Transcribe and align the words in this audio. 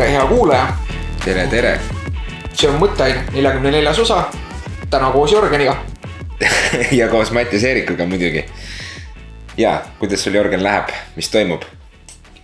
tere, 0.00 0.12
hea 0.12 0.26
kuulaja. 0.26 0.68
tere, 1.24 1.42
tere. 1.46 1.70
see 2.56 2.68
on 2.70 2.78
Mõtteaine 2.80 3.20
neljakümne 3.34 3.68
neljas 3.74 3.98
osa. 4.00 4.22
täna 4.90 5.10
koos 5.12 5.32
Jörgeniga 5.32 5.74
ja 6.98 7.08
koos 7.12 7.32
Mattias 7.36 7.66
Eerikuga 7.68 8.06
muidugi. 8.08 8.44
ja, 9.60 9.82
kuidas 9.98 10.24
sul 10.24 10.34
Jörgen 10.34 10.62
läheb, 10.64 10.88
mis 11.16 11.28
toimub? 11.28 11.66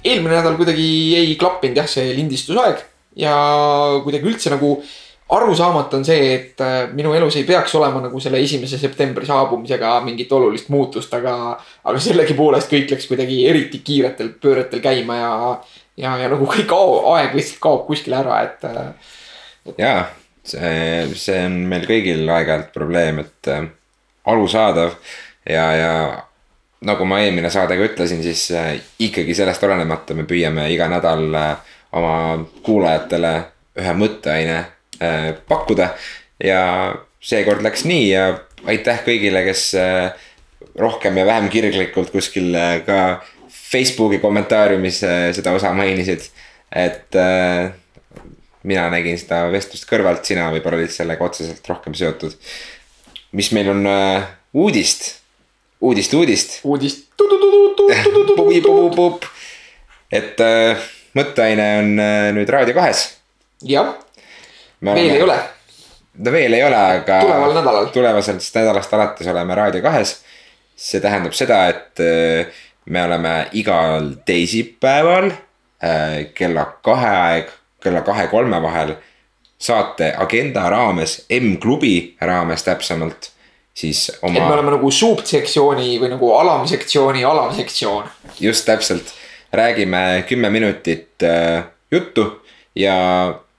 eelmine 0.05 0.37
nädal 0.37 0.59
kuidagi 0.61 0.85
ei 1.17 1.33
klappinud 1.41 1.81
jah, 1.81 1.89
see 1.89 2.13
lindistusaeg 2.19 2.85
ja 3.17 3.33
kuidagi 4.05 4.29
üldse 4.35 4.53
nagu 4.53 4.77
arusaamatu 5.33 5.97
on 5.97 6.05
see, 6.05 6.29
et 6.35 6.61
äh, 6.61 6.93
minu 6.93 7.17
elus 7.17 7.41
ei 7.41 7.49
peaks 7.49 7.73
olema 7.81 8.05
nagu 8.05 8.21
selle 8.21 8.43
esimese 8.45 8.77
septembri 8.79 9.25
saabumisega 9.27 9.97
mingit 10.05 10.33
olulist 10.33 10.69
muutust, 10.69 11.17
aga, 11.17 11.57
aga 11.85 12.05
sellegipoolest 12.05 12.69
kõik 12.69 12.93
läks 12.93 13.09
kuidagi 13.09 13.41
eriti 13.49 13.81
kiiretel 13.81 14.35
pööretel 14.45 14.85
käima 14.85 15.19
ja, 15.23 15.33
ja, 15.97 16.17
ja 16.21 16.31
nagu 16.33 16.49
kõik 16.51 16.73
aeg 16.77 17.35
lihtsalt 17.39 17.63
kaob 17.63 17.87
kuskile 17.89 18.21
ära, 18.21 18.43
et, 18.47 18.65
et.... 18.65 19.75
ja 19.79 19.95
see, 20.47 21.09
see 21.19 21.41
on 21.49 21.59
meil 21.71 21.89
kõigil 21.89 22.25
aeg-ajalt 22.29 22.71
probleem, 22.75 23.25
et 23.25 23.53
äh, 23.53 23.67
arusaadav 24.27 24.95
ja, 25.49 25.67
ja 25.77 25.93
nagu 26.87 27.09
ma 27.09 27.21
eelmine 27.25 27.51
saade 27.51 27.79
ka 27.79 27.91
ütlesin, 27.91 28.23
siis 28.25 28.49
äh, 28.55 28.77
ikkagi 29.03 29.35
sellest 29.35 29.65
olenemata 29.67 30.15
me 30.15 30.29
püüame 30.29 30.69
iga 30.75 30.89
nädal 30.93 31.29
äh, 31.35 31.77
oma 31.97 32.17
kuulajatele 32.67 33.37
ühe 33.77 33.93
mõtteaine 33.97 34.65
Äh, 35.03 35.35
pakkuda. 35.49 35.89
ja 36.45 36.95
seekord 37.21 37.61
läks 37.65 37.83
nii 37.85 38.05
ja 38.09 38.39
aitäh 38.65 39.03
kõigile, 39.05 39.43
kes 39.45 39.75
äh, 39.77 40.13
rohkem 40.81 41.17
ja 41.21 41.27
vähem 41.29 41.49
kirglikult 41.53 42.09
kuskil 42.15 42.55
äh, 42.57 42.79
ka 42.87 42.99
Facebooki 43.67 44.19
kommentaariumis 44.23 45.01
seda 45.37 45.53
osa 45.57 45.73
mainisid. 45.75 46.29
et 46.77 47.15
mina 48.67 48.89
nägin 48.91 49.19
seda 49.19 49.45
vestlust 49.53 49.87
kõrvalt, 49.91 50.25
sina 50.27 50.49
võib-olla 50.55 50.81
olid 50.81 50.91
sellega 50.91 51.25
otseselt 51.25 51.69
rohkem 51.69 51.95
seotud. 51.95 52.35
mis 53.33 53.53
meil 53.53 53.71
on 53.71 53.87
uudist, 54.55 55.21
uudist, 55.81 56.15
uudist. 56.15 56.59
uudist. 56.65 57.07
et 60.13 60.43
mõtteaine 61.15 61.69
on 61.83 61.95
nüüd 62.39 62.51
Raadio 62.51 62.75
kahes. 62.75 63.07
jah 63.63 63.95
veel 64.95 65.11
ei 65.11 65.23
ole. 65.23 65.39
no 66.19 66.33
veel 66.33 66.53
ei 66.53 66.65
ole, 66.65 66.77
aga. 67.01 67.21
tuleval 67.25 67.55
nädalal. 67.57 67.91
tulevasest 67.95 68.55
nädalast 68.55 68.95
alates 68.95 69.27
oleme 69.33 69.55
Raadio 69.55 69.83
kahes. 69.83 70.19
see 70.77 71.01
tähendab 71.01 71.33
seda, 71.33 71.63
et 71.73 72.01
äh, 72.05 72.65
me 72.87 73.03
oleme 73.05 73.35
igal 73.53 74.13
teisipäeval 74.25 75.31
äh, 75.31 76.27
kella 76.35 76.65
kahe 76.83 77.11
aeg, 77.11 77.53
kella 77.83 78.03
kahe-kolme 78.07 78.63
vahel 78.63 78.95
saate 79.59 80.13
agenda 80.19 80.69
raames, 80.71 81.25
M-klubi 81.41 82.17
raames 82.21 82.63
täpsemalt, 82.63 83.31
siis 83.75 84.11
oma. 84.23 84.39
et 84.39 84.45
me 84.45 84.55
oleme 84.55 84.75
nagu 84.77 84.91
suupsektsiooni 84.91 85.97
või 86.01 86.13
nagu 86.13 86.33
alamsektsiooni 86.37 87.25
alamsektsioon. 87.25 88.05
just 88.41 88.65
täpselt, 88.65 89.15
räägime 89.53 90.25
kümme 90.29 90.51
minutit 90.51 91.23
äh, 91.23 91.65
juttu 91.91 92.43
ja 92.77 92.95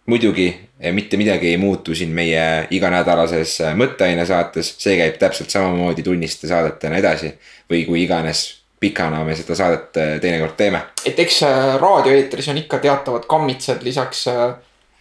muidugi 0.06 0.67
mitte 0.91 1.17
midagi 1.17 1.47
ei 1.47 1.58
muutu 1.58 1.95
siin 1.95 2.09
meie 2.14 2.67
iganädalases 2.72 3.62
äh, 3.62 3.73
mõtteaine 3.75 4.25
saates, 4.25 4.75
see 4.78 4.97
käib 5.00 5.17
täpselt 5.19 5.50
samamoodi 5.50 6.06
tunniste 6.06 6.47
saadetena 6.47 7.02
edasi. 7.02 7.34
või 7.69 7.84
kui 7.86 8.03
iganes 8.03 8.62
pikana 8.80 9.23
me 9.25 9.36
seda 9.36 9.56
saadet 9.58 9.97
äh, 9.97 10.16
teinekord 10.22 10.57
teeme. 10.57 10.81
et 11.06 11.19
eks 11.19 11.44
äh, 11.44 11.75
raadioeetris 11.81 12.50
on 12.53 12.57
ikka 12.57 12.79
teatavad 12.84 13.25
kammitsad 13.29 13.84
lisaks, 13.84 14.25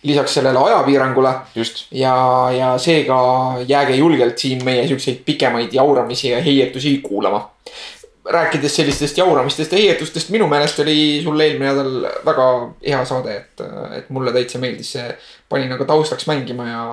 lisaks 0.03 0.34
sellele 0.34 0.59
ajapiirangule. 0.59 1.34
ja, 1.91 2.15
ja 2.59 2.78
seega 2.78 3.19
jääge 3.69 3.97
julgelt 3.97 4.39
siin 4.39 4.65
meie 4.65 4.89
siukseid 4.89 5.23
pikemaid 5.25 5.73
jauramisi 5.73 6.31
ja 6.31 6.43
heietusi 6.43 6.99
kuulama 7.03 7.50
rääkides 8.27 8.77
sellistest 8.77 9.19
jauramistest 9.19 9.73
ja 9.73 9.79
heietustest, 9.79 10.31
minu 10.31 10.47
meelest 10.47 10.79
oli 10.83 11.21
sul 11.23 11.41
eelmine 11.41 11.73
nädal 11.73 12.06
väga 12.27 12.47
hea 12.87 13.05
saade, 13.05 13.37
et, 13.37 13.65
et 13.99 14.09
mulle 14.11 14.33
täitsa 14.34 14.59
meeldis 14.59 14.93
see. 14.97 15.17
panin 15.49 15.73
aga 15.73 15.84
taustaks 15.84 16.27
mängima 16.27 16.67
ja, 16.69 16.87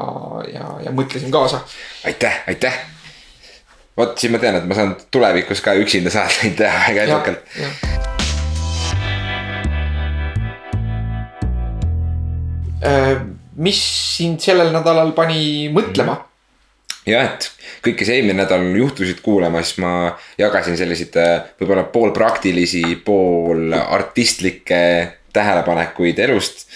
ja, 0.53 0.67
ja 0.85 0.91
mõtlesin 0.91 1.31
kaasa. 1.33 1.63
aitäh, 2.05 2.43
aitäh. 2.47 2.77
Vot 3.97 4.17
siis 4.17 4.33
ma 4.33 4.41
tean, 4.41 4.57
et 4.59 4.67
ma 4.69 4.77
saan 4.77 4.95
tulevikus 5.13 5.61
ka 5.63 5.75
üksinda 5.79 6.13
saateid 6.13 6.57
teha 6.59 6.81
väga 6.87 7.07
edukalt. 7.07 7.39
Äh, 12.83 13.15
mis 13.55 13.81
sind 14.17 14.43
sellel 14.43 14.73
nädalal 14.75 15.13
pani 15.15 15.69
mõtlema? 15.73 16.19
jah, 17.07 17.33
et 17.33 17.49
kõik, 17.83 17.97
kes 17.99 18.13
eelmine 18.13 18.37
nädal 18.39 18.63
juhtusid 18.79 19.19
kuulama, 19.23 19.59
siis 19.63 19.81
ma 19.83 20.13
jagasin 20.39 20.77
selliseid 20.79 21.17
äh, 21.19 21.33
võib-olla 21.59 21.83
poolpraktilisi, 21.91 22.83
pool 23.03 23.75
artistlikke 23.75 24.79
tähelepanekuid 25.33 26.19
elust. 26.23 26.67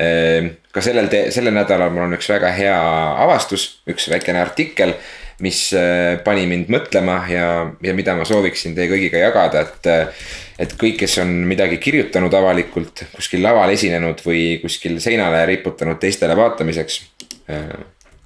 Ehm, 0.00 0.48
ka 0.72 0.82
sellel, 0.84 1.08
sellel 1.32 1.54
nädalal 1.56 1.92
mul 1.92 2.06
on 2.06 2.16
üks 2.16 2.28
väga 2.32 2.50
hea 2.56 2.76
avastus, 3.22 3.68
üks 3.88 4.10
väikene 4.12 4.42
artikkel, 4.42 4.96
mis 5.44 5.60
äh, 5.76 6.16
pani 6.24 6.46
mind 6.48 6.70
mõtlema 6.72 7.18
ja, 7.30 7.48
ja 7.84 7.94
mida 7.96 8.14
ma 8.16 8.24
sooviksin 8.28 8.76
teie 8.76 8.90
kõigiga 8.92 9.22
jagada, 9.28 9.66
et. 9.66 9.92
Äh, 9.92 10.26
et 10.56 10.70
kõik, 10.80 10.94
kes 11.02 11.18
on 11.20 11.28
midagi 11.44 11.76
kirjutanud 11.76 12.32
avalikult, 12.32 13.02
kuskil 13.12 13.42
laval 13.44 13.68
esinenud 13.74 14.22
või 14.24 14.54
kuskil 14.62 14.94
seinale 15.04 15.42
riputanud 15.50 15.98
teistele 16.00 16.32
vaatamiseks 16.32 16.94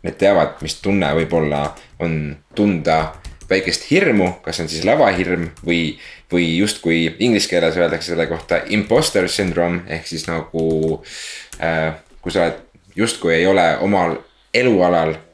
need 0.05 0.17
teavad, 0.21 0.61
mis 0.63 0.77
tunne 0.79 1.09
võib-olla 1.19 1.65
on 1.99 2.15
tunda 2.55 3.01
väikest 3.51 3.89
hirmu, 3.91 4.29
kas 4.45 4.63
on 4.63 4.71
siis 4.71 4.85
lavahirm 4.87 5.49
või, 5.67 5.99
või 6.31 6.47
justkui 6.61 7.03
inglise 7.19 7.51
keeles 7.51 7.79
öeldakse 7.81 8.13
selle 8.13 8.29
kohta 8.31 8.63
imposter 8.71 9.27
syndrome 9.29 9.83
ehk 9.91 10.07
siis 10.07 10.29
nagu 10.31 11.01
äh,. 11.59 11.99
kui 12.21 12.33
sa 12.33 12.45
oled 12.45 12.63
justkui 12.97 13.35
ei 13.35 13.47
ole 13.47 13.65
omal 13.83 14.19
elualal 14.55 15.17
äh, 15.17 15.30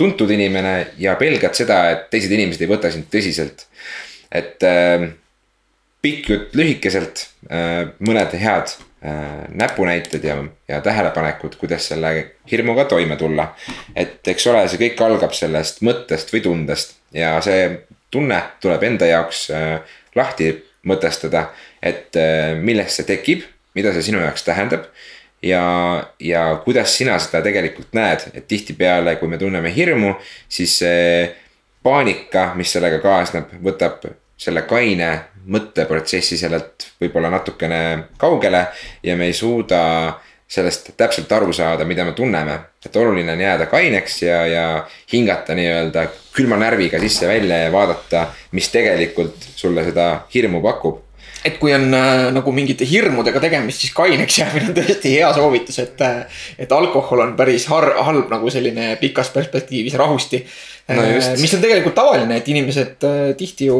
tuntud 0.00 0.30
inimene 0.32 0.94
ja 0.96 1.12
pelgad 1.20 1.52
seda, 1.52 1.82
et 1.92 2.06
teised 2.08 2.32
inimesed 2.32 2.62
ei 2.64 2.70
võta 2.70 2.88
sind 2.88 3.10
tõsiselt. 3.12 3.66
et 4.32 4.62
äh, 4.64 5.10
pikk 6.00 6.30
jutt 6.30 6.54
lühikeselt 6.56 7.26
äh,, 7.50 7.90
mõned 8.00 8.32
head 8.40 8.72
Äh, 9.04 9.48
näpunäited 9.54 10.24
ja, 10.24 10.44
ja 10.68 10.80
tähelepanekud, 10.80 11.54
kuidas 11.56 11.88
selle 11.88 12.30
hirmuga 12.50 12.84
toime 12.84 13.16
tulla. 13.16 13.54
et 13.96 14.28
eks 14.28 14.46
ole, 14.50 14.64
see 14.68 14.80
kõik 14.80 15.02
algab 15.06 15.36
sellest 15.38 15.84
mõttest 15.86 16.32
või 16.34 16.40
tundest 16.42 16.96
ja 17.14 17.36
see 17.38 17.68
tunne 18.10 18.40
tuleb 18.58 18.82
enda 18.88 19.06
jaoks 19.06 19.44
äh, 19.54 19.94
lahti 20.18 20.50
mõtestada, 20.82 21.44
et 21.78 22.18
äh, 22.18 22.58
millest 22.58 22.98
see 22.98 23.06
tekib, 23.06 23.46
mida 23.78 23.94
see 23.94 24.08
sinu 24.08 24.18
jaoks 24.18 24.42
tähendab 24.42 24.90
ja, 25.42 26.06
ja 26.20 26.60
kuidas 26.64 26.96
sina 26.96 27.18
seda 27.18 27.42
tegelikult 27.42 27.92
näed, 27.96 28.28
et 28.34 28.46
tihtipeale, 28.48 29.16
kui 29.16 29.28
me 29.28 29.38
tunneme 29.38 29.72
hirmu, 29.74 30.14
siis 30.48 30.78
see 30.82 31.28
paanika, 31.82 32.52
mis 32.58 32.72
sellega 32.74 33.00
kaasneb, 33.02 33.52
võtab 33.64 34.06
selle 34.38 34.62
kaine 34.68 35.10
mõtteprotsessi 35.48 36.36
sellelt 36.38 36.90
võib-olla 37.00 37.30
natukene 37.32 37.80
kaugele 38.20 38.66
ja 39.02 39.16
me 39.16 39.30
ei 39.30 39.36
suuda 39.36 39.80
sellest 40.48 40.92
täpselt 40.96 41.32
aru 41.32 41.52
saada, 41.52 41.84
mida 41.84 42.04
me 42.04 42.12
tunneme. 42.16 42.58
et 42.84 42.96
oluline 42.96 43.32
on 43.32 43.40
jääda 43.40 43.66
kaineks 43.66 44.22
ja, 44.22 44.46
ja 44.46 44.86
hingata 45.12 45.54
nii-öelda 45.54 46.06
külma 46.32 46.56
närviga 46.56 47.00
sisse-välja 47.00 47.58
ja 47.64 47.72
vaadata, 47.72 48.28
mis 48.52 48.68
tegelikult 48.72 49.36
sulle 49.56 49.84
seda 49.84 50.08
hirmu 50.34 50.62
pakub 50.62 51.07
et 51.48 51.58
kui 51.60 51.74
on 51.76 51.88
äh, 51.96 52.28
nagu 52.34 52.54
mingite 52.54 52.86
hirmudega 52.88 53.42
tegemist, 53.42 53.84
siis 53.84 53.94
kaineks 53.96 54.40
jäämine 54.42 54.70
on 54.70 54.76
tõesti 54.78 55.14
hea 55.16 55.30
soovitus, 55.36 55.80
et. 55.84 56.04
Äh, 56.04 56.42
et 56.58 56.72
alkohol 56.72 57.22
on 57.22 57.34
päris 57.38 57.66
har, 57.70 57.86
halb 58.06 58.30
nagu 58.32 58.50
selline 58.52 58.92
pikas 59.00 59.30
perspektiivis 59.34 59.96
rahusti 59.98 60.40
no. 60.42 61.02
Äh, 61.04 61.34
mis 61.40 61.54
on 61.54 61.62
tegelikult 61.64 61.96
tavaline, 61.98 62.38
et 62.40 62.48
inimesed 62.50 63.06
äh, 63.06 63.18
tihti 63.38 63.68
ju 63.70 63.78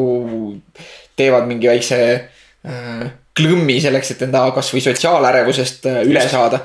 teevad 1.18 1.48
mingi 1.50 1.70
väikse 1.70 1.98
äh, 2.14 3.08
klõmmi 3.38 3.76
selleks, 3.82 4.12
et 4.14 4.22
enda 4.26 4.42
kasvõi 4.54 4.82
sotsiaalärevusest 4.82 5.86
äh, 5.90 6.00
üle 6.06 6.22
just, 6.22 6.34
saada. 6.34 6.62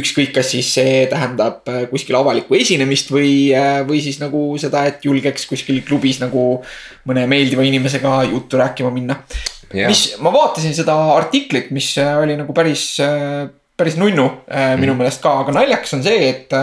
ükskõik, 0.00 0.32
kas 0.36 0.52
siis 0.54 0.70
see 0.78 1.02
tähendab 1.10 1.68
äh, 1.72 1.84
kuskil 1.90 2.16
avalikku 2.18 2.56
esinemist 2.58 3.12
või, 3.12 3.52
või 3.88 4.00
siis 4.04 4.20
nagu 4.22 4.48
seda, 4.60 4.86
et 4.90 5.04
julgeks 5.06 5.48
kuskil 5.50 5.82
klubis 5.86 6.20
nagu 6.22 6.46
mõne 7.08 7.26
meeldiva 7.30 7.66
inimesega 7.66 8.22
juttu 8.30 8.60
rääkima 8.60 8.92
minna 8.94 9.20
yeah.. 9.74 9.90
mis, 9.90 10.08
ma 10.22 10.32
vaatasin 10.34 10.74
seda 10.76 10.96
artiklit, 11.16 11.70
mis 11.74 11.92
äh, 12.02 12.16
oli 12.22 12.36
nagu 12.38 12.54
päris, 12.56 12.88
äh, 13.04 13.46
päris 13.76 13.98
nunnu 14.00 14.26
mm. 14.26 14.80
minu 14.80 14.94
mhm. 14.94 15.02
meelest 15.02 15.24
ka, 15.24 15.38
aga 15.44 15.56
naljakas 15.60 15.96
on 15.98 16.04
see, 16.06 16.28
et. 16.30 16.60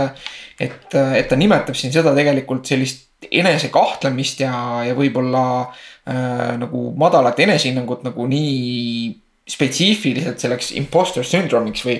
et, 0.62 0.94
et 0.94 1.26
ta 1.28 1.36
nimetab 1.36 1.76
siin 1.76 1.92
seda 1.92 2.14
tegelikult 2.16 2.70
sellist 2.70 3.10
enesekahtlemist 3.32 4.44
ja, 4.44 4.54
ja 4.88 4.94
võib-olla 4.96 5.44
äh, 5.64 6.54
nagu 6.62 6.92
madalat 7.00 7.40
enesehinnangut 7.46 8.04
nagu 8.06 8.28
nii 8.30 9.23
spetsiifiliselt 9.44 10.40
selleks 10.40 10.70
imposter 10.80 11.26
syndrome'iks 11.28 11.84
või, 11.84 11.98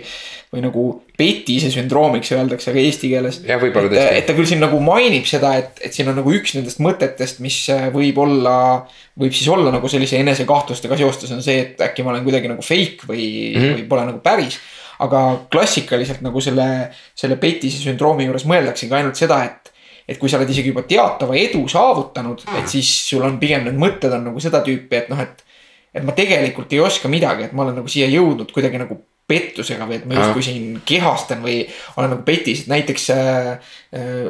või 0.54 0.62
nagu 0.64 0.84
petise 1.20 1.68
sündroomiks 1.74 2.32
öeldakse 2.38 2.72
ka 2.72 2.80
eesti 2.80 3.10
keeles. 3.12 3.42
jah, 3.44 3.60
võib-olla 3.60 3.92
tõesti. 3.92 4.14
et 4.22 4.30
ta 4.30 4.36
küll 4.38 4.48
siin 4.48 4.64
nagu 4.64 4.80
mainib 4.84 5.28
seda, 5.28 5.52
et, 5.60 5.82
et 5.84 5.96
siin 5.96 6.08
on 6.08 6.16
nagu 6.22 6.32
üks 6.32 6.56
nendest 6.56 6.80
mõtetest, 6.84 7.42
mis 7.44 7.58
äh, 7.74 7.90
võib 7.92 8.22
olla, 8.24 8.56
võib 9.20 9.36
siis 9.36 9.52
olla 9.52 9.76
nagu 9.76 9.92
sellise 9.92 10.22
enesekahtlustega 10.24 11.02
seostes 11.04 11.36
on 11.36 11.44
see, 11.44 11.60
et 11.66 11.84
äkki 11.84 12.08
ma 12.08 12.14
olen 12.16 12.24
kuidagi 12.24 12.52
nagu 12.54 12.64
fake 12.64 13.12
või 13.12 13.28
mm, 13.28 13.60
-hmm. 13.60 13.76
või 13.82 13.86
pole 13.92 14.08
nagu 14.14 14.24
päris. 14.24 14.60
aga 15.04 15.20
klassikaliselt 15.52 16.22
nagu 16.24 16.40
selle, 16.40 16.94
selle 17.18 17.36
petise 17.42 17.82
sündroomi 17.84 18.24
juures 18.30 18.46
mõeldaksegi 18.48 18.94
ainult 18.96 19.20
seda, 19.20 19.44
et 19.44 19.74
et 20.08 20.20
kui 20.20 20.30
sa 20.30 20.38
oled 20.38 20.50
isegi 20.52 20.72
juba 20.72 20.84
teatava 20.88 21.36
edu 21.40 21.68
saavutanud, 21.68 22.44
et 22.60 22.68
siis 22.68 22.88
sul 23.10 23.24
on 23.24 23.38
pigem 23.40 23.64
need 23.64 23.76
mõtted 23.80 24.12
on 24.12 24.26
nagu 24.28 24.40
seda 24.44 24.60
tüüpi, 24.64 24.96
et 25.00 25.10
noh, 25.12 25.20
et 25.20 25.44
et 25.94 26.04
ma 26.04 26.16
tegelikult 26.18 26.74
ei 26.74 26.82
oska 26.82 27.10
midagi, 27.12 27.48
et 27.48 27.54
ma 27.54 27.64
olen 27.64 27.78
nagu 27.82 27.92
siia 27.92 28.08
jõudnud 28.10 28.52
kuidagi 28.52 28.82
nagu 28.82 28.98
pettusega 29.34 29.88
või 29.90 30.00
et 30.00 30.10
ma 30.10 30.20
justkui 30.20 30.46
siin 30.46 30.82
kehastan 30.86 31.42
või 31.44 31.62
olen 31.98 32.14
nagu 32.16 32.26
petis, 32.28 32.66
et 32.66 32.74
näiteks 32.74 33.10
äh,. 33.14 33.72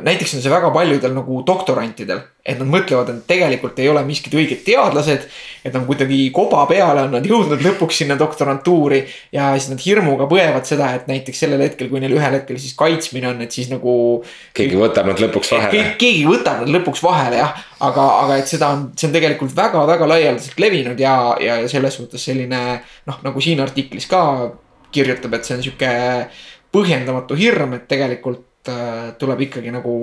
näiteks 0.03 0.37
on 0.37 0.43
see 0.43 0.51
väga 0.51 0.71
paljudel 0.75 1.13
nagu 1.15 1.41
doktorantidel, 1.47 2.19
et 2.43 2.59
nad 2.59 2.67
mõtlevad, 2.67 3.07
et 3.13 3.27
tegelikult 3.27 3.77
ei 3.79 3.87
ole 3.87 4.01
miskid 4.03 4.33
õiged 4.35 4.63
teadlased. 4.65 5.27
et 5.63 5.71
nad 5.71 5.85
kuidagi 5.87 6.17
koba 6.35 6.65
peale 6.67 7.05
on 7.05 7.13
nad 7.15 7.23
jõudnud 7.23 7.61
lõpuks 7.63 8.01
sinna 8.01 8.17
doktorantuuri 8.19 8.99
ja 9.31 9.53
siis 9.55 9.69
nad 9.71 9.79
hirmuga 9.79 10.27
põevad 10.27 10.67
seda, 10.67 10.89
et 10.97 11.07
näiteks 11.07 11.39
sellel 11.45 11.63
hetkel, 11.63 11.87
kui 11.91 12.01
neil 12.03 12.17
ühel 12.17 12.35
hetkel 12.35 12.59
siis 12.59 12.75
kaitsmine 12.75 13.29
on, 13.31 13.39
et 13.45 13.55
siis 13.55 13.69
nagu. 13.71 13.93
keegi 14.53 14.79
võtab 14.79 15.07
nad 15.07 15.23
lõpuks 15.23 15.53
vahele. 15.55 15.85
keegi 16.01 16.25
võtab 16.27 16.65
nad 16.65 16.73
lõpuks 16.75 17.03
vahele 17.05 17.39
jah, 17.39 17.55
aga, 17.79 18.09
aga 18.25 18.41
et 18.41 18.51
seda 18.51 18.73
on, 18.75 18.89
see 18.97 19.07
on 19.07 19.15
tegelikult 19.15 19.55
väga-väga 19.55 20.09
laialdaselt 20.11 20.59
levinud 20.59 20.99
ja, 20.99 21.15
ja 21.39 21.61
selles 21.71 21.95
suhtes 21.99 22.27
selline 22.27 22.63
noh, 23.07 23.23
nagu 23.23 23.43
siin 23.43 23.63
artiklis 23.63 24.09
ka 24.11 24.23
kirjutab, 24.93 25.33
et 25.37 25.47
see 25.47 25.57
on 25.57 25.63
sihuke 25.65 25.91
põhjendamatu 26.73 27.37
hirm, 27.37 27.77
et 27.77 27.87
tegelikult 27.89 28.71
äh, 28.71 29.11
tuleb 29.19 29.45
ikkagi 29.47 29.73
nagu 29.73 29.95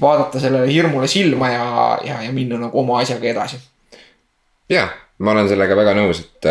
vaadata 0.00 0.40
sellele 0.42 0.68
hirmule 0.72 1.08
silma 1.08 1.50
ja, 1.52 1.68
ja, 2.04 2.18
ja 2.26 2.32
minna 2.34 2.58
nagu 2.66 2.80
oma 2.80 2.98
asjaga 3.00 3.30
edasi. 3.30 3.60
ja, 4.70 4.88
ma 5.18 5.32
olen 5.32 5.48
sellega 5.48 5.76
väga 5.76 5.94
nõus, 5.96 6.24
et, 6.24 6.50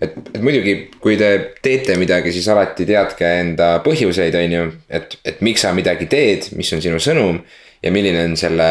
et, 0.00 0.16
et 0.34 0.42
muidugi, 0.42 0.76
kui 1.00 1.16
te 1.18 1.30
teete 1.62 1.96
midagi, 1.98 2.34
siis 2.34 2.48
alati 2.52 2.86
teadke 2.88 3.28
enda 3.40 3.76
põhjuseid, 3.86 4.36
on 4.42 4.56
ju. 4.58 4.70
et, 4.88 5.18
et 5.24 5.42
miks 5.46 5.64
sa 5.64 5.74
midagi 5.76 6.08
teed, 6.10 6.50
mis 6.58 6.72
on 6.76 6.84
sinu 6.84 7.00
sõnum 7.02 7.40
ja 7.82 7.92
milline 7.94 8.26
on 8.28 8.36
selle 8.38 8.70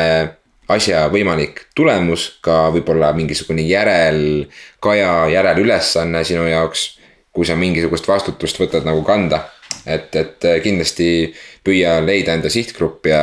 asja 0.72 1.06
võimalik 1.14 1.68
tulemus, 1.78 2.40
ka 2.46 2.70
võib-olla 2.74 3.12
mingisugune 3.18 3.66
järelkaja, 3.68 5.12
järelülesanne 5.34 6.24
sinu 6.26 6.48
jaoks 6.50 6.95
kui 7.36 7.48
sa 7.48 7.58
mingisugust 7.60 8.08
vastutust 8.08 8.60
võtad 8.62 8.88
nagu 8.88 9.04
kanda. 9.04 9.46
et, 9.86 10.16
et 10.16 10.46
kindlasti 10.64 11.34
püüa 11.66 12.00
leida 12.02 12.34
enda 12.34 12.50
sihtgrupp 12.50 13.06
ja 13.06 13.20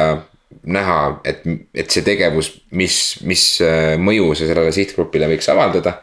näha, 0.63 0.99
et, 1.25 1.43
et 1.75 1.91
see 1.91 2.05
tegevus, 2.07 2.53
mis, 2.77 2.99
mis 3.27 3.45
äh, 3.65 3.95
mõju 3.99 4.35
see 4.39 4.51
sellele 4.51 4.73
sihtgrupile 4.75 5.31
võiks 5.33 5.49
avaldada 5.51 5.97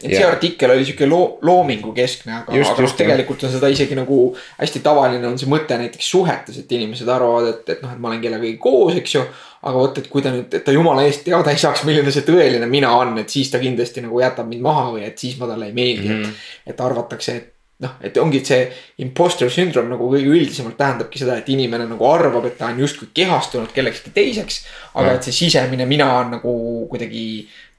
et 0.00 0.14
see 0.14 0.26
artikkel 0.26 0.72
oli 0.74 0.86
sihuke 0.86 1.06
loo-, 1.08 1.38
loomingukeskne, 1.46 2.34
aga, 2.40 2.54
aga 2.54 2.84
noh, 2.86 2.94
tegelikult 2.98 3.44
on 3.46 3.52
seda 3.52 3.70
isegi 3.72 3.96
nagu 3.98 4.18
hästi 4.58 4.82
tavaline 4.84 5.28
on 5.28 5.38
see 5.40 5.50
mõte 5.50 5.76
näiteks 5.78 6.10
suhetes, 6.14 6.58
et 6.62 6.76
inimesed 6.78 7.08
arvavad, 7.12 7.50
et, 7.52 7.74
et 7.76 7.82
noh, 7.84 7.92
et 7.92 8.02
ma 8.02 8.12
olen 8.12 8.22
kellegagi 8.24 8.56
koos, 8.62 8.96
eks 8.98 9.18
ju. 9.18 9.24
Aga 9.62 9.78
vot, 9.78 9.98
et 9.98 10.08
kui 10.10 10.22
ta 10.24 10.32
nüüd, 10.34 10.50
et 10.50 10.64
ta 10.66 10.74
jumala 10.74 11.04
eest 11.06 11.22
teada 11.26 11.52
ei 11.54 11.60
saaks, 11.60 11.84
milline 11.86 12.10
see 12.14 12.26
tõeline 12.26 12.66
mina 12.70 12.90
on, 12.98 13.14
et 13.22 13.30
siis 13.30 13.50
ta 13.50 13.60
kindlasti 13.62 14.02
nagu 14.02 14.20
jätab 14.22 14.48
mind 14.50 14.64
maha 14.64 14.88
või 14.96 15.06
et 15.06 15.18
siis 15.18 15.36
ma 15.38 15.46
talle 15.50 15.70
ei 15.70 15.76
meeldi 15.76 16.08
mm, 16.08 16.14
-hmm. 16.14 16.20
et. 16.20 16.26
Mhm. 16.26 16.72
et 16.72 16.80
arvatakse, 16.80 17.36
et 17.36 17.52
noh, 17.82 17.94
et 18.04 18.16
ongi 18.22 18.40
see 18.46 18.64
imposter 19.02 19.50
syndrome 19.50 19.90
nagu 19.92 20.08
kõige 20.10 20.30
üldisemalt 20.30 20.76
tähendabki 20.78 21.22
seda, 21.22 21.36
et 21.40 21.48
inimene 21.52 21.86
nagu 21.90 22.08
arvab, 22.08 22.46
et 22.48 22.58
ta 22.58 22.70
on 22.70 22.82
justkui 22.82 23.10
kehastunud 23.14 23.72
kellekski 23.74 24.12
teiseks. 24.14 24.64
aga 24.94 25.08
mm. 25.08 25.14
et 25.14 25.28
see 25.28 25.38
sisemine 25.44 25.86
mina 25.90 26.08
on 26.18 26.34
nagu 26.36 26.52
kuidagi 26.90 27.24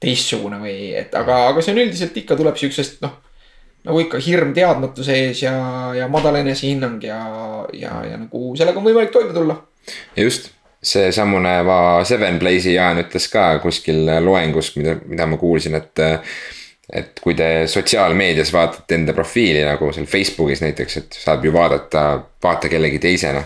teistsugune 0.03 0.59
või 0.63 0.93
et 0.99 1.13
aga, 1.15 1.47
aga 1.51 1.61
see 1.63 1.75
on 1.75 1.83
üldiselt 1.85 2.17
ikka 2.19 2.39
tuleb 2.39 2.59
siuksest 2.59 3.03
noh. 3.03 3.19
nagu 3.83 3.99
ikka 3.99 4.19
hirm 4.23 4.53
teadmatuse 4.55 5.15
ees 5.27 5.43
ja, 5.43 5.55
ja 5.97 6.07
madal 6.11 6.39
enesehinnang 6.39 7.03
ja, 7.03 7.21
ja, 7.75 7.95
ja 8.07 8.19
nagu 8.19 8.51
sellega 8.59 8.79
on 8.79 8.87
võimalik 8.87 9.11
toime 9.15 9.35
tulla. 9.35 9.59
just, 10.15 10.51
seesamune 10.83 11.53
Seven 12.07 12.39
Blaze'i 12.39 12.75
Jaan 12.75 12.99
ütles 13.03 13.29
ka 13.31 13.47
kuskil 13.63 14.03
loengus, 14.23 14.73
mida, 14.75 14.97
mida 15.07 15.27
ma 15.29 15.39
kuulsin, 15.41 15.79
et 15.79 16.03
et 16.93 17.19
kui 17.23 17.33
te 17.33 17.63
sotsiaalmeedias 17.71 18.51
vaatate 18.53 18.97
enda 18.99 19.13
profiili 19.15 19.63
nagu 19.65 19.87
seal 19.95 20.05
Facebookis 20.05 20.61
näiteks, 20.61 20.97
et 20.99 21.15
saab 21.15 21.45
ju 21.47 21.53
vaadata, 21.55 22.03
vaata 22.43 22.69
kellegi 22.69 22.99
teisena 23.01 23.41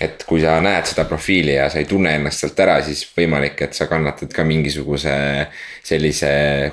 et 0.00 0.22
kui 0.26 0.40
sa 0.42 0.58
näed 0.62 0.86
seda 0.86 1.04
profiili 1.10 1.56
ja 1.56 1.66
sa 1.70 1.80
ei 1.80 1.86
tunne 1.88 2.12
ennast 2.14 2.44
sealt 2.44 2.60
ära, 2.62 2.76
siis 2.86 3.02
võimalik, 3.16 3.58
et 3.66 3.74
sa 3.74 3.88
kannatad 3.90 4.30
ka 4.34 4.44
mingisuguse 4.46 5.14
sellise 5.88 6.30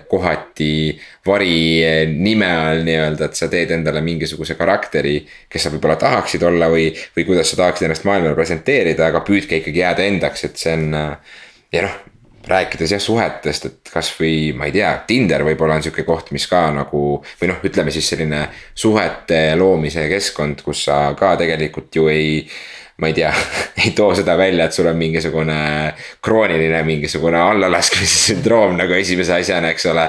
kohati 0.09 0.93
vari 1.25 2.07
nime 2.11 2.49
all 2.53 2.83
nii-öelda, 2.85 3.29
et 3.29 3.39
sa 3.39 3.49
teed 3.49 3.73
endale 3.73 4.03
mingisuguse 4.05 4.57
karakteri. 4.59 5.17
kes 5.49 5.65
sa 5.65 5.73
võib-olla 5.73 5.97
tahaksid 6.01 6.43
olla 6.45 6.69
või, 6.69 6.91
või 7.17 7.25
kuidas 7.25 7.49
sa 7.51 7.63
tahaksid 7.63 7.89
ennast 7.89 8.05
maailmale 8.05 8.37
presenteerida, 8.37 9.09
aga 9.09 9.23
püüdke 9.25 9.61
ikkagi 9.61 9.81
jääda 9.81 10.05
endaks, 10.05 10.45
et 10.45 10.61
see 10.61 10.75
on. 10.77 10.91
ja 11.73 11.81
noh, 11.81 11.97
rääkides 12.45 12.93
jah 12.93 13.01
suhetest, 13.01 13.65
et 13.65 13.89
kasvõi 13.93 14.53
ma 14.53 14.69
ei 14.69 14.75
tea, 14.75 14.91
Tinder 15.07 15.41
võib-olla 15.47 15.79
on 15.79 15.83
sihuke 15.85 16.05
koht, 16.05 16.29
mis 16.35 16.45
ka 16.47 16.67
nagu. 16.75 17.01
või 17.41 17.49
noh, 17.49 17.61
ütleme 17.65 17.91
siis 17.91 18.09
selline 18.13 18.45
suhete 18.75 19.55
loomise 19.57 20.05
keskkond, 20.11 20.61
kus 20.61 20.85
sa 20.85 21.15
ka 21.17 21.35
tegelikult 21.41 21.95
ju 21.95 22.09
ei 22.11 22.43
ma 22.97 23.07
ei 23.07 23.13
tea 23.13 23.31
ei 23.85 23.91
too 23.91 24.15
seda 24.15 24.37
välja, 24.37 24.65
et 24.65 24.73
sul 24.73 24.87
on 24.87 24.97
mingisugune 24.97 25.57
krooniline 26.23 26.81
mingisugune 26.87 27.39
allalaskmise 27.41 28.21
sündroom 28.29 28.77
nagu 28.79 28.95
esimese 28.95 29.35
asjana, 29.35 29.73
eks 29.75 29.89
ole. 29.91 30.05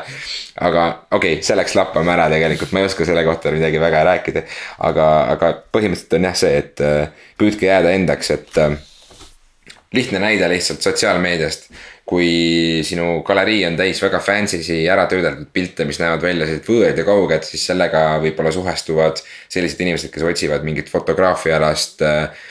aga 0.60 0.84
okei 1.10 1.36
okay,, 1.36 1.42
see 1.46 1.58
läks 1.58 1.74
lappama 1.78 2.14
ära 2.14 2.28
tegelikult, 2.32 2.72
ma 2.72 2.82
ei 2.82 2.90
oska 2.90 3.08
selle 3.08 3.26
kohta 3.26 3.54
midagi 3.54 3.82
väga 3.82 4.04
rääkida. 4.12 4.44
aga, 4.90 5.08
aga 5.34 5.52
põhimõtteliselt 5.74 6.18
on 6.20 6.30
jah 6.30 6.38
see, 6.44 6.62
et 6.62 6.84
äh, 6.84 7.26
püüdke 7.38 7.70
jääda 7.72 7.96
endaks, 7.98 8.30
et 8.38 8.62
äh, 8.62 8.78
lihtne 9.96 10.22
näide 10.22 10.48
lihtsalt 10.54 10.86
sotsiaalmeediast. 10.86 11.70
kui 12.06 12.82
sinu 12.86 13.24
galerii 13.26 13.64
on 13.66 13.74
täis 13.74 13.98
väga 13.98 14.20
fancy'si 14.22 14.84
ära 14.86 15.08
töödeldud 15.10 15.48
pilte, 15.50 15.82
mis 15.88 15.98
näevad 15.98 16.22
välja 16.22 16.46
sellised 16.46 16.68
võõrad 16.70 17.00
ja 17.00 17.04
kauged, 17.08 17.42
siis 17.42 17.64
sellega 17.66 18.02
võib-olla 18.22 18.52
suhestuvad 18.54 19.18
sellised 19.50 19.82
inimesed, 19.82 20.12
kes 20.14 20.22
otsivad 20.22 20.62
mingit 20.62 20.92
fotograafiaalast 20.92 22.04
äh, 22.06 22.44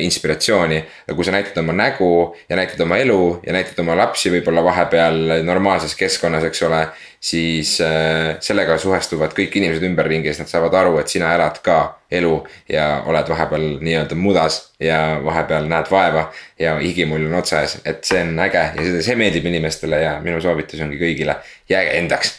inspiratsiooni. 0.00 0.84
ja 1.08 1.14
kui 1.14 1.24
sa 1.24 1.32
näitad 1.32 1.58
oma 1.60 1.72
nägu 1.72 2.36
ja 2.48 2.56
näitad 2.56 2.80
oma 2.80 2.96
elu 2.96 3.40
ja 3.46 3.52
näitad 3.52 3.78
oma 3.78 3.96
lapsi 3.96 4.30
võib-olla 4.32 4.64
vahepeal 4.64 5.42
normaalses 5.44 5.94
keskkonnas, 5.94 6.44
eks 6.44 6.62
ole. 6.62 6.86
siis 7.20 7.74
äh, 7.84 8.36
sellega 8.40 8.78
suhestuvad 8.78 9.34
kõik 9.36 9.58
inimesed 9.60 9.84
ümberringi, 9.84 10.30
siis 10.30 10.40
nad 10.40 10.48
saavad 10.48 10.74
aru, 10.74 10.94
et 11.02 11.12
sina 11.12 11.34
elad 11.36 11.58
ka 11.64 11.76
elu 12.10 12.32
ja 12.72 13.02
oled 13.06 13.28
vahepeal 13.28 13.66
nii-öelda 13.84 14.16
mudas 14.16 14.62
ja 14.80 15.20
vahepeal 15.24 15.68
näed 15.68 15.92
vaeva 15.92 16.30
ja 16.58 16.78
higimull 16.80 17.28
on 17.28 17.36
otsas, 17.42 17.76
et 17.84 18.00
see 18.08 18.24
on 18.24 18.40
äge 18.40 18.64
ja 18.72 19.04
see 19.04 19.20
meeldib 19.20 19.52
inimestele 19.52 20.00
ja 20.06 20.16
minu 20.24 20.40
soovitus 20.40 20.80
ongi 20.80 20.96
kõigile, 21.02 21.36
jääge 21.68 22.00
endaks 22.00 22.38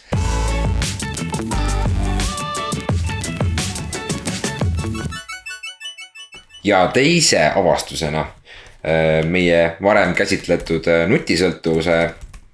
ja 6.63 6.87
teise 6.93 7.51
avastusena 7.55 8.19
äh, 8.19 9.25
meie 9.25 9.75
varem 9.81 10.13
käsitletud 10.13 10.87
äh, 10.87 11.05
nutisõltuvuse 11.09 11.97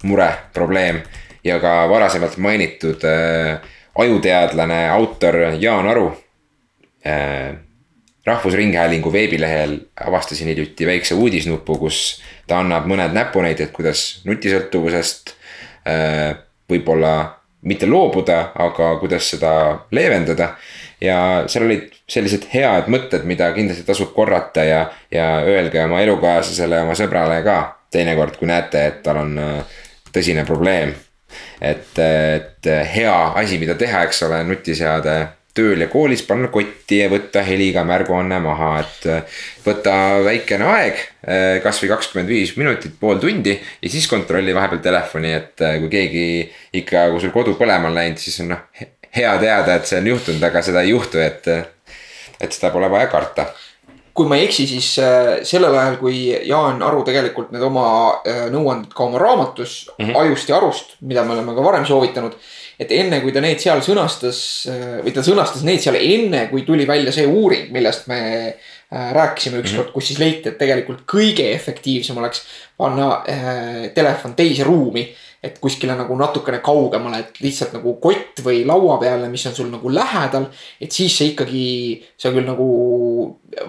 mure, 0.08 0.28
probleem 0.54 1.02
ja 1.44 1.58
ka 1.60 1.82
varasemalt 1.90 2.36
mainitud 2.36 3.04
äh, 3.04 3.58
ajuteadlane, 3.98 4.88
autor 4.90 5.36
Jaan 5.58 5.88
Aru. 5.88 6.12
rahvusringhäälingu 8.26 9.12
veebilehel 9.12 9.78
avastasin 10.06 10.48
hiljuti 10.48 10.86
väikse 10.86 11.14
uudisnupu, 11.14 11.78
kus 11.78 12.20
ta 12.46 12.58
annab 12.60 12.84
mõned 12.86 13.14
näpunäited, 13.16 13.70
kuidas 13.72 14.20
nutisõltuvusest 14.28 15.32
võib-olla 16.68 17.12
mitte 17.62 17.86
loobuda, 17.86 18.52
aga 18.54 18.90
kuidas 19.00 19.30
seda 19.32 19.52
leevendada 19.90 20.52
ja 21.00 21.44
seal 21.46 21.66
olid 21.68 21.88
sellised 22.08 22.48
head 22.52 22.88
mõtted, 22.90 23.26
mida 23.28 23.50
kindlasti 23.56 23.86
tasub 23.86 24.14
korrata 24.16 24.64
ja, 24.64 24.84
ja 25.12 25.28
öelge 25.46 25.84
oma 25.84 26.00
elukaaslasele, 26.04 26.82
oma 26.86 26.96
sõbrale 26.98 27.40
ka 27.46 27.58
teinekord, 27.92 28.38
kui 28.38 28.48
näete, 28.50 28.86
et 28.90 29.02
tal 29.04 29.22
on 29.22 29.38
äh, 29.42 29.80
tõsine 30.12 30.46
probleem. 30.48 30.94
et, 31.60 31.98
et 32.00 32.66
hea 32.94 33.16
asi, 33.36 33.58
mida 33.60 33.74
teha, 33.76 34.06
eks 34.08 34.22
ole, 34.24 34.38
nutiseade 34.48 35.16
tööl 35.58 35.82
ja 35.82 35.88
koolis 35.90 36.22
panna 36.24 36.48
kotti 36.52 37.00
ja 37.02 37.08
võtta 37.10 37.42
heliga 37.44 37.82
märguanne 37.84 38.38
maha, 38.40 38.70
et 38.80 39.08
äh, 39.10 39.40
võta 39.66 39.94
väikene 40.24 40.68
aeg, 40.72 41.02
äh, 41.28 41.58
kasvõi 41.64 41.92
kakskümmend 41.92 42.32
viis 42.32 42.54
minutit, 42.56 42.96
pool 43.00 43.20
tundi 43.22 43.58
ja 43.58 43.90
siis 43.92 44.08
kontrolli 44.10 44.54
vahepeal 44.56 44.82
telefoni, 44.84 45.34
et 45.36 45.66
kui 45.82 45.90
keegi 45.92 46.28
ikka, 46.80 47.10
kui 47.12 47.26
sul 47.26 47.34
kodu 47.34 47.58
põlema 47.60 47.92
on 47.92 48.00
läinud, 48.00 48.22
siis 48.22 48.40
on 48.44 48.56
noh 48.56 48.88
hea 49.16 49.38
teada, 49.38 49.74
et 49.74 49.86
see 49.86 49.98
on 50.00 50.06
juhtunud, 50.06 50.42
aga 50.42 50.62
seda 50.62 50.82
ei 50.82 50.90
juhtu, 50.90 51.18
et, 51.18 51.48
et 52.40 52.52
seda 52.52 52.70
pole 52.74 52.90
vaja 52.90 53.06
karta 53.12 53.48
kui 54.18 54.26
ma 54.26 54.38
ei 54.38 54.48
eksi, 54.48 54.66
siis 54.66 54.88
äh, 55.02 55.40
sellel 55.46 55.74
ajal, 55.78 55.98
kui 56.00 56.16
Jaan 56.48 56.82
Aru 56.82 57.04
tegelikult 57.06 57.52
need 57.54 57.62
oma 57.62 57.88
äh, 58.26 58.46
nõuanded 58.50 58.94
ka 58.94 59.06
oma 59.06 59.20
raamatus 59.22 59.74
mm 59.94 60.08
-hmm. 60.08 60.16
Ajust 60.22 60.50
ja 60.50 60.56
arust, 60.58 60.96
mida 61.00 61.22
me 61.24 61.36
oleme 61.36 61.54
ka 61.54 61.64
varem 61.64 61.86
soovitanud. 61.86 62.34
et 62.78 62.92
enne, 62.94 63.20
kui 63.20 63.32
ta 63.34 63.40
need 63.42 63.58
seal 63.58 63.80
sõnastas 63.82 64.40
äh, 64.70 64.98
või 65.04 65.12
ta 65.14 65.22
sõnastas 65.26 65.64
need 65.66 65.80
seal 65.82 65.96
enne, 65.98 66.46
kui 66.50 66.62
tuli 66.62 66.86
välja 66.86 67.12
see 67.12 67.26
uuring, 67.26 67.72
millest 67.74 68.06
me 68.06 68.54
rääkisime 68.90 69.58
ükskord 69.58 69.86
mm, 69.86 69.88
-hmm. 69.88 69.92
kus 69.92 70.06
siis 70.06 70.18
leiti, 70.18 70.48
et 70.48 70.58
tegelikult 70.58 71.02
kõige 71.12 71.50
efektiivsem 71.54 72.16
oleks 72.16 72.42
panna 72.76 73.22
telefon 73.94 74.34
teise 74.34 74.64
ruumi 74.64 75.02
et 75.42 75.58
kuskile 75.62 75.94
nagu 75.94 76.16
natukene 76.18 76.58
kaugemale, 76.64 77.20
et 77.22 77.36
lihtsalt 77.42 77.76
nagu 77.76 77.94
kott 78.02 78.42
või 78.42 78.64
laua 78.66 78.96
peale, 78.98 79.28
mis 79.30 79.46
on 79.46 79.54
sul 79.54 79.68
nagu 79.70 79.92
lähedal. 79.92 80.48
et 80.80 80.92
siis 80.92 81.14
see 81.14 81.32
ikkagi, 81.32 81.66
sa 82.18 82.32
küll 82.34 82.46
nagu 82.46 82.66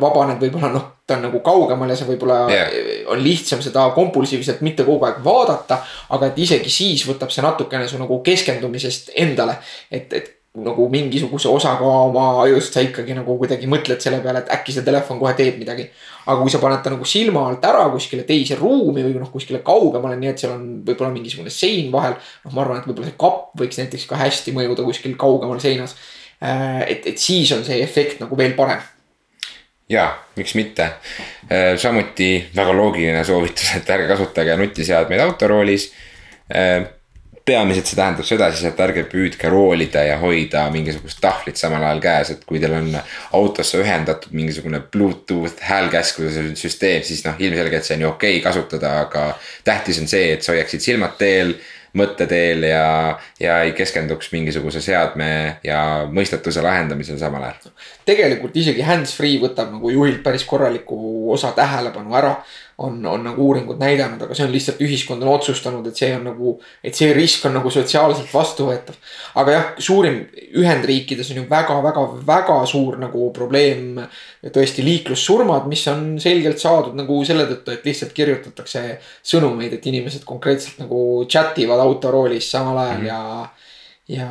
vabaned 0.02 0.42
võib-olla 0.42 0.72
noh, 0.74 0.88
ta 1.06 1.18
on 1.18 1.28
nagu 1.28 1.44
kaugemal 1.46 1.90
ja 1.90 1.98
see 2.00 2.10
võib-olla 2.10 2.40
yeah. 2.50 2.74
on 3.14 3.22
lihtsam 3.24 3.62
seda 3.66 3.86
kompulsiivselt 3.94 4.62
mitte 4.66 4.86
kogu 4.88 5.06
aeg 5.06 5.22
vaadata. 5.26 5.82
aga 6.10 6.32
et 6.32 6.42
isegi 6.42 6.74
siis 6.74 7.06
võtab 7.10 7.30
see 7.34 7.46
natukene 7.46 7.88
su 7.88 8.02
nagu 8.02 8.22
keskendumisest 8.26 9.14
endale, 9.22 9.60
et, 9.92 10.14
et 10.14 10.39
nagu 10.58 10.88
mingisuguse 10.90 11.48
osaga 11.48 11.86
oma 11.86 12.42
ajust 12.44 12.74
sa 12.74 12.82
ikkagi 12.82 13.14
nagu 13.14 13.36
kuidagi 13.38 13.68
mõtled 13.70 14.02
selle 14.02 14.18
peale, 14.24 14.42
et 14.42 14.54
äkki 14.56 14.74
see 14.74 14.86
telefon 14.86 15.20
kohe 15.22 15.36
teeb 15.38 15.60
midagi. 15.62 15.86
aga 16.26 16.42
kui 16.42 16.52
sa 16.52 16.62
paned 16.62 16.82
ta 16.84 16.90
nagu 16.94 17.06
silma 17.06 17.46
alt 17.50 17.64
ära 17.66 17.86
kuskile 17.94 18.26
teise 18.26 18.58
ruumi 18.58 19.04
või 19.06 19.16
noh, 19.22 19.30
kuskile 19.32 19.62
kaugemale, 19.66 20.18
nii 20.18 20.30
et 20.32 20.42
seal 20.42 20.56
on 20.56 20.66
võib-olla 20.86 21.14
mingisugune 21.14 21.54
sein 21.54 21.92
vahel. 21.94 22.18
noh, 22.46 22.54
ma 22.54 22.66
arvan, 22.66 22.82
et 22.82 22.90
võib-olla 22.90 23.12
see 23.12 23.20
kapp 23.22 23.54
võiks 23.62 23.82
näiteks 23.82 24.08
ka 24.10 24.20
hästi 24.20 24.56
mõjuda 24.58 24.86
kuskil 24.90 25.18
kaugemal 25.18 25.62
seinas. 25.62 25.96
Äh, 26.42 26.82
et, 26.96 27.08
et 27.14 27.22
siis 27.22 27.52
on 27.54 27.66
see 27.68 27.82
efekt 27.84 28.24
nagu 28.24 28.38
veel 28.38 28.58
parem 28.58 28.82
ja 29.90 30.12
miks 30.38 30.56
mitte. 30.58 30.84
Äh, 31.50 31.74
samuti 31.78 32.50
väga 32.56 32.74
loogiline 32.78 33.24
soovitus, 33.26 33.74
et 33.78 33.90
ärge 33.90 34.08
kasutage 34.10 34.58
nutiseadmeid 34.58 35.22
autoroolis 35.26 35.92
äh, 36.50 36.86
peamiselt 37.50 37.90
see 37.90 37.98
tähendab 37.98 38.28
seda 38.28 38.50
siis, 38.54 38.68
et 38.70 38.84
ärge 38.86 39.06
püüdke 39.10 39.50
roolida 39.52 40.04
ja 40.06 40.20
hoida 40.22 40.68
mingisugust 40.74 41.22
tahvlit 41.24 41.60
samal 41.60 41.84
ajal 41.88 42.04
käes, 42.04 42.34
et 42.36 42.46
kui 42.50 42.62
teil 42.62 42.76
on 42.78 42.94
autosse 43.40 43.82
ühendatud 43.82 44.36
mingisugune 44.38 44.84
Bluetooth 44.94 45.66
häälkäsklude 45.70 46.54
süsteem, 46.60 47.04
siis 47.08 47.26
noh, 47.26 47.40
ilmselgelt 47.42 47.88
see 47.88 47.98
on 47.98 48.08
ju 48.08 48.14
okei 48.14 48.38
okay 48.38 48.46
kasutada, 48.46 48.96
aga 49.08 49.26
tähtis 49.68 50.02
on 50.04 50.10
see, 50.12 50.34
et 50.36 50.46
sa 50.46 50.54
hoiaksid 50.56 50.86
silmad 50.86 51.18
teel 51.20 51.58
mõtteteel 51.98 52.66
ja, 52.70 53.18
ja 53.42 53.60
ei 53.66 53.72
keskenduks 53.78 54.30
mingisuguse 54.34 54.82
seadme 54.82 55.60
ja 55.66 55.82
mõistatuse 56.12 56.62
lahendamisel 56.62 57.18
samal 57.18 57.48
ajal. 57.48 57.74
tegelikult 58.06 58.58
isegi 58.62 58.86
hands-free 58.86 59.40
võtab 59.42 59.74
nagu 59.74 59.90
juhilt 59.94 60.22
päris 60.26 60.46
korraliku 60.46 61.32
osa 61.34 61.52
tähelepanu 61.58 62.14
ära 62.20 62.36
on, 62.80 63.06
on 63.06 63.24
nagu 63.24 63.44
uuringud 63.44 63.80
näidanud, 63.82 64.22
aga 64.24 64.36
see 64.36 64.46
on 64.48 64.54
lihtsalt 64.54 64.80
ühiskond 64.84 65.24
on 65.26 65.34
otsustanud, 65.34 65.86
et 65.90 66.00
see 66.00 66.10
on 66.16 66.24
nagu, 66.30 66.54
et 66.86 66.96
see 66.96 67.12
risk 67.16 67.46
on 67.50 67.56
nagu 67.58 67.72
sotsiaalselt 67.74 68.32
vastuvõetav. 68.34 68.98
aga 69.42 69.56
jah, 69.56 69.70
suurim 69.84 70.20
Ühendriikides 70.60 71.32
on 71.34 71.42
ju 71.42 71.46
väga-väga-väga 71.52 72.58
suur 72.72 72.98
nagu 73.02 73.30
probleem. 73.36 74.00
tõesti 74.56 74.84
liiklussurmad, 74.86 75.68
mis 75.68 75.86
on 75.92 76.14
selgelt 76.24 76.60
saadud 76.60 76.96
nagu 76.96 77.20
selle 77.28 77.46
tõttu, 77.50 77.76
et 77.76 77.86
lihtsalt 77.86 78.14
kirjutatakse 78.16 78.84
sõnumeid, 79.24 79.76
et 79.76 79.88
inimesed 79.92 80.24
konkreetselt 80.26 80.80
nagu 80.80 81.26
chat 81.28 81.60
ivad 81.60 81.84
autoroolis 81.84 82.52
samal 82.52 82.78
ajal 82.78 83.00
mm 83.00 83.06
-hmm. 83.06 83.08
ja. 83.08 83.50
ja, 84.08 84.30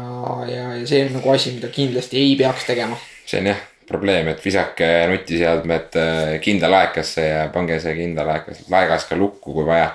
ja, 0.55 0.77
ja 0.81 0.87
see 0.87 1.07
on 1.07 1.19
nagu 1.21 1.31
asi, 1.31 1.53
mida 1.53 1.69
kindlasti 1.69 2.17
ei 2.17 2.37
peaks 2.37 2.65
tegema. 2.65 2.97
see 3.27 3.41
on 3.41 3.53
jah 3.53 3.67
probleem, 3.89 4.29
et 4.29 4.45
visake 4.45 4.87
nutiseadmed 5.11 5.97
äh, 5.99 6.35
kindla 6.45 6.71
laekasse 6.73 7.25
ja 7.25 7.43
pange 7.53 7.79
see 7.83 7.95
kindla 7.97 8.27
laekas, 8.29 8.63
laegas 8.73 9.09
ka 9.09 9.17
lukku, 9.19 9.55
kui 9.57 9.67
vaja. 9.67 9.91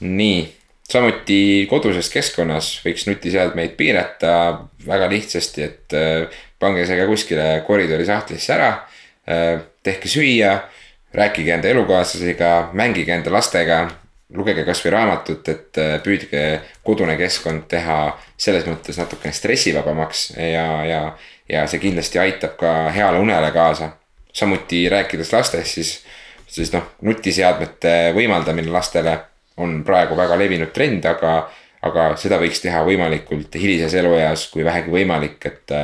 nii, 0.00 0.40
samuti 0.86 1.40
koduses 1.70 2.10
keskkonnas 2.12 2.74
võiks 2.84 3.06
nutiseadmeid 3.08 3.76
piirata 3.78 4.32
väga 4.86 5.08
lihtsasti, 5.12 5.64
et 5.64 5.96
äh, 5.96 6.40
pange 6.60 6.86
see 6.86 6.98
ka 7.00 7.06
kuskile 7.08 7.50
koridori 7.66 8.06
sahtlisse 8.08 8.56
ära. 8.56 8.72
Äh, 9.26 9.54
tehke 9.86 10.10
süüa, 10.10 10.58
rääkige 11.16 11.54
enda 11.56 11.72
elukaaslasega, 11.72 12.72
mängige 12.76 13.14
enda 13.16 13.32
lastega 13.32 13.86
lugege 14.36 14.64
kasvõi 14.66 14.90
raamatut, 14.90 15.48
et 15.48 15.78
püüdke 16.02 16.40
kodune 16.84 17.14
keskkond 17.16 17.68
teha 17.70 17.98
selles 18.36 18.66
mõttes 18.66 18.98
natukene 18.98 19.30
stressivabamaks 19.32 20.32
ja, 20.34 20.66
ja 20.82 21.00
ja 21.48 21.66
see 21.66 21.80
kindlasti 21.82 22.18
aitab 22.18 22.56
ka 22.60 22.72
heale 22.94 23.18
unele 23.18 23.50
kaasa. 23.50 23.90
samuti 24.36 24.88
rääkides 24.88 25.32
lastest, 25.32 25.74
siis, 25.74 26.04
siis 26.46 26.72
noh, 26.72 26.82
nutiseadmete 27.02 28.12
võimaldamine 28.14 28.68
lastele 28.72 29.18
on 29.56 29.78
praegu 29.84 30.16
väga 30.16 30.36
levinud 30.38 30.72
trend, 30.72 31.04
aga, 31.08 31.50
aga 31.82 32.10
seda 32.20 32.36
võiks 32.38 32.60
teha 32.60 32.82
võimalikult 32.84 33.54
hilises 33.56 33.94
elueas, 33.94 34.48
kui 34.52 34.64
vähegi 34.64 34.92
võimalik, 34.92 35.40
et. 35.46 35.76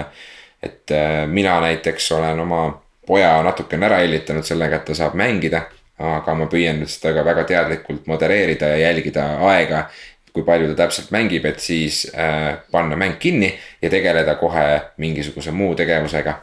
et 0.63 0.93
mina 1.27 1.57
näiteks 1.61 2.13
olen 2.13 2.41
oma 2.41 2.59
poja 3.07 3.43
natukene 3.43 3.87
ära 3.87 3.97
hellitanud 3.99 4.47
sellega, 4.47 4.77
et 4.77 4.85
ta 4.85 4.95
saab 4.95 5.17
mängida 5.19 5.65
aga 6.03 6.35
ma 6.35 6.49
püüan 6.51 6.83
seda 6.89 7.13
ka 7.17 7.25
väga 7.27 7.45
teadlikult 7.49 8.07
modereerida 8.11 8.73
ja 8.73 8.89
jälgida 8.89 9.25
aega, 9.49 9.87
kui 10.33 10.45
palju 10.47 10.71
ta 10.73 10.85
täpselt 10.85 11.11
mängib, 11.15 11.45
et 11.49 11.61
siis 11.61 12.05
äh, 12.17 12.55
panna 12.73 12.97
mäng 12.97 13.19
kinni 13.21 13.53
ja 13.83 13.91
tegeleda 13.93 14.35
kohe 14.41 14.65
mingisuguse 15.03 15.53
muu 15.53 15.75
tegevusega 15.79 16.39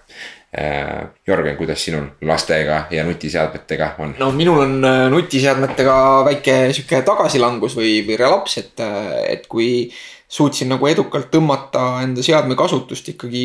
äh,. 0.57 1.07
Jörgen, 1.27 1.57
kuidas 1.57 1.83
sinul 1.85 2.07
lastega 2.25 2.87
ja 2.89 3.03
nutiseadmetega 3.05 3.95
on? 3.99 4.15
no 4.19 4.31
minul 4.33 4.63
on 4.63 4.85
äh, 4.85 5.03
nutiseadmetega 5.13 5.97
väike 6.25 6.55
sihuke 6.73 7.01
tagasilangus 7.05 7.77
või, 7.77 7.99
või 8.07 8.17
relaps, 8.17 8.57
et, 8.61 8.73
äh, 8.81 9.11
et 9.35 9.47
kui 9.47 9.91
suutsin 10.29 10.69
nagu 10.69 10.87
edukalt 10.89 11.29
tõmmata 11.33 12.03
enda 12.03 12.25
seadme 12.25 12.57
kasutust 12.57 13.13
ikkagi 13.13 13.43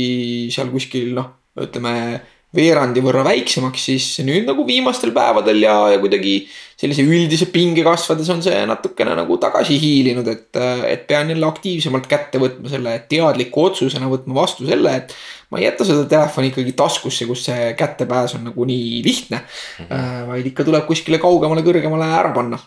seal 0.52 0.72
kuskil 0.72 1.12
noh, 1.16 1.30
ütleme 1.60 1.94
veerandi 2.54 3.02
võrra 3.04 3.24
väiksemaks, 3.26 3.86
siis 3.90 4.06
nüüd 4.26 4.46
nagu 4.48 4.64
viimastel 4.66 5.12
päevadel 5.14 5.62
ja, 5.64 5.74
ja 5.94 6.00
kuidagi 6.02 6.36
sellise 6.78 7.04
üldise 7.06 7.48
pinge 7.52 7.84
kasvades 7.86 8.28
on 8.34 8.42
see 8.44 8.60
natukene 8.68 9.14
nagu 9.18 9.38
tagasi 9.42 9.78
hiilinud, 9.80 10.28
et, 10.30 10.60
et 10.90 11.06
pean 11.08 11.30
jälle 11.32 11.48
aktiivsemalt 11.48 12.06
kätte 12.10 12.42
võtma 12.42 12.70
selle 12.72 12.96
teadliku 13.10 13.68
otsusena 13.68 14.10
võtma 14.10 14.36
vastu 14.40 14.68
selle, 14.68 14.94
et 15.02 15.16
ma 15.50 15.60
ei 15.60 15.68
jäta 15.68 15.86
seda 15.88 16.06
telefoni 16.10 16.52
ikkagi 16.52 16.76
taskusse, 16.78 17.28
kus 17.30 17.46
see 17.48 17.72
kättepääs 17.78 18.36
on 18.38 18.48
nagu 18.50 18.68
nii 18.68 19.02
lihtne 19.06 19.42
mm. 19.42 19.88
-hmm. 19.88 20.30
vaid 20.30 20.52
ikka 20.52 20.66
tuleb 20.66 20.86
kuskile 20.90 21.22
kaugemale, 21.22 21.66
kõrgemale 21.66 22.10
ära 22.20 22.32
panna 22.34 22.60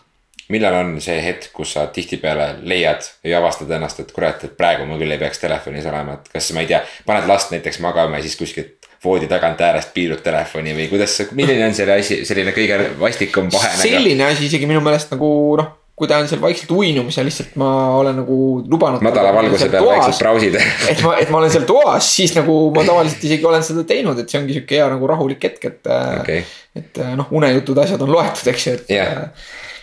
millal 0.48 0.74
on 0.80 0.94
see 1.04 1.18
hetk, 1.22 1.50
kus 1.52 1.74
sa 1.76 1.86
tihtipeale 1.92 2.48
leiad 2.68 3.04
või 3.24 3.34
avastad 3.36 3.70
ennast, 3.76 4.00
et 4.00 4.12
kurat, 4.16 4.44
et 4.44 4.56
praegu 4.56 4.86
ma 4.88 4.96
küll 5.00 5.12
ei 5.12 5.20
peaks 5.20 5.42
telefonis 5.42 5.86
olema, 5.90 6.16
et 6.16 6.30
kas 6.32 6.50
ma 6.56 6.64
ei 6.64 6.70
tea, 6.70 6.80
paned 7.06 7.28
last 7.28 7.52
näiteks 7.52 7.80
magama 7.84 8.16
ja 8.16 8.24
siis 8.24 8.38
kuskilt 8.40 8.77
voodi 9.04 9.28
tagant 9.30 9.60
äärest 9.62 9.92
piilud 9.94 10.22
telefoni 10.24 10.74
või 10.76 10.88
kuidas, 10.90 11.20
milline 11.38 11.68
on 11.68 11.76
selle 11.76 11.98
asi, 12.00 12.22
selline 12.26 12.54
kõige 12.56 12.78
vastikum 13.00 13.50
vahe? 13.52 13.74
selline 13.82 14.26
asi 14.26 14.48
isegi 14.48 14.66
minu 14.70 14.82
meelest 14.84 15.14
nagu 15.14 15.28
noh, 15.60 15.68
kui 15.98 16.10
ta 16.10 16.18
on 16.22 16.28
seal 16.30 16.42
vaikselt 16.42 16.70
uinumas 16.74 17.18
ja 17.18 17.24
lihtsalt 17.26 17.54
ma 17.58 17.70
olen 17.98 18.20
nagu 18.22 18.38
lubanud. 18.70 19.02
madala 19.02 19.30
valguse 19.34 19.70
peal 19.70 19.86
vaikselt 19.86 20.22
brausid 20.22 20.58
et 20.58 21.04
ma, 21.06 21.14
et 21.22 21.30
ma 21.30 21.40
olen 21.42 21.54
seal 21.54 21.66
toas, 21.68 22.10
siis 22.18 22.34
nagu 22.38 22.58
ma 22.74 22.86
tavaliselt 22.86 23.28
isegi 23.30 23.48
olen 23.50 23.64
seda 23.66 23.86
teinud, 23.86 24.18
et 24.18 24.30
see 24.30 24.42
ongi 24.42 24.58
sihuke 24.58 24.78
hea 24.78 24.90
nagu 24.94 25.10
rahulik 25.10 25.48
hetk, 25.50 25.70
et 25.70 25.94
okay.. 25.94 26.44
et 26.78 27.02
noh, 27.18 27.30
unejutud, 27.38 27.78
asjad 27.82 28.02
on 28.06 28.14
loetud, 28.14 28.52
eks 28.54 28.68
ju, 28.68 28.76
et 28.78 28.94
yeah 28.98 29.26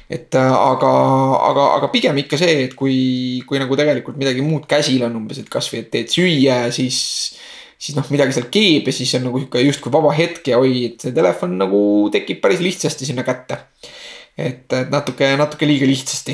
et 0.06 0.36
aga, 0.38 0.90
aga, 1.50 1.64
aga 1.80 1.88
pigem 1.90 2.18
ikka 2.22 2.38
see, 2.38 2.68
et 2.68 2.76
kui, 2.78 2.98
kui 3.50 3.58
nagu 3.58 3.78
tegelikult 3.78 4.20
midagi 4.22 4.44
muud 4.46 4.68
käsil 4.70 5.02
on 5.08 5.16
umbes, 5.18 5.40
et 5.42 5.50
kasvõi, 5.50 5.82
et 5.82 5.90
teed 5.94 6.12
süüa 6.14 6.60
ja 6.68 6.74
siis 6.74 7.00
siis 7.86 7.98
noh, 7.98 8.08
midagi 8.10 8.34
seal 8.34 8.50
keeb 8.54 8.90
ja 8.90 8.96
siis 8.96 9.14
on 9.20 9.28
nagu 9.28 9.42
sihuke 9.42 9.62
justkui 9.62 9.94
vaba 9.94 10.14
hetk 10.18 10.50
ja 10.50 10.60
oi, 10.62 10.74
et 10.90 11.06
see 11.06 11.14
telefon 11.16 11.54
nagu 11.60 11.80
tekib 12.14 12.42
päris 12.42 12.64
lihtsasti 12.64 13.12
sinna 13.12 13.26
kätte. 13.28 13.60
et, 14.38 14.66
et 14.66 14.90
natuke, 14.92 15.30
natuke 15.40 15.68
liiga 15.70 15.88
lihtsasti 15.88 16.34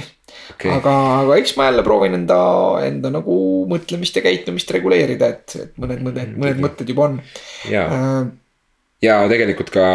okay.. 0.54 0.72
aga, 0.72 0.94
aga 1.22 1.38
eks 1.42 1.56
ma 1.58 1.68
jälle 1.68 1.84
proovin 1.86 2.16
enda, 2.18 2.40
enda 2.88 3.12
nagu 3.14 3.36
mõtlemist 3.70 4.18
ja 4.18 4.24
käitumist 4.26 4.72
reguleerida, 4.74 5.34
et, 5.36 5.58
et 5.60 5.76
mõned, 5.82 6.02
mõned, 6.08 6.34
mõned 6.40 6.64
mõtted 6.64 6.90
juba 6.94 7.10
on. 7.10 7.20
ja 7.70 7.86
äh,, 7.92 8.24
ja 9.06 9.22
tegelikult 9.32 9.74
ka 9.74 9.86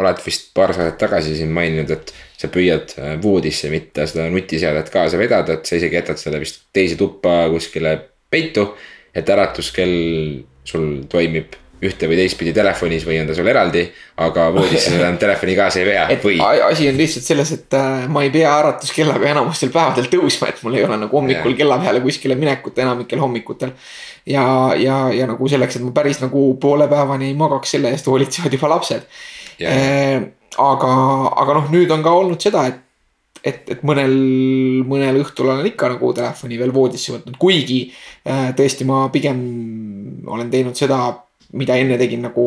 oled 0.00 0.20
vist 0.24 0.50
paar 0.56 0.72
saadet 0.72 0.96
tagasi 1.00 1.34
siin 1.36 1.50
maininud, 1.52 1.90
et 1.92 2.12
sa 2.40 2.48
püüad 2.52 2.94
äh, 2.98 3.16
voodisse 3.22 3.68
mitte 3.72 4.06
seda 4.08 4.28
nutiseadet 4.32 4.88
kaasa 4.92 5.20
vedada, 5.20 5.58
et 5.58 5.68
sa 5.68 5.76
isegi 5.76 5.98
jätad 5.98 6.20
selle 6.20 6.40
vist 6.42 6.64
teise 6.74 6.96
tuppa 7.00 7.42
kuskile 7.52 7.98
peitu. 8.30 8.72
et 9.14 9.26
äratuskell 9.26 10.44
sul 10.64 11.04
toimib 11.10 11.56
ühte 11.80 12.08
või 12.10 12.18
teistpidi 12.18 12.52
telefonis 12.52 13.06
või 13.08 13.16
on 13.22 13.30
ta 13.30 13.34
sul 13.36 13.48
eraldi. 13.48 13.86
aga 14.20 14.48
voodisse 14.52 14.90
sa 14.90 14.98
enam 14.98 15.16
telefoni 15.22 15.54
kaasa 15.56 15.80
ei 15.80 15.86
vea 15.88 16.02
või. 16.22 16.36
asi 16.66 16.88
on 16.90 16.98
lihtsalt 16.98 17.26
selles, 17.30 17.52
et 17.56 17.76
äh, 17.78 18.04
ma 18.12 18.24
ei 18.26 18.32
pea 18.34 18.50
äratuskellaga 18.58 19.30
enamustel 19.32 19.72
päevadel 19.72 20.10
tõusma, 20.12 20.50
et 20.52 20.60
mul 20.66 20.76
ei 20.76 20.84
ole 20.84 20.98
nagu 21.06 21.16
hommikul 21.16 21.54
yeah. 21.54 21.60
kella 21.62 21.78
peale 21.80 22.02
kuskile 22.04 22.36
minekut 22.36 22.78
enamikel 22.84 23.22
hommikutel. 23.24 23.72
ja, 24.26 24.44
ja, 24.76 24.98
ja 25.16 25.30
nagu 25.30 25.48
selleks, 25.48 25.80
et 25.80 25.86
ma 25.86 25.94
päris 25.96 26.20
nagu 26.20 26.44
poole 26.60 26.88
päevani 26.90 27.30
ei 27.30 27.38
magaks, 27.38 27.72
selle 27.76 27.94
eest 27.96 28.12
hoolitsevad 28.12 28.52
juba 28.58 28.74
lapsed 28.76 29.08
yeah.. 29.60 29.72
Äh, 29.72 30.28
aga, 30.60 30.92
aga 31.40 31.58
noh, 31.60 31.72
nüüd 31.72 31.90
on 31.96 32.04
ka 32.04 32.12
olnud 32.12 32.44
seda, 32.44 32.66
et 32.68 32.89
et, 33.44 33.64
et 33.72 33.82
mõnel, 33.86 34.14
mõnel 34.88 35.22
õhtul 35.22 35.48
olen 35.48 35.66
ikka 35.72 35.94
nagu 35.94 36.12
telefoni 36.16 36.58
veel 36.60 36.74
voodisse 36.74 37.14
võtnud, 37.14 37.38
kuigi 37.40 37.82
äh, 37.90 38.50
tõesti, 38.56 38.86
ma 38.88 39.06
pigem 39.12 39.42
olen 40.30 40.52
teinud 40.52 40.78
seda 40.78 41.00
mida 41.52 41.76
enne 41.80 41.98
tegin 41.98 42.22
nagu 42.24 42.46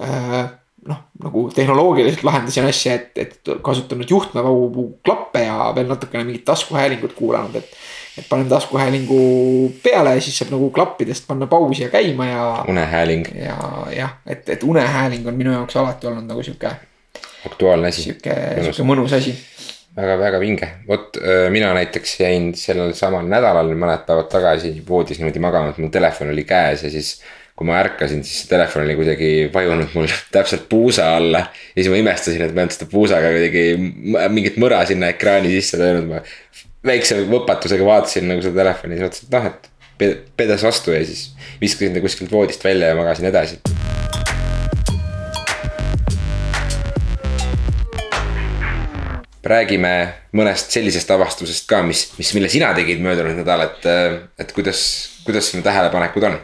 äh, 0.00 0.42
noh, 0.88 1.00
nagu 1.22 1.46
tehnoloogiliselt 1.54 2.24
lahendasin 2.24 2.68
asja, 2.68 2.96
et, 2.96 3.18
et 3.20 3.54
kasutanud 3.64 4.10
juhtmevau 4.10 4.86
klappe 5.04 5.44
ja 5.44 5.70
veel 5.76 5.90
natukene 5.90 6.24
mingit 6.24 6.46
taskuhäälingut 6.48 7.16
kuulanud, 7.18 7.60
et. 7.60 7.80
et 8.18 8.26
panen 8.28 8.48
taskuhäälingu 8.48 9.20
peale 9.84 10.16
ja 10.16 10.20
siis 10.20 10.38
saab 10.40 10.50
nagu 10.52 10.70
klappidest 10.74 11.28
panna 11.28 11.46
pausi 11.46 11.84
ja 11.84 11.88
käima 11.88 12.26
ja. 12.26 12.46
unehääling. 12.68 13.28
ja 13.38 13.56
jah, 13.96 14.16
et, 14.26 14.48
et 14.48 14.62
unehääling 14.62 15.28
on 15.28 15.36
minu 15.38 15.52
jaoks 15.52 15.76
alati 15.76 16.06
olnud 16.10 16.26
nagu 16.28 16.42
sihuke. 16.42 16.72
aktuaalne 17.46 17.88
asi. 17.88 18.02
sihuke, 18.02 18.34
sihuke 18.60 18.88
mõnus 18.88 19.14
asi 19.16 19.36
väga-väga 19.96 20.38
vinge, 20.40 20.68
vot 20.88 21.18
mina 21.50 21.72
näiteks 21.74 22.12
jäin 22.20 22.52
sellel 22.56 22.94
samal 22.96 23.26
nädalal 23.28 23.72
mõned 23.74 24.06
päevad 24.06 24.30
tagasi 24.32 24.76
voodis 24.86 25.18
niimoodi 25.18 25.42
magama, 25.42 25.72
et 25.72 25.80
mu 25.82 25.90
telefon 25.92 26.30
oli 26.30 26.44
käes 26.48 26.84
ja 26.86 26.92
siis 26.92 27.16
kui 27.60 27.68
ma 27.68 27.76
ärkasin, 27.76 28.22
siis 28.24 28.38
see 28.40 28.48
telefon 28.54 28.86
oli 28.86 28.94
kuidagi 28.96 29.26
vajunud 29.52 29.90
mul 29.92 30.06
täpselt 30.36 30.64
puusa 30.68 31.10
alla. 31.16 31.42
ja 31.74 31.82
siis 31.82 31.90
ma 31.92 31.98
imestasin, 32.00 32.46
et 32.46 32.54
ma 32.56 32.64
olnud 32.64 32.76
seda 32.76 32.88
puusaga 32.88 33.32
kuidagi 33.34 33.64
mingit 34.32 34.56
mõra 34.62 34.80
sinna 34.88 35.10
ekraani 35.12 35.52
sisse 35.52 35.76
löönud, 35.80 36.08
ma. 36.08 36.22
väikse 36.88 37.18
võpatusega 37.28 37.84
vaatasin 37.84 38.30
nagu 38.32 38.40
seda 38.46 38.62
telefoni, 38.62 38.96
siis 38.96 39.04
mõtlesin, 39.04 39.28
et 39.28 39.36
noh, 39.36 39.50
et 39.50 40.32
pedas 40.40 40.64
vastu 40.64 40.96
ja 40.96 41.04
siis 41.04 41.34
viskasin 41.60 41.92
ta 41.92 42.00
kuskilt 42.00 42.32
voodist 42.32 42.64
välja 42.64 42.94
ja 42.94 42.96
magasin 42.96 43.28
edasi. 43.28 43.60
Räägime 49.44 49.92
mõnest 50.36 50.74
sellisest 50.74 51.10
avastusest 51.10 51.68
ka, 51.68 51.82
mis, 51.86 52.10
mis, 52.18 52.34
mille 52.36 52.48
sina 52.52 52.74
tegid 52.76 53.00
möödunud 53.00 53.40
nädal, 53.40 53.66
et, 53.68 53.86
et 54.38 54.52
kuidas, 54.56 54.82
kuidas 55.24 55.52
sinu 55.52 55.64
tähelepanekud 55.66 56.28
on 56.28 56.40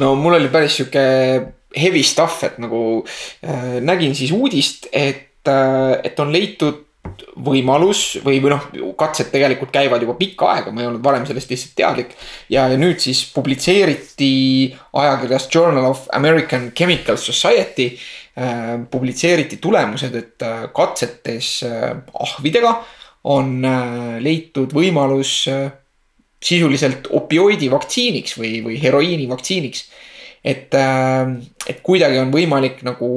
no 0.00 0.14
mul 0.18 0.38
oli 0.38 0.50
päris 0.52 0.78
sihuke 0.80 1.02
heavy 1.76 2.02
stuff, 2.02 2.44
et 2.46 2.58
nagu 2.62 3.02
äh, 3.44 3.80
nägin 3.84 4.14
siis 4.16 4.32
uudist, 4.34 4.88
et 4.92 5.48
äh,, 5.48 5.98
et 6.04 6.18
on 6.20 6.32
leitud 6.32 6.86
võimalus 7.40 8.20
või, 8.24 8.38
või 8.42 8.52
noh, 8.52 8.64
katsed 8.98 9.30
tegelikult 9.32 9.70
käivad 9.72 10.02
juba 10.04 10.14
pikka 10.18 10.50
aega, 10.52 10.72
ma 10.72 10.82
ei 10.82 10.88
olnud 10.90 11.02
varem 11.04 11.24
sellest 11.26 11.50
lihtsalt 11.50 11.74
teadlik. 11.78 12.12
ja, 12.52 12.66
ja 12.68 12.78
nüüd 12.78 13.00
siis 13.02 13.22
publitseeriti 13.34 14.32
ajakirjas 14.92 15.48
Journal 15.54 15.90
of 15.90 16.06
American 16.16 16.70
Chemical 16.76 17.16
Society 17.16 17.92
äh,. 17.94 18.19
Publitseeriti 18.90 19.58
tulemused, 19.60 20.14
et 20.14 20.42
äh, 20.42 20.64
katsetes 20.74 21.62
äh, 21.66 21.96
ahvidega 22.14 22.74
on 23.28 23.64
äh, 23.64 24.20
leitud 24.24 24.72
võimalus 24.72 25.44
äh, 25.50 25.66
sisuliselt 26.40 27.10
opioidi 27.12 27.68
vaktsiiniks 27.70 28.38
või, 28.38 28.60
või 28.64 28.78
heroiini 28.80 29.28
vaktsiiniks. 29.28 29.84
et, 30.44 30.72
äh, 30.72 31.34
et 31.68 31.82
kuidagi 31.84 32.16
on 32.18 32.30
võimalik 32.32 32.80
nagu 32.86 33.10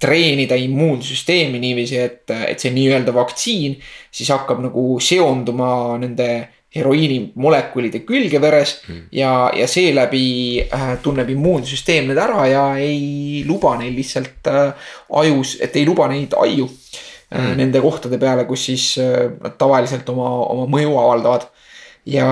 treenida 0.00 0.58
immuunsüsteemi 0.60 1.58
niiviisi, 1.58 1.96
et, 1.96 2.30
et 2.30 2.60
see 2.60 2.74
nii-öelda 2.74 3.14
vaktsiin 3.16 3.78
siis 4.10 4.28
hakkab 4.34 4.60
nagu 4.66 5.00
seonduma 5.00 5.96
nende 6.02 6.28
heroiini 6.76 7.18
molekulide 7.40 8.02
külge 8.08 8.40
veres 8.42 8.76
mm. 8.86 9.02
ja, 9.16 9.32
ja 9.56 9.68
seeläbi 9.70 10.26
äh, 10.66 10.88
tunneb 11.02 11.30
immuunsüsteem 11.34 12.10
need 12.10 12.20
ära 12.20 12.46
ja 12.50 12.64
ei 12.80 13.44
luba 13.48 13.76
neil 13.80 13.96
lihtsalt 13.96 14.50
äh, 14.52 14.90
ajus, 15.22 15.56
et 15.64 15.76
ei 15.76 15.86
luba 15.88 16.08
neid 16.12 16.36
aiu 16.40 16.68
äh, 16.68 17.40
mm. 17.40 17.54
nende 17.60 17.82
kohtade 17.84 18.20
peale, 18.22 18.46
kus 18.48 18.68
siis 18.70 18.92
nad 18.98 19.56
tavaliselt 19.58 20.08
oma, 20.12 20.30
oma 20.52 20.68
mõju 20.76 20.96
avaldavad 21.02 21.48
ja, 22.06 22.28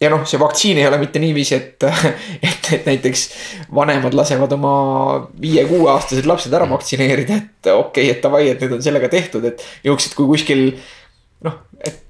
ja 0.00 0.12
noh, 0.12 0.26
see 0.28 0.40
vaktsiin 0.40 0.80
ei 0.80 0.88
ole 0.88 1.00
mitte 1.02 1.22
niiviisi, 1.22 1.56
et, 1.58 1.88
et, 2.50 2.70
et 2.78 2.86
näiteks 2.88 3.26
vanemad 3.74 4.16
lasevad 4.16 4.52
oma 4.56 4.74
viie-kuueaastased 5.40 6.28
lapsed 6.28 6.54
ära 6.56 6.68
vaktsineerida, 6.70 7.40
et 7.40 7.72
okei 7.74 8.06
okay,, 8.08 8.14
et 8.14 8.22
davai, 8.24 8.46
et 8.52 8.62
nüüd 8.64 8.78
on 8.78 8.84
sellega 8.84 9.10
tehtud, 9.12 9.44
et 9.50 9.64
niuksed, 9.84 10.16
kui 10.18 10.30
kuskil 10.30 10.70
noh, 11.46 11.60
et 11.84 12.06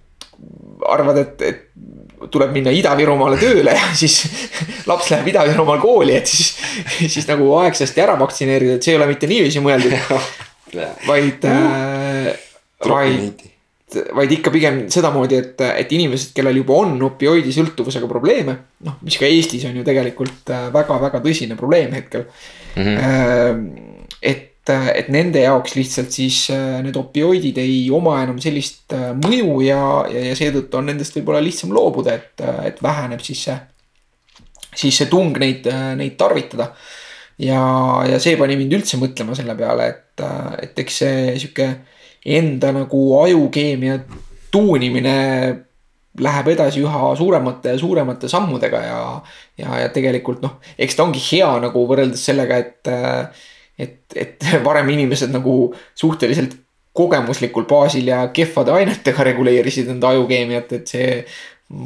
arvad, 0.88 1.21
et, 1.21 1.43
et 1.43 2.31
tuleb 2.31 2.53
minna 2.53 2.73
Ida-Virumaale 2.75 3.38
tööle 3.40 3.75
ja 3.77 3.93
siis 3.97 4.23
laps 4.90 5.11
läheb 5.12 5.31
Ida-Virumaal 5.33 5.81
kooli, 5.83 6.16
et 6.19 6.31
siis, 6.31 6.55
siis 7.07 7.29
nagu 7.31 7.49
aegsasti 7.62 8.05
ära 8.05 8.19
vaktsineerida, 8.21 8.77
et 8.77 8.87
see 8.87 8.95
ei 8.95 9.01
ole 9.01 9.09
mitte 9.11 9.31
niiviisi 9.31 9.64
mõeldud. 9.64 9.97
vaid 11.11 11.49
äh,, 11.51 12.35
vaid 12.87 13.49
vaid 14.14 14.33
ikka 14.37 14.53
pigem 14.55 14.77
sedamoodi, 14.93 15.38
et, 15.40 15.62
et 15.83 15.93
inimesed, 15.97 16.31
kellel 16.37 16.61
juba 16.61 16.77
on 16.85 16.93
opioidisõltuvusega 17.09 18.07
probleeme. 18.11 18.57
noh, 18.87 19.01
mis 19.07 19.16
ka 19.19 19.27
Eestis 19.27 19.64
on 19.69 19.81
ju 19.81 19.87
tegelikult 19.87 20.53
väga-väga 20.75 21.19
äh, 21.19 21.25
tõsine 21.25 21.57
probleem 21.59 21.97
hetkel 21.97 22.27
mm. 22.77 22.85
-hmm. 22.85 23.66
et, 24.23 24.50
et 24.71 25.11
nende 25.13 25.43
jaoks 25.43 25.75
lihtsalt 25.79 26.15
siis 26.15 26.43
äh, 26.55 26.79
need 26.85 26.97
opioidid 26.99 27.59
ei 27.63 27.83
oma 27.95 28.19
enam 28.23 28.41
sellist 28.43 28.95
mõju 29.21 29.61
ja, 29.67 29.83
ja, 30.13 30.25
ja 30.31 30.39
seetõttu 30.39 30.81
on 30.81 30.91
nendest 30.91 31.17
võib-olla 31.19 31.43
lihtsam 31.45 31.75
loobuda, 31.77 32.17
et, 32.17 32.43
et 32.67 32.83
väheneb 32.83 33.23
siis 33.25 33.45
see. 33.49 33.59
siis 34.83 34.99
see 35.03 35.11
tung 35.11 35.37
neid, 35.39 35.67
neid 35.99 36.17
tarvitada. 36.19 36.73
ja, 37.39 37.63
ja 38.09 38.19
see 38.23 38.37
pani 38.41 38.59
mind 38.61 38.79
üldse 38.81 39.01
mõtlema 39.01 39.37
selle 39.39 39.57
peale, 39.59 39.89
et, 39.89 40.27
et 40.63 40.85
eks 40.85 41.01
see 41.05 41.39
sihuke 41.39 41.71
enda 42.27 42.73
nagu 42.77 43.01
ajukeemia 43.23 43.99
tuunimine 44.53 45.17
läheb 46.21 46.49
edasi 46.53 46.83
üha 46.83 47.13
suuremate 47.17 47.75
ja 47.75 47.79
suuremate 47.79 48.29
sammudega 48.29 48.83
ja, 48.83 49.01
ja, 49.61 49.79
ja 49.85 49.89
tegelikult 49.95 50.43
noh, 50.43 50.59
eks 50.79 50.99
ta 50.99 51.07
ongi 51.07 51.23
hea 51.23 51.51
nagu 51.63 51.85
võrreldes 51.87 52.25
sellega, 52.27 52.59
et, 52.59 52.91
et, 53.81 54.03
et 54.16 54.51
varem 54.69 54.90
inimesed 54.97 55.33
nagu 55.35 55.73
suhteliselt 55.95 56.59
kogemuslikul 56.97 57.69
baasil 57.71 58.11
ja 58.11 58.25
kehvade 58.35 58.75
ainetega 58.75 59.25
reguleerisid 59.31 59.88
enda 59.93 60.11
ajukeemiat, 60.14 60.73
et 60.81 60.90
see 60.90 61.11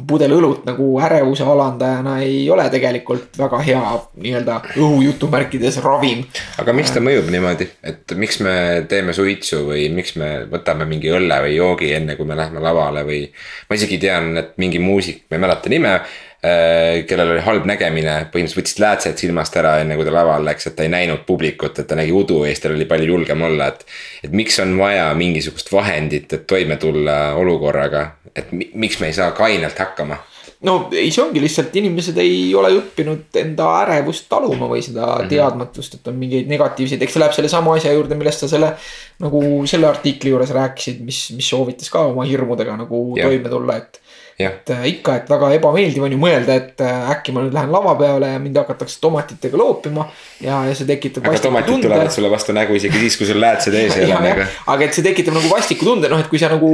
pudel 0.09 0.33
õlut 0.33 0.63
nagu 0.65 0.87
ärevuse 1.05 1.45
alandajana 1.45 2.15
ei 2.25 2.39
ole 2.49 2.63
tegelikult 2.73 3.37
väga 3.37 3.59
hea 3.67 3.81
nii-öelda 4.23 4.55
õhu 4.81 5.03
jutumärkides 5.05 5.77
ravim. 5.85 6.23
aga 6.61 6.73
miks 6.73 6.95
ta 6.95 7.03
mõjub 7.05 7.29
niimoodi, 7.29 7.67
et 7.85 8.15
miks 8.17 8.39
me 8.41 8.55
teeme 8.89 9.13
suitsu 9.13 9.61
või 9.67 9.85
miks 9.93 10.15
me 10.17 10.31
võtame 10.49 10.89
mingi 10.89 11.13
õlle 11.13 11.37
või 11.45 11.53
joogi 11.59 11.93
enne, 11.99 12.17
kui 12.17 12.25
me 12.25 12.37
lähme 12.37 12.63
lavale 12.65 13.05
või. 13.05 13.27
ma 13.69 13.77
isegi 13.77 14.01
tean, 14.01 14.33
et 14.41 14.55
mingi 14.57 14.81
muusik, 14.81 15.27
ma 15.29 15.37
ei 15.37 15.45
mäleta 15.45 15.69
nime 15.69 15.99
kellel 17.07 17.31
oli 17.35 17.43
halb 17.45 17.65
nägemine, 17.69 18.15
põhimõtteliselt 18.33 18.59
võttis 18.59 18.79
läätsed 18.83 19.21
silmast 19.23 19.55
ära, 19.57 19.77
enne 19.81 19.97
kui 19.97 20.05
ta 20.05 20.13
lavale 20.13 20.49
läks, 20.51 20.67
et 20.69 20.75
ta 20.77 20.85
ei 20.85 20.91
näinud 20.93 21.23
publikut, 21.27 21.79
et 21.79 21.87
ta 21.89 21.97
nägi 21.97 22.13
udu 22.15 22.43
ja 22.43 22.51
siis 22.51 22.63
tal 22.63 22.75
oli 22.75 22.87
palju 22.89 23.09
julgem 23.13 23.41
olla, 23.47 23.71
et. 23.73 23.85
et 24.23 24.35
miks 24.35 24.59
on 24.63 24.77
vaja 24.77 25.07
mingisugust 25.17 25.71
vahendit, 25.71 26.33
et 26.33 26.47
toime 26.47 26.77
tulla 26.81 27.33
olukorraga, 27.39 28.05
et 28.35 28.51
miks 28.51 28.99
me 28.99 29.11
ei 29.11 29.17
saa 29.17 29.31
kainelt 29.37 29.79
hakkama 29.79 30.19
no 30.65 30.75
ei, 30.93 31.09
see 31.13 31.23
ongi 31.23 31.41
lihtsalt 31.43 31.75
inimesed 31.79 32.17
ei 32.21 32.37
ole 32.57 32.71
õppinud 32.77 33.39
enda 33.41 33.67
ärevust 33.83 34.27
taluma 34.31 34.69
või 34.71 34.81
seda 34.85 35.03
mm 35.03 35.19
-hmm. 35.19 35.31
teadmatust, 35.31 35.97
et 35.97 36.07
on 36.11 36.17
mingeid 36.19 36.49
negatiivseid, 36.51 37.01
eks 37.01 37.15
see 37.15 37.23
läheb 37.23 37.35
sellesama 37.35 37.75
asja 37.75 37.93
juurde, 37.93 38.17
millest 38.19 38.45
sa 38.45 38.51
selle. 38.51 38.75
nagu 39.19 39.41
selle 39.63 39.87
artikli 39.87 40.33
juures 40.33 40.49
rääkisid, 40.51 40.99
mis, 41.07 41.19
mis 41.35 41.49
soovitas 41.49 41.89
ka 41.89 42.01
oma 42.09 42.25
hirmudega 42.27 42.75
nagu 42.77 43.13
ja. 43.15 43.29
toime 43.29 43.49
tulla, 43.49 43.77
et 43.77 44.01
et 44.39 44.69
äh, 44.69 44.87
ikka, 44.89 45.13
et 45.15 45.29
väga 45.31 45.49
ebameeldiv 45.55 46.03
on 46.03 46.11
ju 46.11 46.17
mõelda, 46.19 46.57
et 46.59 46.81
äh, 46.83 47.11
äkki 47.13 47.31
ma 47.31 47.45
nüüd 47.45 47.53
lähen 47.55 47.71
lava 47.71 47.93
peale 47.95 48.33
ja 48.33 48.39
mind 48.43 48.57
hakatakse 48.59 48.97
tomatitega 48.99 49.55
loopima. 49.55 50.09
ja, 50.43 50.57
ja 50.67 50.73
see 50.75 50.87
tekitab. 50.89 51.23
aga 51.29 51.39
tomatid 51.39 51.71
tunde. 51.71 51.87
tulevad 51.87 52.11
sulle 52.11 52.31
vastu 52.33 52.55
nägu 52.55 52.75
isegi 52.75 52.99
siis, 53.05 53.15
kui 53.15 53.29
sul 53.29 53.39
läätsed 53.39 53.77
ees 53.79 53.95
ei 53.95 54.11
ole 54.11 54.19
nagu. 54.33 54.49
aga 54.73 54.89
et 54.89 54.97
see 54.97 55.05
tekitab 55.05 55.37
nagu 55.37 55.53
vastiku 55.53 55.87
tunde, 55.87 56.11
noh, 56.11 56.19
et 56.19 56.27
kui 56.27 56.41
sa 56.41 56.51
nagu 56.51 56.73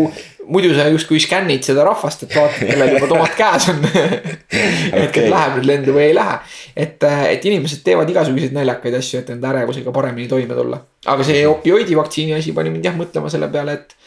muidu 0.50 0.74
sa 0.74 0.88
justkui 0.90 1.22
skännid 1.22 1.62
seda 1.70 1.86
rahvast, 1.86 2.26
et 2.26 2.34
vaatad, 2.34 2.66
kellel 2.66 2.96
juba 2.96 3.12
tomat 3.14 3.38
käes 3.38 3.70
on 3.70 3.86
et 3.92 5.06
okay. 5.06 5.30
läheb 5.30 5.62
nüüd 5.62 5.70
lendu 5.70 5.98
või 6.00 6.08
ei 6.10 6.18
lähe. 6.18 6.42
et, 6.74 6.98
äh, 7.06 7.24
et 7.36 7.46
inimesed 7.46 7.86
teevad 7.86 8.10
igasuguseid 8.10 8.58
naljakaid 8.58 8.98
asju, 9.04 9.22
et 9.22 9.34
enda 9.38 9.54
ärevusega 9.54 9.94
paremini 9.94 10.26
toime 10.34 10.58
tulla. 10.58 10.82
aga 11.06 11.30
see 11.30 11.46
opioidi 11.46 11.94
vaktsiini 12.02 12.40
asi 12.42 12.58
pani 12.58 12.74
mind 12.74 12.90
jah 12.90 12.98
mõtlema 12.98 13.30
selle 13.30 13.54
peale, 13.54 13.78
et, 13.78 14.00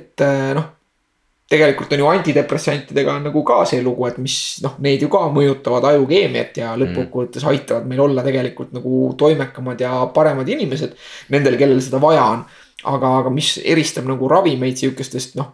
et 0.00 0.30
noh 0.56 0.79
tegelikult 1.50 1.92
on 1.92 1.98
ju 1.98 2.06
antidepressantidega 2.06 3.16
on 3.18 3.26
nagu 3.26 3.42
ka 3.46 3.64
see 3.66 3.82
lugu, 3.82 4.06
et 4.06 4.18
mis 4.22 4.36
noh, 4.64 4.76
neid 4.84 5.02
ju 5.02 5.10
ka 5.10 5.24
mõjutavad 5.34 5.88
ajukeemiat 5.90 6.60
ja 6.62 6.76
lõppkokkuvõttes 6.78 7.46
aitavad 7.50 7.88
meil 7.90 8.04
olla 8.06 8.24
tegelikult 8.26 8.70
nagu 8.76 9.10
toimekamad 9.18 9.82
ja 9.82 9.92
paremad 10.14 10.48
inimesed. 10.48 10.94
Nendel, 11.34 11.58
kellel 11.60 11.82
seda 11.82 12.02
vaja 12.02 12.24
on. 12.36 12.44
aga, 12.80 13.08
aga 13.20 13.28
mis 13.28 13.58
eristab 13.60 14.06
nagu 14.08 14.28
ravimeid 14.30 14.78
sihukestest 14.80 15.34
noh 15.36 15.50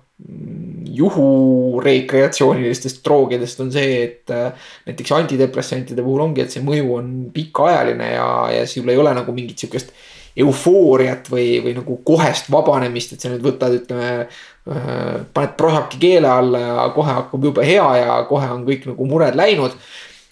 juhurekreatsioonilistest 0.96 3.02
droogidest 3.04 3.61
on 3.64 3.72
see, 3.74 3.96
et 4.04 4.30
äh, 4.30 4.52
näiteks 4.87 5.12
antidepressantide 5.12 6.02
puhul 6.06 6.22
ongi, 6.24 6.40
et 6.44 6.52
see 6.54 6.62
mõju 6.64 6.87
on 6.96 7.06
pikaajaline 7.35 8.09
ja, 8.14 8.28
ja 8.54 8.62
sul 8.70 8.88
ei 8.92 9.00
ole 9.00 9.12
nagu 9.16 9.30
mingit 9.37 9.59
sihukest 9.61 9.88
eufooriat 10.37 11.31
või, 11.33 11.46
või 11.64 11.75
nagu 11.79 11.99
kohest 12.05 12.51
vabanemist, 12.53 13.14
et 13.14 13.25
sa 13.25 13.33
nüüd 13.33 13.44
võtad, 13.44 13.77
ütleme 13.81 14.11
äh,. 14.27 15.20
paned 15.33 15.55
prosaki 15.57 16.01
keele 16.03 16.29
alla 16.29 16.62
ja 16.62 16.88
kohe 16.94 17.12
hakkab 17.20 17.44
jube 17.49 17.66
hea 17.66 17.87
ja 18.03 18.16
kohe 18.29 18.49
on 18.53 18.64
kõik 18.66 18.88
nagu 18.90 19.07
mured 19.09 19.38
läinud. 19.38 19.77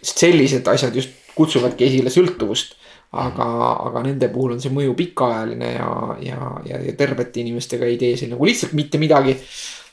sest 0.02 0.24
sellised 0.26 0.66
asjad 0.68 0.96
just 0.96 1.14
kutsuvadki 1.34 1.86
esile 1.86 2.10
sõltuvust. 2.10 2.76
aga, 3.14 3.46
aga 3.86 4.02
nende 4.02 4.28
puhul 4.28 4.56
on 4.56 4.60
see 4.60 4.72
mõju 4.74 4.96
pikaajaline 4.98 5.68
ja, 5.76 5.90
ja, 6.20 6.38
ja, 6.66 6.80
ja 6.82 6.94
tervete 6.98 7.40
inimestega 7.40 7.86
ei 7.86 7.96
tee 7.96 8.16
see 8.18 8.26
nagu 8.26 8.44
lihtsalt 8.44 8.72
mitte 8.74 8.98
midagi 8.98 9.36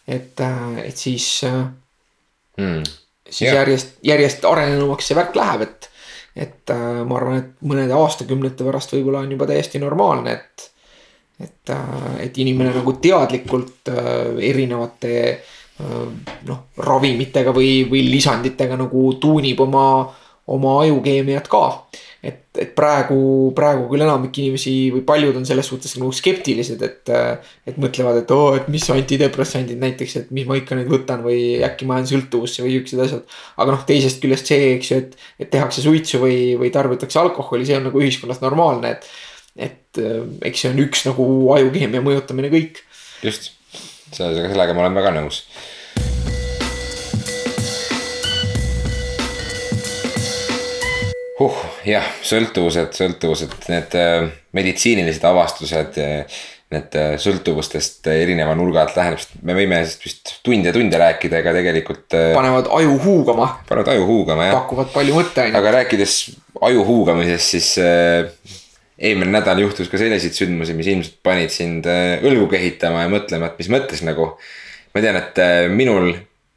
et, 0.08 0.42
et 0.84 0.98
siis 0.98 1.44
mm., 2.58 2.84
siis 3.30 3.48
yeah. 3.48 3.62
järjest, 3.62 3.96
järjest 4.04 4.46
arenenumaks 4.46 5.08
see 5.08 5.18
värk 5.18 5.38
läheb, 5.40 5.68
et. 5.68 5.91
Et 6.36 6.70
äh, 6.74 7.02
ma 7.08 7.18
arvan, 7.20 7.40
et 7.42 7.66
mõnede 7.68 7.96
aastakümnete 7.98 8.68
pärast 8.68 8.94
võib-olla 8.96 9.26
on 9.26 9.34
juba 9.36 9.50
täiesti 9.50 9.82
normaalne, 9.84 10.38
et. 10.38 10.68
et, 11.42 11.74
et 12.22 12.38
inimene 12.38 12.76
nagu 12.76 12.94
teadlikult 13.02 13.90
erinevate 13.90 15.14
noh, 16.46 16.60
ravimitega 16.78 17.50
või, 17.56 17.88
või 17.90 18.04
lisanditega 18.12 18.78
nagu 18.78 19.06
tuunib 19.18 19.64
oma, 19.66 19.86
oma 20.52 20.80
ajukeemiat 20.84 21.48
ka 21.52 21.66
et, 22.22 22.42
et 22.62 22.74
praegu, 22.78 23.18
praegu 23.58 23.88
küll 23.90 24.04
enamik 24.06 24.38
inimesi 24.44 24.74
või 24.94 25.02
paljud 25.08 25.40
on 25.40 25.46
selles 25.48 25.68
suhtes 25.72 25.96
nagu 25.98 26.12
skeptilised, 26.16 26.84
et. 26.86 27.12
et 27.68 27.80
mõtlevad, 27.82 28.22
et 28.22 28.34
oo 28.36 28.52
et 28.58 28.70
mis 28.72 28.86
antidepressandid 28.94 29.82
näiteks, 29.82 30.16
et 30.20 30.30
mis 30.36 30.46
ma 30.50 30.60
ikka 30.60 30.78
neid 30.78 30.92
võtan 30.92 31.26
või 31.26 31.62
äkki 31.66 31.88
ma 31.90 32.00
jään 32.00 32.12
sõltuvusse 32.14 32.66
või 32.66 32.76
siuksed 32.78 33.04
asjad. 33.08 33.36
aga 33.58 33.76
noh, 33.76 33.84
teisest 33.90 34.22
küljest 34.24 34.54
see, 34.54 34.76
eks 34.76 34.94
ju, 34.94 35.02
et, 35.02 35.18
et 35.42 35.52
tehakse 35.54 35.84
suitsu 35.86 36.22
või, 36.22 36.38
või 36.62 36.72
tarbitakse 36.74 37.20
alkoholi, 37.22 37.66
see 37.68 37.80
on 37.80 37.90
nagu 37.90 38.04
ühiskonnas 38.04 38.44
normaalne, 38.46 38.96
et. 38.98 39.12
et 39.58 40.04
eks 40.48 40.62
see 40.64 40.72
on 40.72 40.80
üks 40.86 41.06
nagu 41.10 41.26
ajukeemia 41.58 42.04
mõjutamine 42.06 42.54
kõik. 42.54 42.84
just, 43.26 43.52
sellega 44.14 44.76
ma 44.76 44.86
olen 44.86 45.02
väga 45.02 45.18
nõus 45.18 45.46
huh, 51.42 51.60
jah, 51.88 52.08
sõltuvused, 52.26 52.94
sõltuvused, 52.98 53.54
need 53.72 53.96
äh, 53.98 54.30
meditsiinilised 54.58 55.26
avastused, 55.28 55.98
äh, 56.02 56.40
need 56.72 56.96
äh, 57.00 57.16
sõltuvustest 57.22 58.08
erineva 58.14 58.54
nurga 58.58 58.86
alt 58.86 58.96
lähenemist, 59.00 59.36
me 59.48 59.56
võime 59.58 59.82
sellest 59.82 60.08
vist 60.08 60.34
tunde 60.46 60.72
ja 60.72 60.76
tunde 60.76 61.02
rääkida, 61.02 61.42
ega 61.42 61.56
tegelikult. 61.58 62.08
panevad 62.38 62.72
aju 62.78 62.96
huugama. 63.04 63.50
panevad 63.70 63.94
aju 63.96 64.08
huugama, 64.10 64.50
jah. 64.50 64.58
pakuvad 64.62 64.92
palju 64.96 65.20
mõtteainet. 65.20 65.60
aga 65.60 65.76
rääkides 65.80 66.18
aju 66.70 66.88
huugamisest, 66.88 67.58
siis 67.58 67.74
äh, 67.82 68.58
eelmine 69.02 69.34
nädal 69.34 69.64
juhtus 69.64 69.90
ka 69.92 70.00
selliseid 70.02 70.38
sündmusi, 70.38 70.76
mis 70.78 70.92
ilmselt 70.92 71.22
panid 71.26 71.54
sind 71.54 71.88
õlgu 71.90 72.52
kehitama 72.52 73.08
ja 73.08 73.10
mõtlema, 73.10 73.50
et 73.50 73.64
mis 73.64 73.72
mõttes 73.74 74.06
nagu. 74.06 74.36
ma 74.94 75.02
tean, 75.02 75.18
et 75.18 75.40
minul 75.74 76.12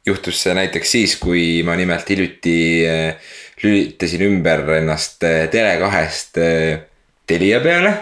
juhtus 0.05 0.43
see 0.43 0.53
näiteks 0.53 0.91
siis, 0.97 1.15
kui 1.17 1.63
ma 1.65 1.75
nimelt 1.79 2.09
hiljuti 2.11 2.57
äh, 2.85 3.33
lülitasin 3.63 4.21
ümber 4.21 4.65
ennast 4.77 5.23
äh, 5.23 5.47
Tele2-st 5.51 6.41
äh, 6.41 6.79
Telia 7.27 7.61
peale. 7.63 7.93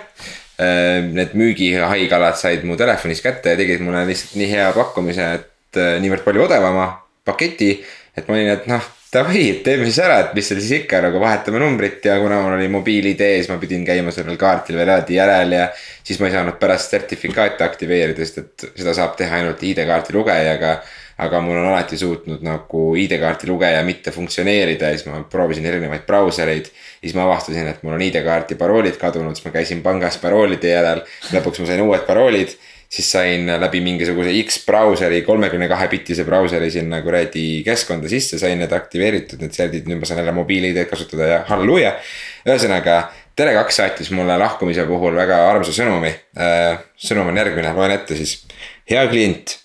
Äh, 0.59 1.01
need 1.13 1.33
müügihaigalad 1.37 2.37
said 2.37 2.65
mu 2.67 2.77
telefonis 2.77 3.21
kätte 3.23 3.53
ja 3.53 3.59
tegid 3.59 3.81
mulle 3.81 4.05
lihtsalt 4.09 4.37
nii 4.39 4.49
hea 4.51 4.71
pakkumise, 4.75 5.29
et 5.39 5.79
niivõrd 6.01 6.25
palju 6.25 6.45
odavama 6.45 6.89
paketi. 7.25 7.77
et 8.17 8.27
ma 8.27 8.35
olin, 8.35 8.51
et 8.53 8.67
noh, 8.69 8.83
davai, 9.13 9.45
teeme 9.65 9.87
siis 9.87 9.97
ära, 10.05 10.19
et 10.21 10.35
mis 10.37 10.45
seal 10.45 10.59
siis 10.61 10.83
ikka 10.83 10.99
nagu 11.01 11.17
vahetame 11.21 11.57
numbrit 11.61 12.05
ja 12.05 12.19
kuna 12.21 12.37
mul 12.43 12.57
oli 12.59 12.67
mobiil-ID 12.69 13.23
ees, 13.25 13.49
ma 13.49 13.57
pidin 13.61 13.85
käima 13.85 14.13
sellel 14.13 14.37
kaardil 14.41 14.77
veel 14.77 14.85
eraldi 14.85 15.17
järel 15.17 15.55
ja. 15.57 15.67
siis 16.05 16.21
ma 16.21 16.29
ei 16.29 16.35
saanud 16.35 16.59
pärast 16.61 16.93
sertifikaate 16.93 17.65
aktiveerida, 17.65 18.21
sest 18.21 18.41
et 18.43 18.67
seda 18.69 18.93
saab 18.97 19.17
teha 19.17 19.41
ainult 19.41 19.61
ID-kaardi 19.65 20.13
lugejaga 20.13 20.75
aga 21.17 21.41
mul 21.45 21.59
on 21.59 21.69
alati 21.69 21.97
suutnud 21.97 22.41
nagu 22.45 22.83
ID-kaardi 22.97 23.47
lugeja 23.49 23.83
mitte 23.85 24.11
funktsioneerida 24.11 24.89
ja 24.89 24.97
siis 24.97 25.07
ma 25.09 25.21
proovisin 25.29 25.65
erinevaid 25.69 26.05
brausereid. 26.07 26.71
siis 27.01 27.15
ma 27.15 27.27
avastasin, 27.27 27.67
et 27.67 27.83
mul 27.83 27.97
on 27.97 28.01
ID-kaardi 28.01 28.55
paroolid 28.55 28.97
kadunud, 28.97 29.35
siis 29.35 29.45
ma 29.45 29.51
käisin 29.51 29.81
pangas 29.85 30.17
paroolide 30.17 30.73
järel, 30.73 31.03
lõpuks 31.33 31.61
ma 31.61 31.69
sain 31.69 31.83
uued 31.85 32.07
paroolid 32.07 32.57
siis 32.93 33.11
sain 33.11 33.47
läbi 33.59 33.81
mingisuguse 33.81 34.29
X 34.43 34.59
brauseri, 34.67 35.23
kolmekümne 35.25 35.67
kahe 35.71 35.87
bitise 35.89 36.25
brauseri 36.27 36.69
sinna 36.71 36.99
kuradi 37.01 37.63
keskkonda 37.65 38.09
sisse, 38.11 38.37
sain 38.37 38.59
need 38.61 38.73
aktiveeritud, 38.75 39.41
need 39.41 39.55
serdid, 39.55 39.89
nüüd 39.89 40.01
ma 40.03 40.09
saan 40.09 40.21
jälle 40.21 40.35
mobiil-ID-d 40.37 40.85
kasutada 40.91 41.29
ja 41.31 41.39
halleluuja. 41.49 41.95
ühesõnaga, 42.45 42.99
Tele2 43.33 43.73
saatis 43.73 44.11
mulle 44.13 44.35
lahkumise 44.37 44.85
puhul 44.85 45.15
väga 45.17 45.39
armsa 45.49 45.73
sõnumi. 45.73 46.11
Äh, 46.37 46.83
sõnum 46.93 47.31
on 47.31 47.41
järgmine, 47.41 47.73
loen 47.73 47.95
ette 47.95 48.17
siis. 48.19 48.43
hea 48.89 49.07
klient 49.09 49.57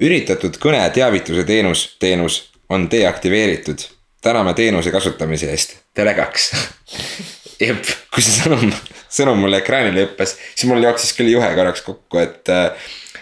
üritatud 0.00 0.58
kõne 0.62 0.82
teavituse 0.94 1.44
teenus, 1.44 1.96
teenus 2.00 2.42
on 2.68 2.90
deaktiveeritud. 2.90 3.78
täname 4.22 4.54
teenuse 4.54 4.90
kasutamise 4.90 5.50
eest, 5.50 5.76
Tele2 5.98 6.56
jep, 7.66 7.90
kui 8.14 8.22
see 8.22 8.34
sõnum, 8.42 8.72
sõnum 9.10 9.42
mulle 9.42 9.62
ekraanile 9.62 10.06
hüppas, 10.06 10.36
siis 10.54 10.68
mul 10.70 10.82
jooksis 10.82 11.14
küll 11.16 11.32
juhe 11.32 11.48
korraks 11.54 11.82
kokku, 11.86 12.22
et. 12.22 12.50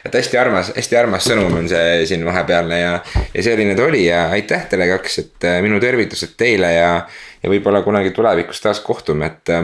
et 0.06 0.14
hästi 0.14 0.38
armas, 0.38 0.70
hästi 0.76 0.96
armas 0.96 1.24
sõnum 1.26 1.54
on 1.58 1.68
see 1.70 2.04
siin 2.06 2.24
vahepealne 2.24 2.76
ja, 2.78 2.92
ja 3.34 3.42
selline 3.42 3.74
ta 3.74 3.88
oli 3.88 4.04
ja 4.06 4.28
aitäh 4.34 4.68
Tele2, 4.70 5.16
et 5.24 5.48
minu 5.64 5.80
tervitused 5.82 6.36
teile 6.38 6.72
ja. 6.76 6.92
ja 7.42 7.50
võib-olla 7.50 7.82
kunagi 7.82 8.12
tulevikus 8.14 8.60
taas 8.62 8.80
kohtume, 8.84 9.32
et 9.32 9.54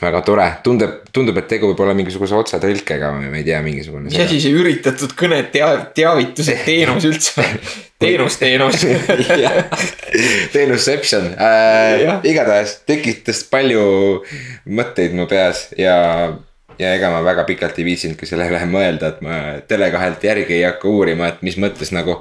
väga 0.00 0.20
tore, 0.26 0.46
tundub, 0.64 1.00
tundub, 1.14 1.36
et 1.40 1.48
tegu 1.50 1.70
võib 1.70 1.80
olla 1.84 1.94
mingisuguse 1.96 2.36
otsetõlkega 2.38 3.10
või 3.16 3.30
ma 3.32 3.40
ei 3.40 3.46
tea, 3.46 3.60
mingisugune. 3.64 4.08
mis 4.10 4.20
asi 4.22 4.40
see 4.42 4.54
üritatud 4.56 5.14
kõne 5.18 5.42
tea-, 5.52 5.86
teavituse 5.96 6.56
teenus 6.68 7.06
üldse 7.08 7.44
teenus, 8.02 8.36
teenus 8.40 8.82
teenusception 10.54 11.30
äh,, 11.40 12.18
igatahes 12.28 12.80
tekitas 12.88 13.44
palju 13.50 13.86
mõtteid 14.68 15.16
mu 15.16 15.28
peas 15.30 15.68
ja. 15.80 15.96
ja 16.80 16.92
ega 16.98 17.10
ma 17.14 17.22
väga 17.24 17.46
pikalt 17.48 17.80
ei 17.80 17.88
viitsinudki 17.88 18.28
selle 18.28 18.50
üle 18.50 18.60
mõelda, 18.68 19.14
et 19.14 19.24
ma 19.24 19.40
Tele2-lt 19.68 20.28
järgi 20.28 20.58
ei 20.58 20.68
hakka 20.68 20.92
uurima, 20.92 21.32
et 21.32 21.42
mis 21.46 21.56
mõttes 21.60 21.92
nagu. 21.96 22.20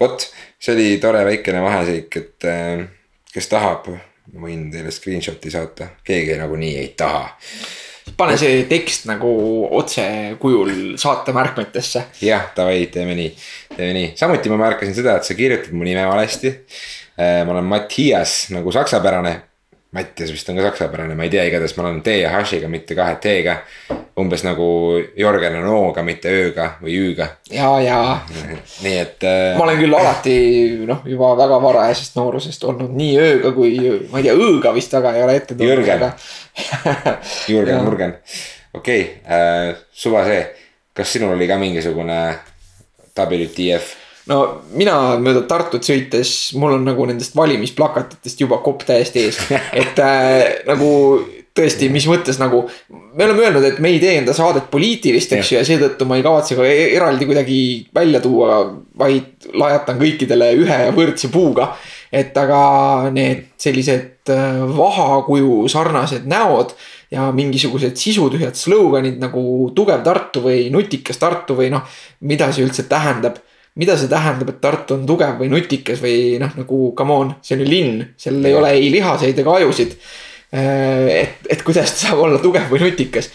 vot, 0.00 0.26
see 0.58 0.74
oli 0.74 0.90
tore 1.02 1.22
väikene 1.28 1.62
vaheseik, 1.62 2.18
et 2.18 2.50
äh, 2.50 2.86
kes 3.32 3.52
tahab 3.52 3.86
ma 4.34 4.46
võin 4.46 4.68
teile 4.72 4.92
screenshot'i 4.94 5.52
saata, 5.52 5.90
keegi 6.06 6.38
nagunii 6.40 6.76
ei 6.80 6.92
taha. 6.98 7.28
pane 8.16 8.36
see 8.38 8.62
tekst 8.70 9.08
nagu 9.10 9.30
otse 9.78 10.36
kujul 10.40 10.94
saatemärkmetesse. 10.98 12.04
jah, 12.22 12.50
davai, 12.56 12.86
teeme 12.92 13.16
nii, 13.18 13.32
teeme 13.76 13.92
nii, 13.98 14.12
samuti 14.18 14.52
ma 14.52 14.60
märkasin 14.66 14.94
seda, 14.94 15.18
et 15.18 15.28
sa 15.28 15.34
kirjutad 15.34 15.74
mu 15.74 15.84
nime 15.84 16.06
valesti. 16.06 16.54
Äh, 17.16 17.42
ma 17.46 17.54
olen 17.54 17.64
Mattias 17.64 18.50
nagu 18.52 18.72
saksapärane 18.72 19.36
Mattias 19.96 20.32
vist 20.32 20.48
on 20.52 20.58
ka 20.58 20.66
saksapärane, 20.66 21.14
ma 21.16 21.24
ei 21.24 21.32
tea, 21.32 21.46
igatahes 21.48 21.72
ma 21.78 21.86
olen 21.86 22.02
T 22.04 22.18
ja 22.20 22.32
H-iga, 22.34 22.68
mitte 22.68 22.94
kahe 22.98 23.16
T-ga. 23.22 23.56
umbes 24.20 24.44
nagu 24.44 24.66
Jörgen 25.16 25.58
on 25.60 25.66
O-ga, 25.72 26.02
mitte 26.04 26.32
Ö-ga 26.32 26.68
või 26.82 26.96
Ü-ga. 27.00 27.28
ja, 27.52 27.70
ja. 27.80 27.98
nii 28.84 28.94
et 29.00 29.24
äh.... 29.24 29.56
ma 29.56 29.64
olen 29.64 29.80
küll 29.80 29.96
alati 29.96 30.36
noh, 30.88 31.02
juba 31.08 31.34
väga 31.38 31.60
varajasest 31.62 32.16
noorusest 32.20 32.64
olnud 32.68 32.92
nii 32.96 33.18
Ö-ga 33.24 33.52
kui, 33.56 33.74
ma 34.12 34.20
ei 34.20 34.28
tea, 34.28 34.36
Õ-ga 34.36 34.74
vist 34.76 34.96
väga 34.96 35.16
ei 35.16 35.26
ole 35.26 35.36
ette 35.40 35.54
tulnud. 35.54 35.72
Jürgen 35.72 36.06
Jürgen, 37.52 37.84
Jürgen, 37.84 38.16
okei 38.72 39.02
okay, 39.02 39.36
äh,, 39.36 39.84
suva 39.92 40.24
see, 40.28 40.42
kas 40.96 41.16
sinul 41.16 41.36
oli 41.36 41.48
ka 41.48 41.60
mingisugune 41.60 42.20
WTF? 43.16 44.05
No 44.30 44.40
mina 44.74 44.96
mööda 45.22 45.44
Tartut 45.48 45.86
sõites, 45.86 46.34
mul 46.58 46.76
on 46.78 46.86
nagu 46.88 47.06
nendest 47.08 47.36
valimisplakatitest 47.38 48.42
juba 48.42 48.60
kopp 48.64 48.86
täiesti 48.88 49.26
ees, 49.26 49.40
et 49.82 50.02
äh, 50.02 50.62
nagu 50.68 50.90
tõesti, 51.56 51.88
mis 51.92 52.06
mõttes 52.08 52.38
nagu. 52.40 52.64
me 52.90 53.24
oleme 53.24 53.46
öelnud, 53.46 53.64
et 53.64 53.78
me 53.80 53.90
ei 53.94 54.00
tee 54.00 54.18
enda 54.20 54.34
saadet 54.36 54.68
poliitilist, 54.70 55.32
eks 55.32 55.52
ju, 55.52 55.58
ja 55.58 55.64
seetõttu 55.64 56.08
ma 56.08 56.18
ei 56.18 56.24
kavatse 56.26 56.56
ka 56.58 56.66
e-, 56.68 56.90
eraldi 56.96 57.28
kuidagi 57.28 57.60
välja 57.94 58.20
tuua, 58.24 58.58
vaid 58.98 59.48
lajatan 59.54 60.00
kõikidele 60.00 60.52
ühe 60.62 60.80
võrdse 60.96 61.32
puuga. 61.32 61.74
et 62.12 62.36
aga 62.38 63.10
need 63.12 63.48
sellised 63.60 64.30
äh, 64.30 64.60
vahakuju 64.76 65.66
sarnased 65.68 66.28
näod 66.30 66.76
ja 67.10 67.26
mingisugused 67.34 67.98
sisutühjad 67.98 68.56
slõuganid 68.56 69.18
nagu 69.22 69.42
tugev 69.74 70.04
Tartu 70.06 70.44
või 70.44 70.68
nutikas 70.70 71.18
Tartu 71.18 71.56
või 71.58 71.70
noh, 71.74 71.82
mida 72.20 72.52
see 72.52 72.64
üldse 72.66 72.86
tähendab 72.90 73.40
mida 73.76 73.96
see 74.00 74.08
tähendab, 74.08 74.50
et 74.52 74.60
Tartu 74.62 74.96
on 74.96 75.04
tugev 75.08 75.40
või 75.40 75.50
nutikas 75.52 76.00
või 76.02 76.38
noh, 76.40 76.52
nagu 76.56 76.80
come 76.96 77.16
on, 77.16 77.34
see 77.44 77.56
on 77.56 77.64
ju 77.64 77.68
linn, 77.68 78.04
seal 78.20 78.40
ei 78.44 78.56
ole 78.56 78.72
ei 78.78 78.90
lihaseid 78.94 79.38
ega 79.42 79.58
ajusid. 79.60 79.96
Et, 80.56 81.48
et 81.50 81.62
kuidas 81.66 81.90
ta 81.92 82.06
saab 82.06 82.22
olla 82.24 82.38
tugev 82.40 82.70
või 82.72 82.80
nutikas. 82.86 83.28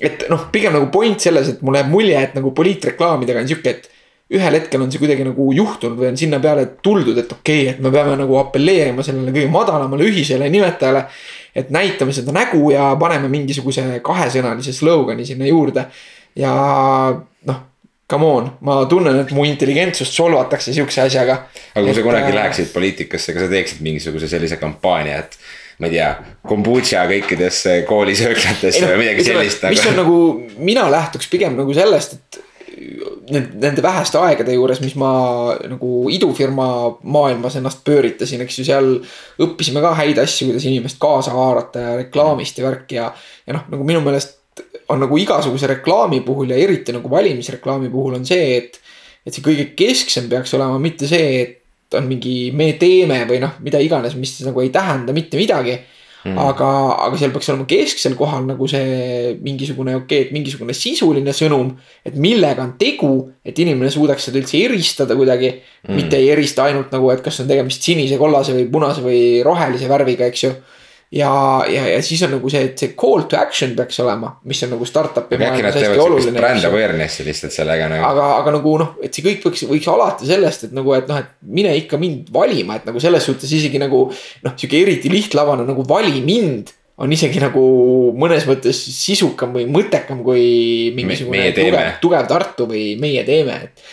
et 0.00 0.24
noh, 0.30 0.48
pigem 0.52 0.72
nagu 0.74 0.88
point 0.92 1.20
selles, 1.20 1.50
et 1.52 1.60
mulle 1.62 1.82
jääb 1.82 1.90
mulje, 1.92 2.22
et 2.22 2.32
nagu 2.36 2.50
poliitreklaamidega 2.56 3.42
on 3.42 3.50
sihuke, 3.50 3.74
et 3.74 3.90
ühel 4.34 4.56
hetkel 4.56 4.80
on 4.80 4.90
see 4.90 5.02
kuidagi 5.02 5.26
nagu 5.26 5.50
juhtunud 5.52 6.00
või 6.00 6.08
on 6.12 6.18
sinna 6.18 6.40
peale 6.42 6.64
tuldud, 6.82 7.18
et 7.20 7.30
okei 7.30 7.66
okay,, 7.66 7.74
et 7.74 7.82
me 7.84 7.92
peame 7.92 8.16
nagu 8.18 8.38
apelleerima 8.40 9.04
sellele 9.04 9.34
kõige 9.34 9.50
madalamale 9.52 10.08
ühisele 10.08 10.48
nimetajale. 10.50 11.04
et 11.54 11.68
näitame 11.70 12.12
seda 12.12 12.32
nägu 12.34 12.72
ja 12.72 12.88
paneme 12.98 13.28
mingisuguse 13.30 14.00
kahesõnalise 14.02 14.72
slogan'i 14.72 15.26
sinna 15.26 15.46
juurde. 15.46 15.86
ja 16.34 16.54
noh, 17.46 17.60
come 18.10 18.28
on, 18.28 18.48
ma 18.60 18.82
tunnen, 18.90 19.18
et 19.22 19.32
mu 19.32 19.46
intelligentsust 19.48 20.16
solvatakse 20.16 20.74
sihukese 20.76 21.06
asjaga. 21.06 21.40
aga 21.74 21.84
kui 21.86 21.96
sa 21.96 22.06
kunagi 22.06 22.32
äh... 22.32 22.38
läheksid 22.38 22.72
poliitikasse, 22.74 23.36
kas 23.36 23.46
sa 23.46 23.52
teeksid 23.52 23.84
mingisuguse 23.84 24.28
sellise 24.30 24.58
kampaania, 24.60 25.22
et 25.24 25.38
ma 25.80 25.88
ei 25.90 25.96
tea, 25.96 26.10
kombutša 26.46 27.04
kõikidesse 27.10 27.80
koolisööklatesse 27.88 28.84
või 28.92 29.00
midagi 29.06 29.28
sellist. 29.30 29.64
mis 29.72 29.86
on 29.90 29.98
nagu, 30.02 30.18
mina 30.62 30.86
lähtuks 30.92 31.30
pigem 31.32 31.56
nagu 31.58 31.74
sellest, 31.76 32.18
et 32.18 32.42
nende 33.30 33.82
väheste 33.82 34.18
aegade 34.20 34.54
juures, 34.54 34.80
mis 34.84 34.94
ma 35.00 35.10
nagu 35.70 35.90
idufirma 36.12 36.66
maailmas 37.02 37.56
ennast 37.58 37.84
pööritasin, 37.86 38.42
eks 38.44 38.60
ju, 38.60 38.66
seal 38.68 38.90
õppisime 39.42 39.82
ka 39.84 39.94
häid 39.98 40.20
asju, 40.20 40.50
kuidas 40.50 40.66
inimest 40.68 41.00
kaasa 41.02 41.34
haarata 41.34 41.84
ja 41.84 41.94
reklaamist 42.02 42.58
ja 42.58 42.66
värki 42.68 42.98
ja. 42.98 43.10
ja 43.46 43.56
noh, 43.56 43.64
nagu 43.72 43.86
minu 43.86 44.02
meelest 44.04 44.42
on 44.92 45.00
nagu 45.00 45.18
igasuguse 45.18 45.68
reklaami 45.70 46.20
puhul 46.26 46.52
ja 46.52 46.60
eriti 46.60 46.92
nagu 46.94 47.10
valimisreklaami 47.10 47.90
puhul 47.92 48.18
on 48.20 48.26
see, 48.28 48.56
et. 48.58 48.80
et 49.24 49.32
see 49.32 49.44
kõige 49.44 49.70
kesksem 49.78 50.28
peaks 50.28 50.52
olema 50.58 50.76
mitte 50.78 51.08
see, 51.08 51.40
et 51.40 51.96
on 51.96 52.04
mingi 52.08 52.50
me 52.52 52.74
teeme 52.80 53.22
või 53.28 53.38
noh, 53.40 53.54
mida 53.64 53.80
iganes, 53.80 54.16
mis 54.20 54.36
nagu 54.44 54.60
ei 54.60 54.72
tähenda 54.74 55.14
mitte 55.16 55.40
midagi 55.40 55.78
Mm. 56.24 56.38
aga, 56.40 56.66
aga 57.04 57.18
seal 57.20 57.32
peaks 57.34 57.50
olema 57.52 57.66
kesksel 57.68 58.14
kohal 58.16 58.46
nagu 58.48 58.64
see 58.64 59.34
mingisugune 59.44 59.92
okei 59.98 60.04
okay,, 60.06 60.20
et 60.24 60.30
mingisugune 60.32 60.72
sisuline 60.72 61.34
sõnum. 61.36 61.74
et 62.00 62.14
millega 62.16 62.64
on 62.64 62.70
tegu, 62.80 63.10
et 63.44 63.58
inimene 63.60 63.90
suudaks 63.92 64.30
seda 64.30 64.40
üldse 64.40 64.56
eristada 64.56 65.18
kuidagi 65.18 65.50
mm.. 65.50 65.92
mitte 65.92 66.16
ei 66.16 66.30
erista 66.32 66.64
ainult 66.64 66.94
nagu, 66.96 67.10
et 67.12 67.20
kas 67.20 67.42
on 67.44 67.50
tegemist 67.50 67.84
sinise, 67.84 68.16
kollase 68.16 68.56
või 68.56 68.64
punase 68.72 69.04
või 69.04 69.20
rohelise 69.44 69.90
värviga, 69.90 70.30
eks 70.32 70.46
ju 70.46 70.54
ja, 71.14 71.30
ja, 71.70 71.86
ja 71.88 72.02
siis 72.02 72.22
on 72.26 72.34
nagu 72.34 72.50
see, 72.50 72.62
et 72.70 72.80
see 72.80 72.92
call 72.98 73.26
to 73.30 73.38
action 73.38 73.74
peaks 73.78 74.00
olema, 74.02 74.32
mis 74.50 74.62
on 74.66 74.72
nagu 74.74 74.86
startup'i 74.88 75.38
maailmas 75.38 75.78
hästi 75.78 76.00
oluline. 76.02 76.36
bränd 76.40 76.66
awareness'i 76.68 77.26
lihtsalt 77.26 77.54
sellega 77.54 77.88
nagu. 77.92 78.06
aga, 78.08 78.28
aga 78.40 78.54
nagu 78.56 78.76
noh, 78.82 78.94
et 79.04 79.14
see 79.14 79.26
kõik 79.26 79.44
võiks, 79.46 79.66
võiks 79.70 79.90
alata 79.92 80.26
sellest, 80.28 80.68
et 80.68 80.76
nagu, 80.76 80.94
et 80.96 81.10
noh, 81.10 81.20
et 81.22 81.34
mine 81.46 81.74
ikka 81.84 82.00
mind 82.02 82.32
valima, 82.34 82.80
et 82.80 82.88
nagu 82.88 83.02
selles 83.02 83.26
suhtes 83.30 83.52
isegi 83.60 83.82
nagu. 83.82 84.06
noh, 84.44 84.56
sihuke 84.58 84.80
eriti 84.80 85.12
lihtlabane 85.12 85.66
nagu 85.68 85.86
vali 85.88 86.18
mind 86.24 86.72
on 87.02 87.10
isegi 87.10 87.40
nagu 87.42 87.62
mõnes 88.18 88.46
mõttes 88.46 88.78
sisukam 88.94 89.54
või 89.54 89.66
mõttekam 89.70 90.22
kui 90.26 90.90
mingisugune 90.94 91.48
Me, 91.48 91.52
tugev, 91.54 91.92
tugev 92.02 92.28
Tartu 92.30 92.68
või 92.70 92.84
meie 93.02 93.24
teeme, 93.26 93.56
et. 93.66 93.86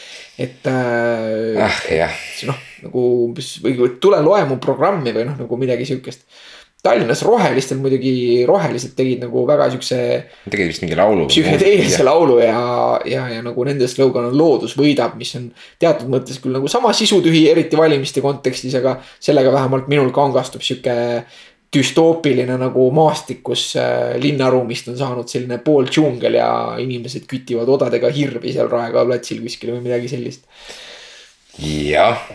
et 0.46 0.70
äh, 0.70 1.62
ah, 1.66 1.80
jah. 1.90 2.18
noh, 2.50 2.62
nagu 2.86 3.06
umbes 3.28 3.56
või 3.62 3.94
tule 4.02 4.22
loe 4.26 4.42
mu 4.50 4.58
programmi 4.62 5.14
või 5.16 5.26
noh, 5.30 5.38
nagu 5.42 5.62
midagi 5.62 5.90
sihukest 5.90 6.26
Tallinnas 6.82 7.22
Rohelistel 7.22 7.78
muidugi, 7.78 8.42
Rohelised 8.50 8.96
tegid 8.98 9.22
nagu 9.22 9.44
väga 9.46 9.68
siukse. 9.70 9.98
tegid 10.50 10.72
vist 10.72 10.82
mingi 10.82 10.98
laulu. 10.98 11.28
psühhedeelse 11.30 12.02
laulu 12.08 12.40
ja, 12.42 12.64
ja, 13.06 13.28
ja 13.36 13.44
nagu 13.46 13.66
nende 13.68 13.86
slogan 13.90 14.32
on 14.32 14.38
loodus 14.38 14.74
võidab, 14.80 15.14
mis 15.20 15.36
on 15.38 15.52
teatud 15.82 16.10
mõttes 16.10 16.42
küll 16.42 16.58
nagu 16.58 16.72
sama 16.72 16.90
sisutühi, 16.98 17.44
eriti 17.52 17.78
valimiste 17.78 18.24
kontekstis, 18.26 18.74
aga 18.82 18.96
sellega 19.22 19.54
vähemalt 19.54 19.92
minul 19.94 20.10
kangastub 20.16 20.66
sihuke 20.66 20.96
düstoopiline 21.72 22.58
nagu 22.60 22.88
maastik, 22.92 23.44
kus 23.46 23.76
äh, 23.80 24.18
linnaruumist 24.20 24.90
on 24.92 24.98
saanud 25.00 25.30
selline 25.32 25.62
pool 25.64 25.86
džungel 25.88 26.36
ja 26.36 26.50
inimesed 26.82 27.30
kütivad 27.30 27.70
odadega 27.72 28.10
hirvi 28.12 28.52
seal 28.58 28.68
Raekoja 28.72 29.06
platsil 29.08 29.40
kuskil 29.46 29.76
või 29.76 29.86
midagi 29.86 30.12
sellist. 30.12 30.50
jah. 31.62 32.26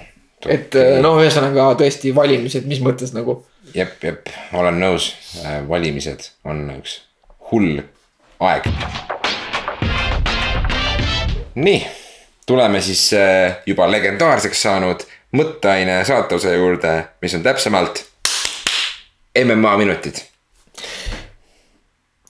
et 0.47 0.79
äh, 0.79 0.97
no 1.03 1.17
ühesõnaga 1.21 1.73
tõesti 1.83 2.15
valimised, 2.17 2.65
mis 2.71 2.81
mõttes 2.85 3.13
nagu 3.17 3.43
jep, 3.77 3.97
jep, 4.05 4.31
olen 4.57 4.79
nõus, 4.81 5.11
äh, 5.43 5.61
valimised 5.69 6.31
on 6.49 6.65
üks 6.79 7.01
hull 7.51 7.83
aeg. 8.41 8.69
nii, 11.57 11.81
tuleme 12.49 12.81
siis 12.85 13.09
äh, 13.17 13.59
juba 13.69 13.89
legendaarseks 13.91 14.63
saanud 14.67 15.05
mõtteaine 15.37 16.01
saateosa 16.09 16.55
juurde, 16.57 16.95
mis 17.21 17.35
on 17.37 17.45
täpsemalt 17.45 18.05
MMA 19.45 19.77
minutid. 19.77 20.23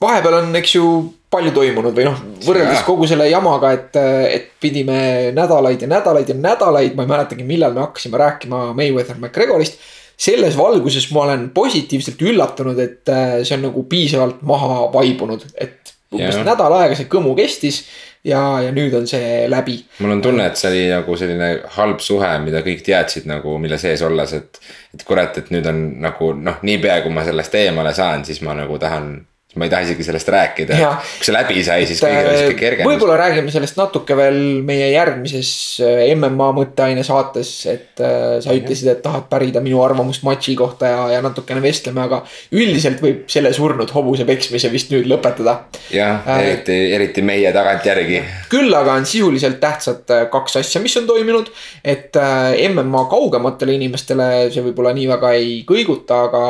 vahepeal 0.01 0.41
on, 0.41 0.55
eks 0.59 0.75
ju, 0.75 0.89
palju 1.31 1.51
toimunud 1.55 1.95
või 1.95 2.09
noh, 2.09 2.19
võrreldes 2.43 2.83
kogu 2.87 3.07
selle 3.07 3.29
jamaga, 3.29 3.71
et, 3.75 3.95
et 4.31 4.51
pidime 4.59 5.31
nädalaid 5.35 5.81
ja 5.83 5.87
nädalaid 5.91 6.27
ja 6.31 6.35
nädalaid, 6.35 6.95
ma 6.95 7.07
ei 7.07 7.13
mäletagi, 7.15 7.47
millal 7.47 7.75
me 7.75 7.85
hakkasime 7.87 8.19
rääkima 8.19 8.73
Mayweather 8.75 9.15
McGregorist 9.19 9.79
selles 10.17 10.57
valguses 10.57 11.11
ma 11.13 11.27
olen 11.27 11.49
positiivselt 11.53 12.21
üllatunud, 12.25 12.79
et 12.81 13.13
äh, 13.13 13.37
see 13.43 13.57
on 13.57 13.67
nagu 13.69 13.85
piisavalt 13.89 14.41
maha 14.47 14.87
vaibunud, 14.93 15.45
et 15.55 15.93
umbes 16.13 16.39
nädal 16.47 16.73
aega 16.79 16.95
see 16.97 17.09
kõmu 17.11 17.33
kestis 17.37 17.81
ja, 18.25 18.39
ja 18.63 18.71
nüüd 18.75 18.95
on 18.97 19.07
see 19.09 19.45
läbi. 19.51 19.77
mul 19.99 20.15
on 20.15 20.23
tunne, 20.23 20.47
et 20.47 20.59
see 20.59 20.71
oli 20.71 20.83
nagu 20.91 21.17
selline 21.19 21.49
halb 21.77 22.01
suhe, 22.03 22.29
mida 22.43 22.63
kõik 22.65 22.83
teadsid 22.85 23.27
nagu, 23.29 23.57
mille 23.61 23.79
sees 23.81 24.03
olles, 24.07 24.33
et. 24.37 24.61
et 24.95 25.03
kurat, 25.07 25.37
et 25.37 25.51
nüüd 25.53 25.67
on 25.69 25.81
nagu 26.03 26.31
noh, 26.39 26.61
niipea 26.65 27.01
kui 27.03 27.13
ma 27.13 27.25
sellest 27.27 27.55
eemale 27.59 27.93
saan, 27.93 28.25
siis 28.25 28.41
ma 28.45 28.55
nagu 28.57 28.79
tahan 28.81 29.11
ma 29.57 29.67
ei 29.67 29.73
taha 29.73 29.87
isegi 29.87 30.05
sellest 30.05 30.29
rääkida. 30.33 30.77
kui 30.77 31.27
see 31.27 31.35
läbi 31.35 31.63
sai, 31.65 31.87
siis 31.89 32.01
kõigil 32.03 32.29
oli 32.29 32.41
sihuke 32.41 32.59
kergendus. 32.59 32.91
võib-olla 32.91 33.17
räägime 33.21 33.53
sellest 33.53 33.77
natuke 33.79 34.17
veel 34.17 34.39
meie 34.67 34.89
järgmises 34.93 35.51
äh, 35.83 36.03
MMA 36.15 36.49
mõtteaine 36.57 37.03
saates, 37.07 37.51
et 37.71 38.03
äh, 38.03 38.37
sa 38.43 38.55
ütlesid, 38.57 38.91
et 38.91 39.01
tahad 39.05 39.27
pärida 39.31 39.61
minu 39.63 39.81
arvamust 39.83 40.25
matši 40.27 40.55
kohta 40.59 40.91
ja, 40.91 41.01
ja 41.15 41.23
natukene 41.25 41.63
vestleme, 41.63 42.03
aga 42.05 42.21
üldiselt 42.55 43.01
võib 43.03 43.25
selle 43.31 43.53
surnud 43.55 43.91
hobuse 43.95 44.27
peksmise 44.27 44.71
vist 44.73 44.93
nüüd 44.93 45.09
lõpetada. 45.09 45.57
jah 45.93 46.23
äh,, 46.27 46.43
eriti, 46.45 46.77
eriti 46.97 47.25
meie 47.25 47.51
tagantjärgi. 47.55 48.21
küll 48.51 48.73
aga 48.77 48.97
on 48.99 49.09
sisuliselt 49.09 49.59
tähtsad 49.63 50.13
äh, 50.13 50.27
kaks 50.33 50.59
asja, 50.61 50.81
mis 50.83 50.95
on 50.99 51.09
toimunud, 51.09 51.51
et 51.83 52.15
äh, 52.15 52.69
MMA 52.69 53.07
kaugematele 53.11 53.77
inimestele 53.77 54.29
see 54.53 54.65
võib-olla 54.69 54.93
nii 54.97 55.09
väga 55.09 55.33
ei 55.37 55.59
kõiguta, 55.67 56.23
aga 56.27 56.43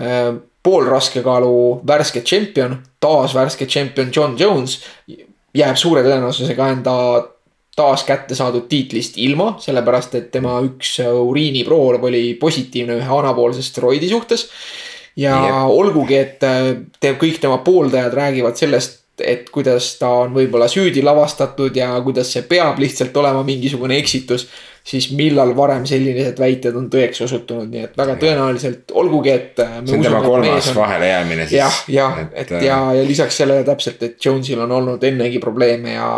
äh, 0.00 0.30
poolraskekaalu 0.62 1.80
värske 1.88 2.20
tšempion, 2.20 2.76
taas 3.00 3.34
värske 3.34 3.66
tšempion 3.66 4.10
John 4.16 4.36
Jones 4.38 4.80
jääb 5.56 5.78
suure 5.80 6.02
tõenäosusega 6.04 6.70
enda 6.74 6.96
taas 7.76 8.04
kätte 8.04 8.36
saadud 8.36 8.66
tiitlist 8.68 9.16
ilma, 9.22 9.54
sellepärast 9.62 10.14
et 10.18 10.30
tema 10.34 10.58
üks 10.64 10.98
uriiniproov 11.00 12.04
oli 12.10 12.34
positiivne 12.40 12.98
ühe 13.00 13.18
anaboolse 13.18 13.64
steroidi 13.64 14.08
suhtes. 14.10 14.48
ja 15.16 15.36
yep. 15.36 15.70
olgugi, 15.74 16.16
et 16.16 16.38
te 17.00 17.14
kõik 17.18 17.40
tema 17.40 17.58
pooldajad 17.64 18.14
räägivad 18.14 18.56
sellest, 18.56 18.98
et 19.20 19.50
kuidas 19.52 19.94
ta 20.00 20.08
on 20.22 20.32
võib-olla 20.32 20.68
süüdi 20.70 21.02
lavastatud 21.04 21.76
ja 21.76 21.92
kuidas 22.04 22.30
see 22.32 22.44
peab 22.48 22.78
lihtsalt 22.80 23.16
olema 23.16 23.42
mingisugune 23.44 23.98
eksitus 24.00 24.46
siis 24.84 25.10
millal 25.16 25.52
varem 25.56 25.84
sellised 25.88 26.38
väited 26.40 26.76
on 26.76 26.88
tõeks 26.92 27.22
osutunud, 27.26 27.68
nii 27.70 27.84
et 27.88 27.98
väga 27.98 28.16
tõenäoliselt, 28.20 28.94
olgugi 28.96 29.34
et. 29.34 29.60
Äh, 29.60 29.76
see 29.84 29.98
on 29.98 30.06
tema 30.08 30.22
kolmas 30.24 30.72
vahelejäämine 30.76 31.46
siis. 31.46 31.58
jah, 31.58 31.82
jah, 31.88 32.18
et, 32.24 32.34
et 32.44 32.56
ja, 32.66 32.80
ja 32.96 33.04
lisaks 33.06 33.42
sellele 33.42 33.66
täpselt, 33.66 34.02
et 34.06 34.24
Jonesil 34.24 34.60
on 34.64 34.72
olnud 34.80 35.04
ennegi 35.10 35.42
probleeme 35.42 35.96
ja 35.98 36.10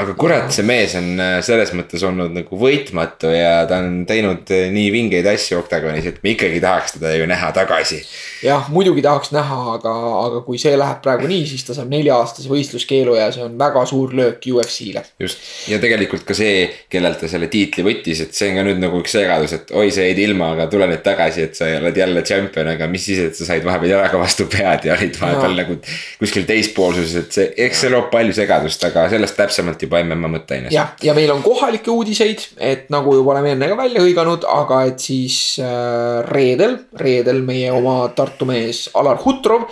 aga 0.00 0.14
kurat, 0.18 0.50
see 0.54 0.64
mees 0.66 0.94
on 0.98 1.20
äh, 1.22 1.36
selles 1.46 1.70
mõttes 1.76 2.02
olnud 2.06 2.32
nagu 2.34 2.58
võitmatu 2.58 3.30
ja 3.30 3.62
ta 3.70 3.78
on 3.82 4.02
teinud 4.08 4.50
äh, 4.54 4.66
nii 4.74 4.88
vingeid 4.90 5.26
asju 5.30 5.60
oktagonis, 5.60 6.08
et 6.10 6.18
me 6.24 6.32
ikkagi 6.34 6.58
tahaks 6.62 6.96
teda 6.96 7.12
ju 7.14 7.28
näha 7.30 7.52
tagasi. 7.54 8.00
jah, 8.42 8.66
muidugi 8.74 9.04
tahaks 9.04 9.30
näha, 9.34 9.58
aga, 9.76 9.92
aga 10.24 10.42
kui 10.46 10.58
see 10.58 10.74
läheb 10.78 10.98
praegu 11.04 11.30
nii, 11.30 11.44
siis 11.46 11.62
ta 11.66 11.76
saab 11.78 11.92
nelja-aastase 11.94 12.50
võistluskeelu 12.50 13.14
ja 13.20 13.28
see 13.34 13.44
on 13.46 13.54
väga 13.60 13.84
suur 13.90 14.16
löök 14.18 14.48
UFC-le. 14.50 15.04
just, 15.22 15.46
ja 15.70 15.78
tegelikult 15.82 16.26
ka 16.26 16.34
see, 16.34 16.66
kellelt 16.90 17.22
ta 17.22 17.30
selle 17.30 17.46
tiitli 17.52 17.86
võttis, 17.86 17.94
et 18.24 18.34
see 18.36 18.50
on 18.50 18.58
ka 18.58 18.64
nüüd 18.66 18.80
nagu 18.82 18.98
üks 19.00 19.14
segadus, 19.16 19.54
et 19.56 19.70
oi, 19.74 19.88
sa 19.94 20.04
jäid 20.06 20.20
ilma, 20.24 20.50
aga 20.54 20.66
tule 20.72 20.88
nüüd 20.90 21.02
tagasi, 21.04 21.46
et 21.48 21.58
sa 21.58 21.68
oled 21.78 21.96
jälle 21.98 22.22
tšempion, 22.26 22.70
aga 22.74 22.88
mis 22.90 23.06
siis, 23.08 23.22
et 23.28 23.38
sa 23.38 23.48
said 23.48 23.64
vahepeal 23.66 23.94
jalaga 23.94 24.20
vastu 24.20 24.46
pead 24.50 24.88
ja 24.88 24.96
olid 24.98 25.16
vahepeal 25.20 25.56
nagu 25.60 25.78
kuskil 26.20 26.46
teispoolsuses, 26.48 27.16
et 27.22 27.38
see, 27.38 27.48
eks 27.66 27.84
see 27.84 27.92
loob 27.94 28.10
palju 28.12 28.36
segadust, 28.36 28.84
aga 28.90 29.06
sellest 29.12 29.38
täpsemalt 29.38 29.86
juba 29.86 30.02
MM 30.04 30.28
mõtteaines. 30.36 30.74
jah, 30.74 30.92
ja 31.04 31.16
meil 31.16 31.32
on 31.34 31.42
kohalikke 31.44 31.92
uudiseid, 31.94 32.44
et 32.58 32.92
nagu 32.94 33.16
juba 33.16 33.36
oleme 33.36 33.54
enne 33.54 33.70
ka 33.72 33.80
välja 33.80 34.04
hõiganud, 34.04 34.46
aga 34.50 34.84
et 34.90 35.08
siis 35.08 35.40
äh, 35.62 36.20
reedel, 36.28 36.78
reedel 37.00 37.42
meie 37.46 37.72
oma 37.74 38.02
Tartu 38.14 38.46
mees 38.48 38.86
Alar 38.94 39.20
Hutrov 39.24 39.68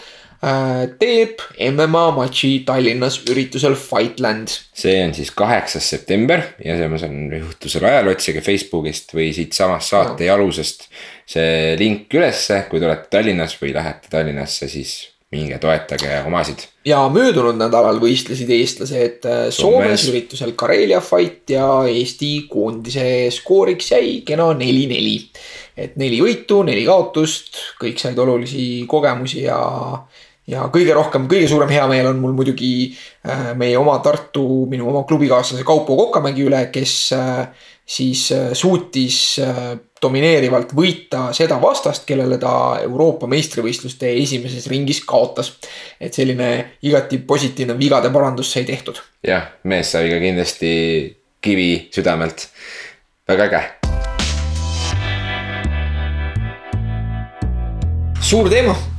teeb 0.99 1.39
MMA 1.69 2.05
matši 2.17 2.49
Tallinnas 2.67 3.21
üritusel 3.31 3.77
Fightland. 3.79 4.51
see 4.75 4.97
on 5.05 5.15
siis 5.15 5.31
kaheksas 5.39 5.87
september 5.95 6.43
ja 6.65 6.75
see 6.81 7.07
on 7.07 7.21
juhtusel 7.37 7.87
ajal, 7.87 8.11
otsige 8.11 8.43
Facebookist 8.43 9.15
või 9.15 9.31
siitsamast 9.37 9.95
saate 9.95 10.25
no. 10.25 10.31
jalusest 10.33 10.89
see 11.31 11.77
link 11.79 12.13
ülesse, 12.19 12.65
kui 12.71 12.83
te 12.83 12.91
olete 12.91 13.07
Tallinnas 13.13 13.55
või 13.61 13.71
lähete 13.77 14.11
Tallinnasse, 14.11 14.67
siis 14.73 14.97
minge 15.33 15.57
toetage 15.59 16.19
omasid. 16.27 16.67
ja 16.85 17.01
möödunud 17.13 17.57
nädalal 17.57 18.01
võistlesid 18.03 18.51
eestlased 18.53 19.29
äh, 19.29 19.45
Soomes 19.55 20.05
üritusel 20.11 20.53
Karelia 20.59 21.01
Fight 21.05 21.55
ja 21.55 21.67
Eesti 21.89 22.33
koondise 22.53 23.07
skooriks 23.33 23.93
jäi 23.95 24.21
kena 24.29 24.51
neli-neli. 24.59 25.17
et 25.77 25.97
neli 25.97 26.21
võitu, 26.21 26.61
neli 26.69 26.85
kaotust, 26.85 27.57
kõik 27.81 28.03
said 28.03 28.19
olulisi 28.21 28.85
kogemusi 28.89 29.47
ja, 29.47 29.63
ja 30.51 30.65
kõige 30.73 30.95
rohkem, 30.97 31.29
kõige 31.31 31.49
suurem 31.51 31.71
heameel 31.71 32.09
on 32.11 32.23
mul 32.23 32.35
muidugi 32.37 32.73
äh, 32.91 33.53
meie 33.59 33.77
oma 33.79 33.99
Tartu, 34.03 34.67
minu 34.71 34.89
oma 34.91 35.05
klubikaaslase 35.09 35.65
Kaupo 35.67 35.97
Kokamägi 35.99 36.47
üle, 36.49 36.65
kes 36.75 36.97
äh, 37.17 37.69
siis 37.93 38.29
suutis 38.57 39.17
domineerivalt 40.03 40.71
võita 40.75 41.25
seda 41.37 41.59
vastast, 41.63 42.07
kellele 42.09 42.39
ta 42.41 42.55
Euroopa 42.83 43.29
meistrivõistluste 43.31 44.11
esimeses 44.23 44.67
ringis 44.71 45.03
kaotas. 45.07 45.53
et 46.01 46.15
selline 46.15 46.79
igati 46.83 47.19
positiivne 47.19 47.79
vigade 47.79 48.11
parandus 48.11 48.53
sai 48.53 48.65
tehtud. 48.65 49.03
jah, 49.27 49.51
mees 49.65 49.93
sai 49.93 50.11
ka 50.11 50.19
kindlasti 50.23 50.73
kivi 51.43 51.89
südamelt, 51.95 52.49
väga 53.29 53.45
äge. 53.45 53.63
suur 58.23 58.49
teema 58.49 58.92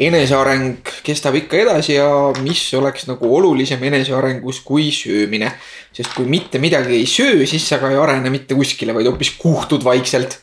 eneseareng 0.00 0.80
kestab 1.04 1.36
ikka 1.36 1.58
edasi 1.60 1.96
ja 1.98 2.08
mis 2.40 2.62
oleks 2.78 3.06
nagu 3.08 3.28
olulisem 3.36 3.82
enesearengus 3.90 4.62
kui 4.64 4.88
söömine. 4.94 5.52
sest 5.92 6.14
kui 6.14 6.28
mitte 6.30 6.58
midagi 6.62 6.94
ei 6.96 7.06
söö, 7.06 7.46
siis 7.46 7.66
sa 7.68 7.80
ka 7.82 7.90
ei 7.90 7.98
arene 7.98 8.30
mitte 8.30 8.54
kuskile, 8.54 8.94
vaid 8.94 9.08
hoopis 9.10 9.34
kuhtud 9.38 9.84
vaikselt. 9.84 10.38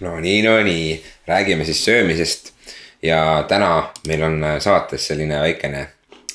no 0.00 0.18
nii, 0.20 0.42
no 0.46 0.58
nii, 0.62 1.00
räägime 1.28 1.64
siis 1.64 1.84
söömisest. 1.84 2.52
ja 3.02 3.44
täna 3.48 3.90
meil 4.06 4.22
on 4.22 4.44
saates 4.60 5.06
selline 5.08 5.40
väikene 5.40 5.86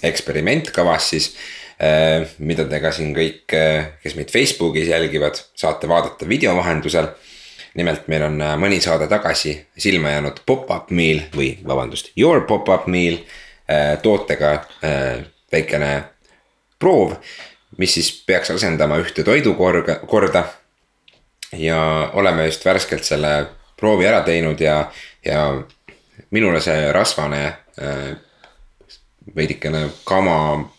eksperiment 0.03 0.71
kavas 0.75 1.09
siis 1.09 1.31
äh, 1.79 2.25
mida 2.39 2.65
te 2.67 2.81
ka 2.81 2.91
siin 2.91 3.15
kõik, 3.15 3.45
äh, 3.55 3.93
kes 4.03 4.17
meid 4.19 4.33
Facebookis 4.33 4.89
jälgivad, 4.91 5.39
saate 5.55 5.87
vaadata 5.87 6.27
video 6.27 6.55
vahendusel 6.57 7.07
nimelt 7.75 8.07
meil 8.07 8.23
on 8.29 8.41
äh, 8.41 8.55
mõni 8.59 8.79
saade 8.83 9.07
tagasi 9.11 9.55
silma 9.77 10.15
jäänud 10.15 10.41
pop-up 10.47 10.91
meal 10.95 11.25
või 11.35 11.51
vabandust, 11.67 12.11
your 12.17 12.45
pop-up 12.47 12.87
meal 12.91 13.17
äh, 13.19 13.95
tootega 14.01 14.51
äh, 14.55 15.25
väikene 15.51 15.91
proov, 16.79 17.17
mis 17.77 17.95
siis 17.97 18.11
peaks 18.27 18.51
asendama 18.55 18.99
ühte 19.03 19.23
toidukorda, 19.23 19.99
korda. 20.07 20.45
ja 21.53 22.09
oleme 22.13 22.45
just 22.45 22.65
värskelt 22.65 23.03
selle 23.03 23.47
proovi 23.79 24.07
ära 24.07 24.21
teinud 24.23 24.59
ja, 24.61 24.91
ja 25.25 25.63
minule 26.31 26.59
see 26.61 26.91
rasvane 26.91 27.57
veidikene 29.35 29.89
kama 30.03 30.69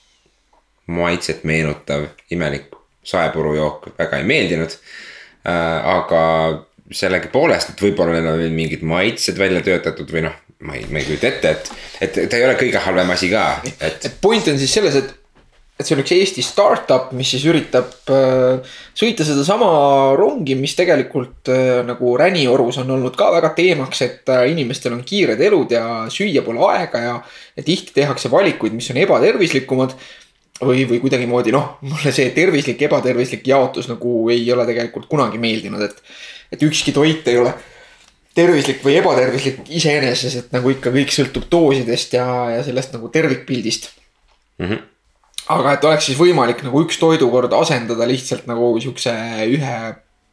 maitset 0.86 1.44
meenutav 1.44 2.06
imelik 2.30 2.72
saepurujook 3.04 3.88
väga 3.98 4.16
ei 4.16 4.24
meeldinud. 4.24 4.76
aga 5.84 6.22
sellegipoolest, 6.94 7.72
et 7.72 7.84
võib-olla 7.86 8.16
neil 8.16 8.30
on 8.30 8.40
veel 8.40 8.54
mingid 8.54 8.82
maitsed 8.86 9.38
välja 9.40 9.62
töötatud 9.66 10.10
või 10.12 10.26
noh, 10.28 10.34
ma 10.66 10.78
ei, 10.78 10.86
ma 10.90 11.00
ei 11.00 11.06
kujuta 11.08 11.28
ette, 11.28 11.52
et, 11.52 11.70
et 12.00 12.18
ta 12.30 12.38
ei 12.38 12.46
ole 12.46 12.56
kõige 12.58 12.82
halvem 12.82 13.14
asi 13.14 13.30
ka, 13.32 13.46
et. 13.64 14.04
et 14.06 14.18
point 14.22 14.52
on 14.52 14.58
siis 14.60 14.74
selles, 14.78 14.98
et, 15.00 15.14
et 15.76 15.84
see 15.84 15.96
on 15.96 16.02
üks 16.04 16.14
Eesti 16.16 16.44
startup, 16.46 17.10
mis 17.16 17.32
siis 17.34 17.46
üritab 17.50 18.12
äh, 18.14 18.76
sõita 18.96 19.26
sedasama 19.26 19.70
rongi, 20.16 20.56
mis 20.58 20.76
tegelikult 20.78 21.50
äh, 21.52 21.80
nagu 21.86 22.14
Räniorus 22.20 22.78
on 22.84 22.94
olnud 22.96 23.18
ka 23.18 23.32
väga 23.34 23.50
teemaks, 23.58 24.04
et 24.06 24.32
äh, 24.32 24.46
inimestel 24.52 24.94
on 24.96 25.02
kiired 25.08 25.42
elud 25.48 25.74
ja 25.74 25.84
süüa 26.12 26.44
pole 26.46 26.62
aega 26.70 27.02
ja, 27.02 27.18
ja 27.58 27.66
tihti 27.66 27.96
tehakse 27.98 28.32
valikuid, 28.32 28.78
mis 28.78 28.88
on 28.94 29.02
ebatervislikumad 29.02 29.98
või, 30.62 30.86
või 30.88 31.02
kuidagimoodi 31.02 31.52
noh, 31.52 31.76
mulle 31.84 32.14
see 32.14 32.30
tervislik, 32.36 32.80
ebatervislik 32.88 33.44
jaotus 33.50 33.90
nagu 33.90 34.22
ei 34.32 34.46
ole 34.52 34.64
tegelikult 34.68 35.10
kunagi 35.10 35.40
meeldinud, 35.42 35.84
et 35.84 36.00
et 36.52 36.62
ükski 36.62 36.94
toit 36.96 37.28
ei 37.28 37.38
ole 37.40 37.54
tervislik 38.36 38.82
või 38.84 38.98
ebatervislik 39.00 39.70
iseeneses, 39.72 40.34
et 40.36 40.52
nagu 40.52 40.70
ikka 40.72 40.92
kõik 40.94 41.14
sõltub 41.14 41.48
doosidest 41.52 42.16
ja, 42.18 42.26
ja 42.52 42.64
sellest 42.66 42.92
nagu 42.96 43.08
tervikpildist 43.12 43.88
mm. 44.58 44.66
-hmm. 44.66 44.82
aga 45.56 45.76
et 45.76 45.86
oleks 45.88 46.10
siis 46.10 46.18
võimalik 46.20 46.64
nagu 46.66 46.84
üks 46.84 47.00
toidukord 47.00 47.52
asendada 47.56 48.08
lihtsalt 48.08 48.46
nagu 48.50 48.74
siukse 48.80 49.14
ühe 49.46 49.78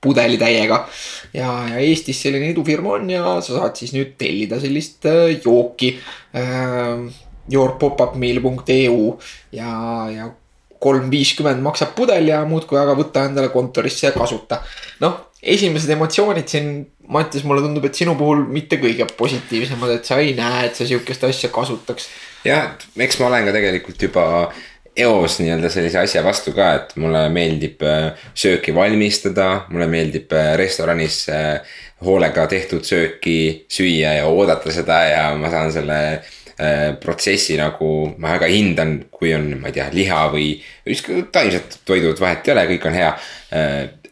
pudelitäiega. 0.04 0.88
ja, 1.34 1.50
ja 1.72 1.80
Eestis 1.80 2.22
selline 2.22 2.52
idufirma 2.52 2.98
on 2.98 3.10
ja 3.10 3.40
sa 3.42 3.60
saad 3.60 3.80
siis 3.80 3.94
nüüd 3.96 4.18
tellida 4.20 4.60
sellist 4.60 5.06
äh, 5.08 5.40
jooki 5.46 5.96
äh,. 6.36 7.12
yourpopupmeal.eu 7.52 9.20
ja, 9.52 9.72
ja 10.12 10.30
kolm 10.80 11.10
viiskümmend 11.12 11.64
maksab 11.64 11.92
pudel 11.96 12.28
ja 12.28 12.44
muudkui 12.48 12.80
aga 12.80 12.96
võta 12.96 13.26
endale 13.28 13.50
kontorisse 13.52 14.08
ja 14.08 14.12
kasuta. 14.16 14.62
noh 15.00 15.33
esimesed 15.44 15.92
emotsioonid 15.96 16.50
siin, 16.50 16.74
Mattias, 17.14 17.44
mulle 17.44 17.60
tundub, 17.60 17.84
et 17.84 17.98
sinu 18.00 18.14
puhul 18.16 18.46
mitte 18.48 18.78
kõige 18.80 19.04
positiivsemad, 19.18 19.98
et 19.98 20.08
sa 20.08 20.16
ei 20.24 20.32
näe, 20.38 20.70
et 20.70 20.78
sa 20.80 20.86
sihukest 20.88 21.26
asja 21.28 21.50
kasutaks. 21.52 22.08
jah, 22.48 22.78
eks 22.96 23.20
ma 23.20 23.28
olen 23.28 23.50
ka 23.50 23.56
tegelikult 23.56 24.06
juba 24.08 24.24
eos 24.96 25.40
nii-öelda 25.42 25.70
sellise 25.74 26.00
asja 26.00 26.24
vastu 26.24 26.54
ka, 26.56 26.70
et 26.78 26.94
mulle 27.02 27.26
meeldib 27.34 27.82
äh, 27.88 28.14
sööki 28.38 28.76
valmistada, 28.76 29.66
mulle 29.74 29.88
meeldib 29.92 30.32
äh, 30.38 30.54
restoranis 30.60 31.26
äh, 31.34 31.76
hoolega 32.06 32.46
tehtud 32.52 32.86
sööki 32.88 33.66
süüa 33.72 34.14
ja 34.20 34.30
oodata 34.30 34.72
seda 34.72 35.02
ja 35.10 35.26
ma 35.40 35.52
saan 35.52 35.74
selle 35.76 36.00
protsessi 37.02 37.56
nagu 37.58 37.88
ma 38.22 38.36
väga 38.36 38.46
hindan, 38.52 38.92
kui 39.12 39.32
on, 39.34 39.48
ma 39.58 39.72
ei 39.72 39.74
tea, 39.74 39.88
liha 39.92 40.20
või 40.30 40.52
ükskõik 40.94 41.32
taimsed 41.34 41.80
toidud, 41.84 42.20
vahet 42.22 42.46
ei 42.46 42.54
ole, 42.54 42.66
kõik 42.70 42.86
on 42.88 42.98
hea 43.00 43.10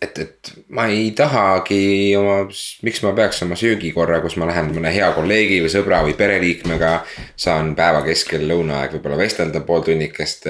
et, 0.02 0.20
et 0.20 0.52
ma 0.74 0.88
ei 0.90 1.12
tahagi 1.18 2.16
oma, 2.18 2.44
miks 2.86 3.02
ma 3.06 3.14
peaks 3.18 3.44
oma 3.46 3.58
söögikorra, 3.60 4.22
kus 4.24 4.38
ma 4.42 4.48
lähen 4.50 4.72
mõne 4.76 4.92
hea 4.94 5.12
kolleegi 5.16 5.62
või 5.64 5.74
sõbra 5.74 6.02
või 6.08 6.16
pereliikmega. 6.18 6.94
saan 7.36 7.76
päeva 7.78 8.02
keskel 8.06 8.48
lõunaaeg 8.50 8.98
võib-olla 8.98 9.20
vestelda 9.22 9.62
pool 9.66 9.86
tunnikest. 9.86 10.48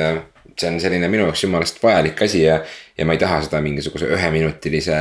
see 0.60 0.68
on 0.68 0.80
selline 0.84 1.08
minu 1.08 1.26
jaoks 1.30 1.44
jumalast 1.44 1.80
vajalik 1.84 2.22
asi 2.22 2.44
ja, 2.44 2.62
ja 2.98 3.06
ma 3.06 3.16
ei 3.16 3.20
taha 3.20 3.42
seda 3.42 3.62
mingisuguse 3.64 4.08
üheminutilise 4.12 5.00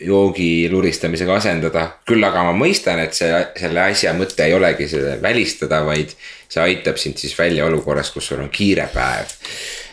joogi 0.00 0.68
luristamisega 0.70 1.34
asendada. 1.36 1.86
küll 2.06 2.24
aga 2.24 2.44
ma 2.46 2.52
mõistan, 2.56 3.02
et 3.02 3.14
see, 3.16 3.30
selle 3.58 3.82
asja 3.90 4.14
mõte 4.16 4.46
ei 4.46 4.54
olegi 4.54 4.88
seda 4.88 5.16
välistada, 5.22 5.82
vaid 5.86 6.14
see 6.48 6.62
aitab 6.62 7.00
sind 7.00 7.18
siis 7.18 7.34
välja 7.38 7.66
olukorras, 7.66 8.10
kus 8.14 8.30
sul 8.30 8.44
on 8.44 8.50
kiire 8.52 8.86
päev. 8.94 9.34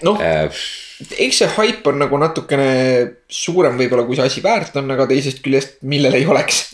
noh 0.05 0.21
äh,, 0.21 0.61
eks 0.99 1.37
see 1.41 1.51
haip 1.55 1.85
on 1.87 1.99
nagu 2.01 2.17
natukene 2.19 2.71
suurem 3.31 3.77
võib-olla, 3.79 4.03
kui 4.07 4.17
see 4.17 4.25
asi 4.27 4.41
väärt 4.43 4.75
on, 4.81 4.89
aga 4.91 5.05
teisest 5.07 5.39
küljest, 5.45 5.77
millel 5.87 6.17
ei 6.17 6.25
oleks. 6.27 6.65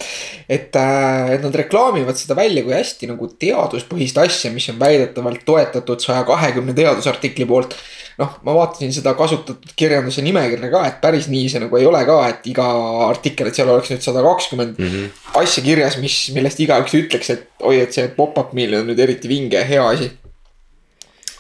et, 0.50 0.76
äh, 0.78 1.34
et 1.36 1.44
nad 1.46 1.56
reklaamivad 1.58 2.18
seda 2.18 2.38
välja 2.38 2.64
kui 2.66 2.74
hästi 2.74 3.10
nagu 3.10 3.28
teaduspõhist 3.42 4.18
asja, 4.22 4.52
mis 4.54 4.68
on 4.70 4.80
väidetavalt 4.82 5.46
toetatud 5.46 6.02
saja 6.02 6.24
kahekümne 6.26 6.74
teadusartikli 6.78 7.46
poolt. 7.46 7.78
noh, 8.18 8.38
ma 8.48 8.54
vaatasin 8.56 8.94
seda 8.96 9.12
kasutatud 9.14 9.74
kirjanduse 9.76 10.24
nimekirja 10.24 10.72
ka, 10.72 10.84
et 10.88 11.00
päris 11.04 11.28
nii 11.30 11.50
see 11.52 11.62
nagu 11.62 11.78
ei 11.78 11.86
ole 11.86 12.02
ka, 12.08 12.20
et 12.32 12.46
iga 12.48 12.66
artikkel, 13.10 13.52
et 13.52 13.58
seal 13.58 13.70
oleks 13.70 13.92
nüüd 13.92 14.06
sada 14.06 14.24
kakskümmend 14.26 14.80
mhm. 14.80 15.10
asja 15.42 15.66
kirjas, 15.66 16.00
mis, 16.02 16.22
millest 16.34 16.62
igaüks 16.66 16.98
ütleks, 16.98 17.34
et 17.36 17.50
oi, 17.62 17.82
et 17.84 17.94
see 17.94 18.08
pop-up 18.16 18.56
meal 18.58 18.80
on 18.80 18.88
nüüd 18.90 19.02
eriti 19.04 19.30
vinge 19.30 19.60
ja 19.60 19.68
hea 19.68 19.90
asi. 19.94 20.14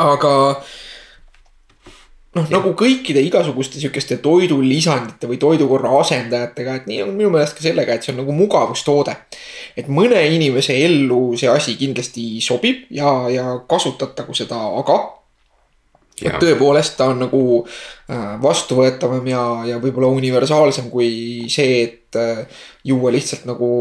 aga 0.04 0.34
noh, 2.36 2.48
nagu 2.52 2.74
kõikide 2.78 3.24
igasuguste 3.26 3.80
sihukeste 3.80 4.20
toidulisandite 4.24 5.30
või 5.30 5.40
toidukorra 5.42 5.94
asendajatega, 6.02 6.80
et 6.80 6.88
nii 6.92 7.02
on 7.06 7.14
minu 7.16 7.32
meelest 7.34 7.58
ka 7.58 7.66
sellega, 7.66 7.96
et 7.96 8.06
see 8.06 8.14
on 8.14 8.22
nagu 8.24 8.36
mugavustoode. 8.36 9.16
et 9.76 9.88
mõne 9.92 10.20
inimese 10.36 10.76
ellu 10.86 11.36
see 11.40 11.50
asi 11.52 11.76
kindlasti 11.80 12.40
sobib 12.42 12.88
ja, 12.92 13.30
ja 13.32 13.60
kasutatagu 13.68 14.36
seda, 14.36 14.60
aga. 14.82 14.98
et 16.22 16.36
tõepoolest 16.40 16.96
ta 17.00 17.10
on 17.12 17.24
nagu 17.26 17.44
äh, 17.64 18.36
vastuvõetavam 18.44 19.26
ja, 19.28 19.46
ja 19.72 19.80
võib-olla 19.84 20.12
universaalsem 20.16 20.90
kui 20.92 21.48
see, 21.52 21.82
et 21.84 22.20
äh, 22.20 22.44
juua 22.84 23.12
lihtsalt 23.16 23.48
nagu 23.48 23.72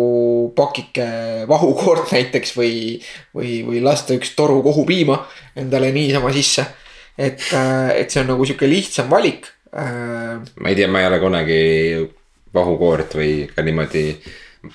pakike 0.55 1.09
vahukoort 1.50 2.11
näiteks 2.14 2.55
või, 2.59 3.02
või, 3.34 3.61
või 3.66 3.82
lasta 3.82 4.14
üks 4.14 4.34
toru 4.38 4.62
kohupiima 4.62 5.20
endale 5.59 5.90
niisama 5.94 6.34
sisse 6.34 6.66
et, 7.18 7.40
äh, 7.52 7.90
et 8.00 8.10
see 8.10 8.22
on 8.22 8.32
nagu 8.32 8.46
sihuke 8.46 8.68
lihtsam 8.70 9.10
valik. 9.12 9.50
Äh, 9.74 10.40
ma 10.60 10.70
ei 10.70 10.78
tea, 10.78 10.88
ma 10.90 11.02
ei 11.02 11.10
ole 11.10 11.20
kunagi 11.22 11.60
vahukoort 12.54 13.16
või 13.18 13.30
ka 13.50 13.64
niimoodi 13.66 14.04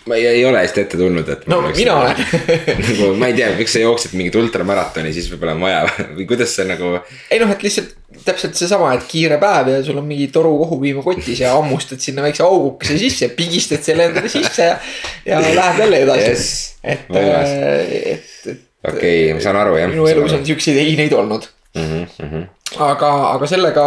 ma 0.06 0.16
ei, 0.16 0.26
ei 0.28 0.46
ole 0.46 0.62
hästi 0.62 0.82
ette 0.84 0.98
tulnud, 1.00 1.30
et. 1.34 1.46
no 1.50 1.62
mina 1.66 1.96
olen 1.98 2.20
nagu 2.86 3.10
ma 3.20 3.30
ei 3.30 3.36
tea, 3.38 3.50
miks 3.58 3.74
sa 3.76 3.82
jooksid 3.82 4.16
mingit 4.20 4.38
ultramaratoni, 4.40 5.14
siis 5.16 5.30
võib-olla 5.32 5.56
on 5.58 5.64
vaja 5.66 5.82
või 6.18 6.28
kuidas 6.30 6.54
see 6.56 6.68
nagu. 6.70 6.96
ei 7.32 7.42
noh, 7.42 7.52
et 7.54 7.66
lihtsalt 7.66 7.96
täpselt 8.26 8.58
seesama, 8.60 8.92
et 8.98 9.06
kiire 9.10 9.40
päev 9.42 9.72
ja 9.74 9.84
sul 9.86 10.00
on 10.02 10.08
mingi 10.08 10.30
toru 10.34 10.56
kohupiima 10.64 11.04
kotis 11.06 11.44
ja 11.44 11.54
hammustad 11.56 12.02
sinna 12.04 12.26
väikse 12.26 12.44
augukese 12.46 12.98
sisse, 13.02 13.32
pigistad 13.38 13.86
selle 13.86 14.10
endale 14.10 14.32
sisse 14.32 14.68
ja. 14.68 14.80
ja 15.26 15.40
läheb 15.46 15.86
jälle 15.86 16.04
edasi 16.08 16.28
yes,. 16.28 16.50
et, 16.84 17.08
et, 17.16 18.28
et. 18.46 18.68
okei 18.84 19.24
okay,, 19.30 19.38
ma 19.38 19.46
saan 19.46 19.62
aru 19.62 19.80
jah. 19.80 19.94
minu 19.94 20.10
elus 20.12 20.36
on 20.38 20.46
siukseid 20.46 20.82
eineid 20.84 21.16
olnud 21.18 21.48
mm. 21.76 22.06
-hmm. 22.20 22.46
aga, 22.78 23.12
aga 23.34 23.48
sellega 23.48 23.86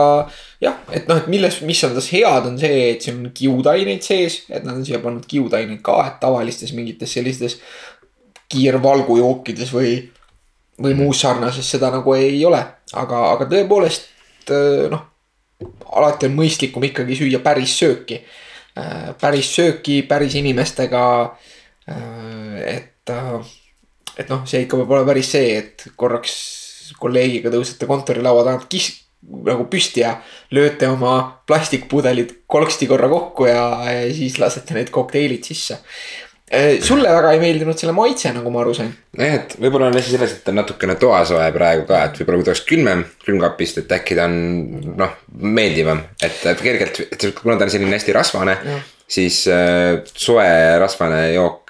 jah, 0.60 0.76
et 0.92 1.08
noh, 1.08 1.18
et 1.18 1.26
milles, 1.26 1.60
mis 1.66 1.84
on 1.84 1.94
tas 1.94 2.10
head, 2.12 2.46
on 2.46 2.58
see, 2.58 2.90
et 2.92 3.02
siin 3.02 3.20
on 3.20 3.30
kiudaineid 3.34 4.02
sees, 4.02 4.42
et 4.50 4.64
nad 4.64 4.76
on 4.76 4.84
siia 4.86 5.02
pannud 5.02 5.26
kiudaineid 5.28 5.82
ka, 5.82 5.98
et 6.06 6.20
tavalistes 6.22 6.72
mingites 6.76 7.12
sellistes 7.18 7.58
kiirvalgujookides 8.52 9.72
või, 9.72 9.96
või 10.82 10.94
muus 10.98 11.22
sarnases 11.24 11.70
seda 11.70 11.90
nagu 11.94 12.14
ei 12.14 12.44
ole. 12.44 12.60
aga, 12.92 13.24
aga 13.32 13.48
tõepoolest 13.48 14.52
noh, 14.92 15.04
alati 15.96 16.28
on 16.28 16.36
mõistlikum 16.36 16.84
ikkagi 16.84 17.16
süüa 17.16 17.40
päris 17.44 17.78
sööki. 17.78 18.22
päris 19.20 19.54
sööki 19.54 20.02
päris 20.02 20.34
inimestega. 20.34 21.36
et, 22.66 23.10
et 24.18 24.28
noh, 24.28 24.44
see 24.46 24.62
ikka 24.62 24.76
peab 24.76 24.90
olema 24.90 25.12
päris 25.12 25.32
see, 25.32 25.56
et 25.58 25.86
korraks 25.96 26.61
kolleegiga 27.00 27.52
tõusete 27.52 27.88
kontorilaua 27.90 28.44
tagant 28.48 28.68
kis-, 28.72 28.94
nagu 29.46 29.68
püsti 29.70 30.02
ja 30.02 30.16
lööte 30.54 30.88
oma 30.90 31.14
plastikpudelid 31.46 32.42
kolksti 32.50 32.88
korra 32.90 33.08
kokku 33.12 33.46
ja, 33.50 33.64
ja 33.86 34.10
siis 34.14 34.38
lasete 34.42 34.76
need 34.76 34.92
kokteilid 34.94 35.46
sisse. 35.46 35.78
Äh, 36.52 36.82
sulle 36.84 37.08
väga 37.08 37.30
ei 37.32 37.40
meeldinud 37.40 37.78
selle 37.80 37.94
maitse, 37.96 38.28
nagu 38.36 38.50
ma 38.52 38.60
aru 38.60 38.74
sain. 38.76 38.90
nojah, 39.16 39.38
et 39.38 39.54
võib-olla 39.56 39.88
on 39.88 39.96
asi 39.96 40.12
selles, 40.12 40.34
et 40.36 40.48
on 40.52 40.58
natukene 40.60 40.98
toasoe 41.00 41.46
praegu 41.54 41.86
ka, 41.88 42.02
et 42.10 42.18
võib-olla 42.20 42.40
kui 42.40 42.48
ta 42.48 42.52
oleks 42.52 42.64
külmem 42.68 43.04
külmkapist, 43.24 43.80
et 43.80 43.94
äkki 43.96 44.18
ta 44.18 44.26
on 44.28 44.34
noh, 44.98 45.14
meeldivam. 45.40 46.02
et, 46.20 46.42
et 46.50 46.60
kergelt, 46.66 47.00
kuna 47.38 47.56
ta 47.56 47.64
on 47.64 47.72
selline 47.72 47.96
hästi 47.96 48.16
rasvane, 48.18 48.58
siis 49.12 49.44
äh, 49.52 50.00
soe 50.16 50.48
rasvane 50.80 51.26
jook 51.34 51.62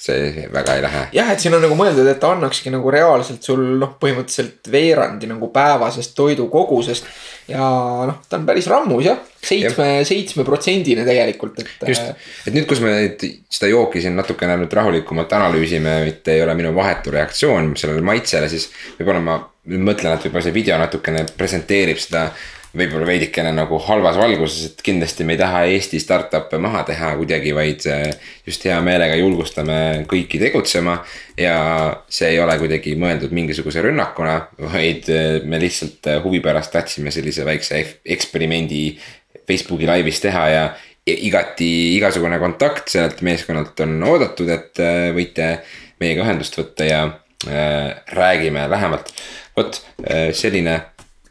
see 0.00 0.46
väga 0.52 0.76
ei 0.76 0.82
lähe. 0.82 1.02
jah, 1.12 1.30
et 1.32 1.42
siin 1.42 1.54
on 1.54 1.62
nagu 1.64 1.74
mõeldud, 1.78 2.06
et 2.08 2.20
ta 2.22 2.30
annakski 2.34 2.70
nagu 2.72 2.90
reaalselt 2.92 3.44
sul 3.44 3.62
noh, 3.80 3.96
põhimõtteliselt 4.00 4.70
veerandi 4.70 5.28
nagu 5.30 5.50
päevasest 5.54 6.14
toidukogusest. 6.18 7.08
ja 7.50 7.66
noh, 8.08 8.20
ta 8.28 8.38
on 8.38 8.46
päris 8.48 8.68
rammus 8.70 9.04
jah, 9.06 9.18
seitsme, 9.42 9.88
seitsmeprotsendine 10.06 11.04
tegelikult, 11.08 11.58
et. 11.62 11.72
just, 11.90 12.12
et 12.46 12.54
nüüd, 12.54 12.68
kus 12.70 12.82
me 12.84 12.94
nüüd 12.94 13.26
seda 13.50 13.72
jooki 13.72 14.02
siin 14.04 14.16
natukene 14.18 14.56
nüüd 14.62 14.78
rahulikumalt 14.80 15.34
analüüsime, 15.40 15.98
mitte 16.06 16.36
ei 16.36 16.44
ole 16.46 16.54
minu 16.58 16.72
vahetu 16.76 17.14
reaktsioon 17.14 17.74
sellele 17.80 18.06
maitsele, 18.06 18.48
siis. 18.52 18.70
võib-olla 19.00 19.24
ma 19.24 19.40
mõtlen, 19.70 20.14
et 20.14 20.24
võib-olla 20.26 20.46
see 20.46 20.56
video 20.56 20.78
natukene 20.80 21.26
presenteerib 21.36 21.98
seda 22.00 22.30
võib-olla 22.76 23.06
veidikene 23.08 23.50
nagu 23.54 23.78
halvas 23.82 24.18
valguses, 24.20 24.70
et 24.70 24.82
kindlasti 24.86 25.24
me 25.26 25.34
ei 25.34 25.40
taha 25.40 25.62
Eesti 25.72 25.98
startup'e 26.02 26.58
maha 26.62 26.84
teha 26.86 27.10
kuidagi, 27.18 27.52
vaid 27.54 27.86
äh, 27.90 28.04
just 28.46 28.64
hea 28.66 28.76
meelega 28.84 29.16
julgustame 29.18 29.78
kõiki 30.10 30.38
tegutsema. 30.42 31.00
ja 31.40 31.56
see 32.08 32.34
ei 32.34 32.38
ole 32.40 32.56
kuidagi 32.60 32.94
mõeldud 33.00 33.32
mingisuguse 33.34 33.82
rünnakuna, 33.82 34.36
vaid 34.70 35.10
äh, 35.10 35.40
me 35.42 35.58
lihtsalt 35.62 36.06
äh, 36.06 36.20
huvi 36.22 36.42
pärast 36.44 36.72
tahtsime 36.76 37.10
sellise 37.10 37.44
väikse 37.48 37.82
eksperimendi 38.04 38.84
Facebooki 39.46 39.88
laivis 39.90 40.22
teha 40.22 40.46
ja 40.50 40.64
igati 41.10 41.96
igasugune 41.96 42.38
kontakt 42.38 42.92
sellelt 42.92 43.22
meeskonnalt 43.26 43.80
on 43.82 43.96
oodatud, 44.06 44.50
et 44.52 44.78
võite 45.16 45.48
meiega 45.98 46.22
ühendust 46.22 46.54
võtta 46.60 46.86
ja 46.86 47.00
räägime 48.14 48.68
lähemalt. 48.70 49.10
vot 49.56 49.80
selline 50.36 50.76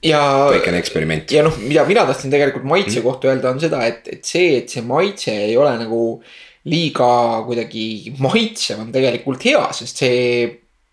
ja. 0.06 0.22
väikene 0.54 0.80
eksperiment. 0.82 1.32
ja 1.32 1.44
noh, 1.46 1.58
mida 1.64 1.86
mina 1.88 2.06
tahtsin 2.10 2.32
tegelikult 2.34 2.68
maitse 2.68 3.00
mm. 3.00 3.06
kohta 3.06 3.32
öelda, 3.32 3.54
on 3.54 3.62
seda, 3.64 3.84
et, 3.88 4.08
et 4.12 4.24
see, 4.26 4.56
et 4.62 4.72
see 4.72 4.86
maitse 4.86 5.34
ei 5.50 5.58
ole 5.60 5.74
nagu 5.82 6.02
liiga 6.70 7.12
kuidagi 7.48 8.16
maitsev, 8.20 8.82
on 8.84 8.92
tegelikult 8.94 9.46
hea, 9.48 9.62
sest 9.76 10.04
see 10.04 10.24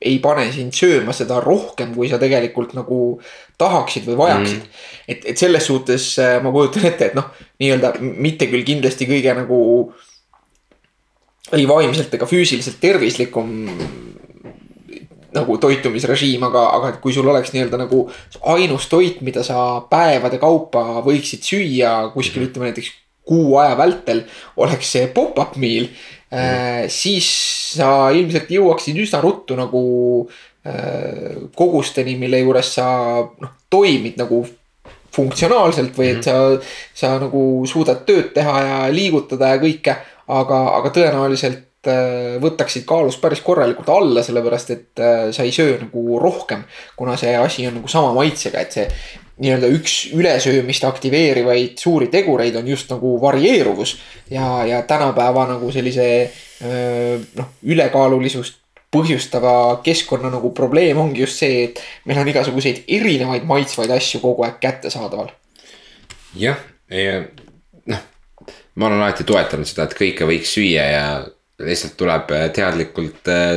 ei 0.07 0.18
pane 0.20 0.44
sind 0.52 0.76
sööma 0.76 1.14
seda 1.16 1.38
rohkem, 1.40 1.94
kui 1.96 2.11
sa 2.11 2.18
tegelikult 2.20 2.74
nagu 2.76 3.16
tahaksid 3.59 4.04
või 4.11 4.18
vajaksid 4.20 4.61
mm.. 4.61 4.82
et, 5.09 5.24
et 5.32 5.40
selles 5.40 5.64
suhtes 5.66 6.11
äh, 6.22 6.36
ma 6.44 6.52
kujutan 6.54 6.84
ette, 6.90 7.11
et 7.11 7.16
noh, 7.16 7.30
nii-öelda 7.62 7.94
mitte 8.02 8.50
küll 8.50 8.66
kindlasti 8.66 9.09
kõige 9.09 9.32
nagu 9.38 9.61
ei 11.57 11.64
vaimselt 11.68 12.12
ega 12.14 12.28
füüsiliselt 12.28 12.78
tervislikum 12.82 13.52
nagu 15.37 15.59
toitumisrežiim, 15.62 16.43
aga, 16.49 16.64
aga 16.78 16.93
kui 17.03 17.14
sul 17.14 17.28
oleks 17.28 17.53
nii-öelda 17.55 17.80
nagu 17.84 18.07
ainus 18.55 18.89
toit, 18.91 19.20
mida 19.26 19.45
sa 19.47 19.82
päevade 19.91 20.41
kaupa 20.43 21.03
võiksid 21.07 21.45
süüa 21.47 21.97
kuskil 22.14 22.41
mm 22.41 22.47
-hmm. 22.47 22.51
ütleme 22.51 22.70
näiteks 22.70 22.93
kuu 23.26 23.57
aja 23.59 23.76
vältel, 23.78 24.24
oleks 24.57 24.93
see 24.93 25.07
pop-up 25.14 25.57
meal 25.57 25.87
mm. 25.87 26.39
-hmm. 26.39 26.89
siis 26.89 27.30
sa 27.76 28.11
ilmselt 28.11 28.51
jõuaksid 28.51 28.99
üsna 29.03 29.20
ruttu 29.20 29.57
nagu 29.57 29.82
äh, 30.66 31.49
kogusteni, 31.55 32.16
mille 32.16 32.39
juures 32.39 32.74
sa 32.74 32.87
noh, 33.41 33.53
toimid 33.70 34.16
nagu 34.16 34.47
funktsionaalselt 35.16 35.97
või 35.97 36.11
et 36.12 36.26
mhm. 36.26 36.26
sa, 36.26 36.93
sa 36.95 37.14
nagu 37.20 37.64
suudad 37.68 38.05
tööd 38.09 38.32
teha 38.37 38.57
ja 38.68 38.78
liigutada 38.93 39.55
ja 39.55 39.62
kõike. 39.62 39.97
aga, 40.26 40.57
aga 40.80 40.91
tõenäoliselt 40.91 41.65
võtaksid 42.43 42.87
kaalust 42.89 43.20
päris 43.22 43.43
korralikult 43.45 43.89
alla, 43.93 44.24
sellepärast 44.24 44.72
et 44.74 45.03
äh, 45.03 45.28
sa 45.32 45.47
ei 45.47 45.55
söö 45.55 45.78
nagu 45.80 46.18
rohkem. 46.22 46.64
kuna 46.97 47.16
see 47.16 47.37
asi 47.37 47.66
on 47.66 47.80
nagu 47.80 47.89
sama 47.89 48.12
maitsega, 48.16 48.61
et 48.61 48.72
see 48.72 48.89
nii-öelda 49.37 49.68
üks 49.76 49.97
ülesöömist 50.16 50.84
aktiveerivaid 50.89 51.76
suuri 51.78 52.09
tegureid 52.12 52.57
on 52.57 52.68
just 52.68 52.91
nagu 52.91 53.16
varieeruvus. 53.20 53.99
ja, 54.30 54.64
ja 54.66 54.82
tänapäeva 54.82 55.47
nagu 55.47 55.72
sellise 55.72 56.07
äh, 56.22 57.20
noh, 57.37 57.53
ülekaalulisust 57.62 58.62
põhjustava 58.97 59.80
keskkonna 59.84 60.30
nagu 60.30 60.53
probleem 60.55 60.99
ongi 60.99 61.24
just 61.24 61.43
see, 61.43 61.64
et 61.68 61.80
meil 62.07 62.20
on 62.22 62.28
igasuguseid 62.30 62.84
erinevaid 62.89 63.45
maitsvaid 63.49 63.91
asju 63.91 64.22
kogu 64.22 64.47
aeg 64.47 64.61
kättesaadaval. 64.62 65.32
jah, 66.37 66.61
noh, 67.87 68.05
ma 68.74 68.87
olen 68.89 69.03
alati 69.03 69.26
toetanud 69.28 69.68
seda, 69.68 69.89
et 69.89 69.97
kõike 69.99 70.28
võiks 70.28 70.55
süüa 70.57 70.87
ja 70.93 71.07
lihtsalt 71.59 71.96
tuleb 71.96 72.30
äh, 72.30 72.50
teadlikult 72.50 73.28
äh, 73.28 73.52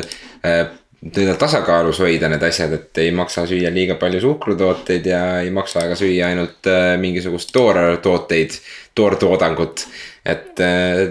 äh, 0.45 0.67
nii-öelda 1.01 1.37
tasakaalus 1.39 1.99
hoida 2.03 2.29
need 2.31 2.43
asjad, 2.43 2.73
et 2.75 2.97
ei 2.99 3.11
maksa 3.15 3.45
süüa 3.47 3.71
liiga 3.71 3.95
palju 3.99 4.19
suhkrutooteid 4.23 5.05
ja 5.07 5.21
ei 5.39 5.51
maksa 5.55 5.85
ka 5.87 5.95
süüa 5.95 6.27
ainult 6.27 6.67
mingisugust 6.99 7.53
toortooteid, 7.55 8.57
toortoodangut. 8.95 9.87
et 10.25 10.59
äh, 10.59 11.05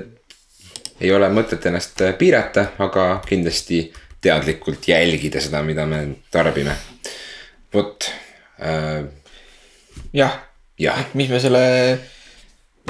ei 1.01 1.13
ole 1.15 1.31
mõtet 1.33 1.67
ennast 1.71 2.03
piirata, 2.19 2.67
aga 2.85 3.09
kindlasti 3.27 3.87
teadlikult 4.21 4.89
jälgida 4.89 5.41
seda, 5.41 5.63
mida 5.63 5.87
me 5.87 6.03
tarbime. 6.31 6.77
vot 7.75 8.11
äh,. 8.61 9.05
jah 10.13 10.39
ja., 10.79 10.95
mis 11.15 11.29
me 11.29 11.41
selle 11.41 11.65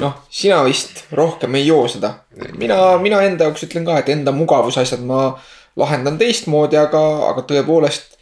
noh, 0.01 0.15
sina 0.29 0.59
vist 0.65 1.03
rohkem 1.15 1.55
ei 1.59 1.67
joo 1.67 1.87
seda. 1.91 2.13
mina, 2.57 2.97
mina 3.01 3.21
enda 3.25 3.47
jaoks 3.47 3.65
ütlen 3.67 3.87
ka, 3.87 3.99
et 3.99 4.11
enda 4.13 4.33
mugavusasjad 4.35 5.03
ma 5.05 5.33
lahendan 5.79 6.17
teistmoodi, 6.19 6.79
aga, 6.79 7.03
aga 7.31 7.45
tõepoolest. 7.49 8.17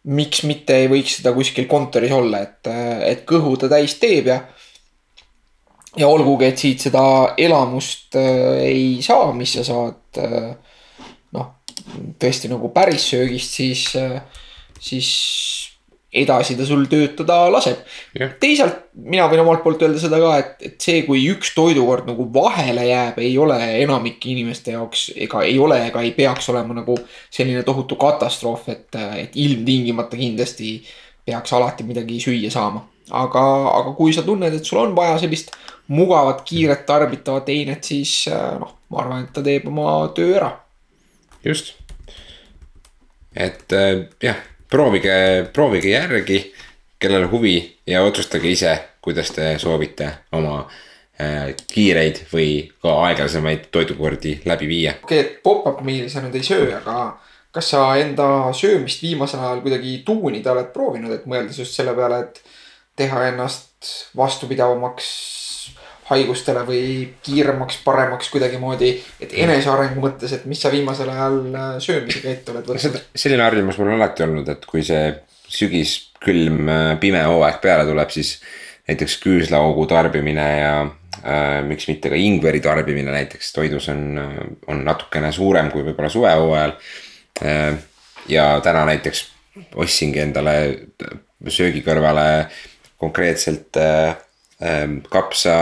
miks 0.00 0.46
mitte 0.48 0.78
ei 0.80 0.86
võiks 0.88 1.18
seda 1.18 1.34
kuskil 1.36 1.66
kontoris 1.68 2.12
olla, 2.16 2.38
et, 2.40 2.68
et 3.04 3.24
kõhu 3.28 3.52
ta 3.60 3.68
täis 3.68 3.98
teeb 4.00 4.30
ja. 4.30 4.38
ja 6.00 6.08
olgugi, 6.08 6.46
et 6.48 6.58
siit 6.58 6.80
seda 6.80 7.02
elamust 7.36 8.16
äh, 8.16 8.62
ei 8.64 9.02
saa, 9.04 9.28
mis 9.36 9.52
sa 9.58 9.64
saad 9.66 10.22
äh, 10.24 10.54
noh, 11.36 11.50
tõesti 12.16 12.48
nagu 12.48 12.72
päris 12.72 13.10
söögist, 13.12 13.58
siis 13.60 13.84
äh,, 14.00 14.22
siis 14.80 15.10
edasi 16.12 16.56
ta 16.58 16.66
sul 16.66 16.86
töötada 16.90 17.44
laseb 17.52 17.84
yeah.. 18.18 18.32
teisalt 18.42 18.88
mina 18.94 19.28
võin 19.30 19.44
omalt 19.44 19.62
poolt 19.62 19.82
öelda 19.86 20.00
seda 20.02 20.18
ka, 20.18 20.32
et, 20.42 20.64
et 20.66 20.82
see, 20.82 21.04
kui 21.06 21.22
üks 21.30 21.52
toidukord 21.54 22.08
nagu 22.10 22.26
vahele 22.34 22.88
jääb, 22.88 23.20
ei 23.22 23.36
ole 23.38 23.58
enamike 23.84 24.32
inimeste 24.32 24.74
jaoks 24.74 25.10
ega 25.14 25.44
ei 25.46 25.58
ole 25.62 25.78
ega 25.86 26.02
ei 26.02 26.10
peaks 26.16 26.50
olema 26.50 26.74
nagu 26.80 26.98
selline 27.30 27.62
tohutu 27.66 27.98
katastroof, 28.00 28.66
et, 28.74 28.98
et 29.22 29.38
ilmtingimata 29.38 30.18
kindlasti 30.18 30.80
peaks 31.26 31.54
alati 31.54 31.86
midagi 31.86 32.18
süüa 32.22 32.50
saama. 32.50 32.82
aga, 33.10 33.44
aga 33.78 33.94
kui 33.94 34.12
sa 34.14 34.26
tunned, 34.26 34.54
et 34.54 34.66
sul 34.66 34.82
on 34.82 34.96
vaja 34.96 35.18
sellist 35.22 35.54
mugavat, 35.90 36.42
kiiret, 36.46 36.84
tarbitavat 36.86 37.48
einet, 37.54 37.86
siis 37.86 38.24
noh, 38.30 38.76
ma 38.90 39.02
arvan, 39.02 39.26
et 39.26 39.34
ta 39.34 39.42
teeb 39.46 39.66
oma 39.70 39.92
töö 40.14 40.34
ära. 40.42 40.56
just, 41.46 41.76
et 43.34 43.78
jah 44.22 44.49
proovige, 44.70 45.14
proovige 45.52 45.94
järgi, 45.94 46.42
kellel 47.00 47.28
huvi 47.30 47.56
ja 47.86 48.02
otsustage 48.04 48.50
ise, 48.50 48.76
kuidas 49.00 49.32
te 49.34 49.54
soovite 49.58 50.10
oma 50.36 50.60
äh, 50.60 51.50
kiireid 51.72 52.24
või 52.32 52.52
ka 52.82 52.94
aeglasemaid 53.08 53.70
toidukordi 53.72 54.40
läbi 54.44 54.68
viia. 54.68 54.94
okei 55.02 55.20
okay,, 55.20 55.26
et 55.26 55.42
pop-up 55.42 55.82
meal'i 55.86 56.10
sa 56.12 56.22
nüüd 56.24 56.36
ei 56.36 56.46
söö, 56.46 56.70
aga 56.76 57.18
kas 57.50 57.72
sa 57.72 57.84
enda 57.98 58.52
söömist 58.54 59.02
viimasel 59.02 59.42
ajal 59.42 59.62
kuidagi 59.64 60.00
tuunida 60.06 60.52
oled 60.52 60.70
proovinud, 60.74 61.12
et 61.14 61.26
mõeldes 61.26 61.58
just 61.58 61.74
selle 61.74 61.94
peale, 61.96 62.20
et 62.26 62.42
teha 63.00 63.26
ennast 63.30 63.90
vastupidavamaks 64.16 65.08
haigustele 66.10 66.62
või 66.66 66.84
kiiremaks, 67.24 67.80
paremaks 67.84 68.30
kuidagimoodi. 68.32 68.92
et 69.22 69.34
enesearengu 69.44 70.02
mõttes, 70.02 70.34
et 70.36 70.46
mis 70.50 70.60
sa 70.62 70.72
viimasel 70.72 71.10
ajal 71.10 71.40
äh, 71.54 71.74
söömisega 71.82 72.30
ette 72.30 72.54
oled 72.54 72.70
võtnud? 72.70 73.02
selline 73.14 73.46
harjumus 73.46 73.78
mul 73.78 73.92
on 73.92 74.00
alati 74.00 74.26
olnud, 74.26 74.48
et 74.52 74.66
kui 74.66 74.82
see 74.86 75.12
sügis, 75.50 75.96
külm, 76.22 76.66
äh, 76.68 76.94
pime 77.02 77.22
hooaeg 77.26 77.60
peale 77.62 77.86
tuleb, 77.88 78.10
siis 78.14 78.38
näiteks 78.90 79.18
küüslaugu 79.22 79.86
tarbimine 79.90 80.46
ja 80.60 80.74
äh, 80.82 81.60
miks 81.66 81.88
mitte 81.90 82.10
ka 82.10 82.18
ingveri 82.18 82.62
tarbimine 82.64 83.12
näiteks 83.14 83.52
toidus 83.56 83.88
on, 83.92 84.02
äh, 84.18 84.40
on 84.70 84.84
natukene 84.86 85.32
suurem 85.32 85.70
kui 85.70 85.84
võib-olla 85.86 86.10
suvehooajal 86.12 86.74
äh,. 87.44 87.78
ja 88.28 88.50
täna 88.62 88.84
näiteks 88.88 89.24
ostsingi 89.80 90.20
endale 90.22 90.54
söögi 91.48 91.82
kõrvale 91.86 92.26
konkreetselt 93.00 93.78
äh, 93.80 94.16
kapsa, 95.10 95.54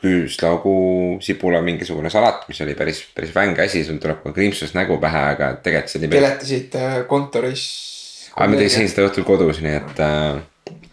küüslaugu, 0.00 0.74
sibula, 1.20 1.60
mingisugune 1.64 2.10
salat, 2.12 2.46
mis 2.48 2.60
oli 2.64 2.74
päris, 2.76 3.02
päris 3.14 3.34
vänge 3.34 3.64
asi, 3.66 3.82
sul 3.84 4.00
tuleb 4.00 4.22
ka 4.24 4.32
krimpsus 4.36 4.72
nägu 4.76 4.96
pähe, 5.02 5.24
aga 5.34 5.50
tegelikult 5.64 5.92
see 5.92 6.00
oli. 6.00 6.10
peletasid 6.14 6.78
äh, 6.80 6.94
kontoris. 7.10 7.66
aga 8.32 8.48
ma 8.48 8.60
tegin 8.60 8.88
seda 8.88 9.04
õhtul 9.08 9.26
kodus, 9.28 9.60
nii 9.64 9.76
et 9.76 10.00
äh, 10.06 10.40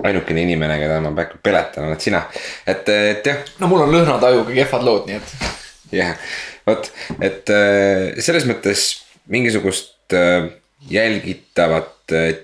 ainukene 0.10 0.44
inimene, 0.44 0.80
keda 0.82 1.00
ma 1.06 1.14
praegu 1.16 1.40
peletan, 1.44 1.88
oled 1.88 2.04
sina, 2.04 2.26
et, 2.68 2.92
et 2.92 3.32
jah. 3.32 3.40
no 3.64 3.72
mul 3.72 3.86
on 3.86 3.96
lõhnatajuga 3.96 4.60
kehvad 4.60 4.86
lood, 4.90 5.08
nii 5.08 5.22
et. 5.22 5.34
jah, 6.02 6.14
vot, 6.68 6.92
et 7.22 7.56
äh, 7.56 8.20
selles 8.20 8.50
mõttes 8.50 8.90
mingisugust 9.32 10.20
äh, 10.20 10.52
jälgitavat 10.92 11.94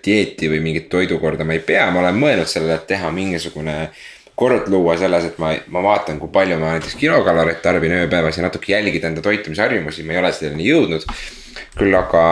dieeti 0.04 0.48
või 0.52 0.64
mingit 0.64 0.90
toidukorda 0.92 1.46
ma 1.48 1.56
ei 1.56 1.62
pea, 1.64 1.86
ma 1.92 2.02
olen 2.02 2.18
mõelnud 2.20 2.50
sellele, 2.52 2.80
et 2.80 2.88
teha 2.88 3.12
mingisugune 3.16 3.76
äh, 3.84 4.02
kord 4.44 4.68
luua 4.72 4.98
selles, 5.00 5.30
et 5.32 5.40
ma, 5.42 5.54
ma 5.72 5.84
vaatan, 5.86 6.20
kui 6.20 6.32
palju 6.34 6.60
ma 6.60 6.74
näiteks 6.76 6.98
kilokaloreid 7.00 7.62
tarbin 7.64 7.96
ööpäevas 8.02 8.38
ja 8.38 8.46
natuke 8.46 8.74
jälgida 8.74 9.10
enda 9.10 9.24
toitumisharjumusi, 9.26 10.04
ma 10.08 10.18
ei 10.18 10.22
ole 10.24 10.34
selleni 10.36 10.68
jõudnud. 10.68 11.08
küll 11.78 11.96
aga 11.98 12.24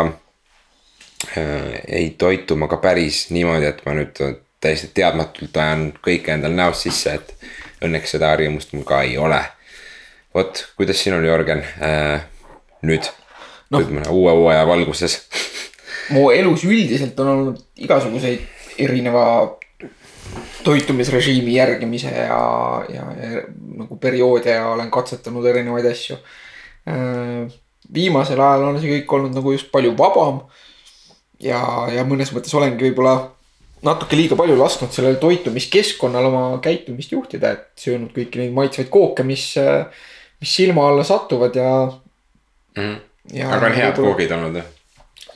äh, 1.38 1.80
ei 1.88 2.10
toitu 2.20 2.60
ma 2.60 2.68
ka 2.72 2.82
päris 2.84 3.30
niimoodi, 3.32 3.70
et 3.72 3.82
ma 3.86 3.96
nüüd 3.98 4.20
täiesti 4.62 4.92
teadmatult 4.94 5.58
ajan 5.58 5.88
kõike 6.04 6.36
endal 6.36 6.54
näost 6.58 6.86
sisse, 6.86 7.16
et 7.18 7.34
õnneks 7.88 8.14
seda 8.18 8.36
harjumust 8.36 8.76
mul 8.76 8.86
ka 8.86 9.02
ei 9.08 9.18
ole. 9.18 9.42
vot, 10.34 10.66
kuidas 10.78 11.02
sinul, 11.04 11.26
Jörgen 11.28 11.64
äh,, 11.84 12.22
nüüd 12.88 13.10
no., 13.72 13.82
uue 14.10 14.32
hooaja 14.32 14.68
valguses 14.68 15.18
mu 16.12 16.30
elus 16.32 16.64
üldiselt 16.68 17.20
on 17.20 17.32
olnud 17.34 17.60
igasuguseid 17.80 18.44
erineva 18.82 19.24
toitumisrežiimi 20.64 21.56
järgimise 21.56 22.12
ja, 22.14 22.40
ja, 22.94 23.06
ja 23.18 23.44
nagu 23.82 23.98
perioode 24.02 24.56
ja 24.56 24.70
olen 24.70 24.92
katsetanud 24.94 25.46
erinevaid 25.50 25.88
asju. 25.90 26.18
Viimasel 27.94 28.40
ajal 28.40 28.68
on 28.70 28.80
see 28.82 28.96
kõik 28.96 29.14
olnud 29.18 29.36
nagu 29.36 29.54
just 29.56 29.72
palju 29.74 29.94
vabam. 29.98 30.42
ja, 31.42 31.60
ja 31.90 32.06
mõnes 32.06 32.32
mõttes 32.34 32.54
olengi 32.54 32.86
võib-olla 32.86 33.16
natuke 33.86 34.18
liiga 34.18 34.38
palju 34.38 34.56
lasknud 34.60 34.94
sellel 34.94 35.18
toitumiskeskkonnal 35.22 36.28
oma 36.30 36.44
käitumist 36.62 37.12
juhtida, 37.16 37.56
et 37.56 37.82
söönud 37.82 38.14
kõiki 38.14 38.42
neid 38.42 38.54
maitsvaid 38.54 38.92
kooke, 38.94 39.26
mis, 39.26 39.56
mis 40.42 40.54
silma 40.60 40.86
alla 40.90 41.04
satuvad 41.08 41.58
ja 41.58 41.72
mm. 41.88 42.84
-hmm. 42.84 43.00
Ja 43.34 43.52
aga 43.54 43.70
on 43.70 43.76
head 43.78 44.00
koogid 44.02 44.32
olnud 44.34 44.56
jah? 44.58 44.70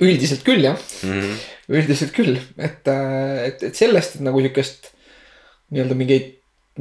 üldiselt 0.01 0.41
küll 0.43 0.63
jah 0.65 0.75
mm, 0.75 1.11
-hmm. 1.11 1.35
Üldiselt 1.71 2.13
küll, 2.15 2.37
et, 2.61 2.87
et, 2.87 3.63
et 3.69 3.77
sellest, 3.77 4.17
et 4.17 4.25
nagu 4.25 4.41
sihukest 4.43 4.91
nii-öelda 5.73 5.97
mingeid 5.97 6.33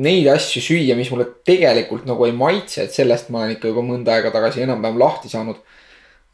neid 0.02 0.26
asju 0.32 0.62
süüa, 0.64 0.96
mis 0.98 1.10
mulle 1.12 1.26
tegelikult 1.46 2.06
nagu 2.08 2.26
ei 2.26 2.34
maitse, 2.36 2.84
et 2.84 2.94
sellest 2.94 3.30
ma 3.30 3.44
olen 3.44 3.54
ikka 3.54 3.70
juba 3.70 3.84
mõnda 3.86 4.16
aega 4.16 4.32
tagasi 4.34 4.64
enam-vähem 4.64 4.98
lahti 4.98 5.30
saanud 5.30 5.60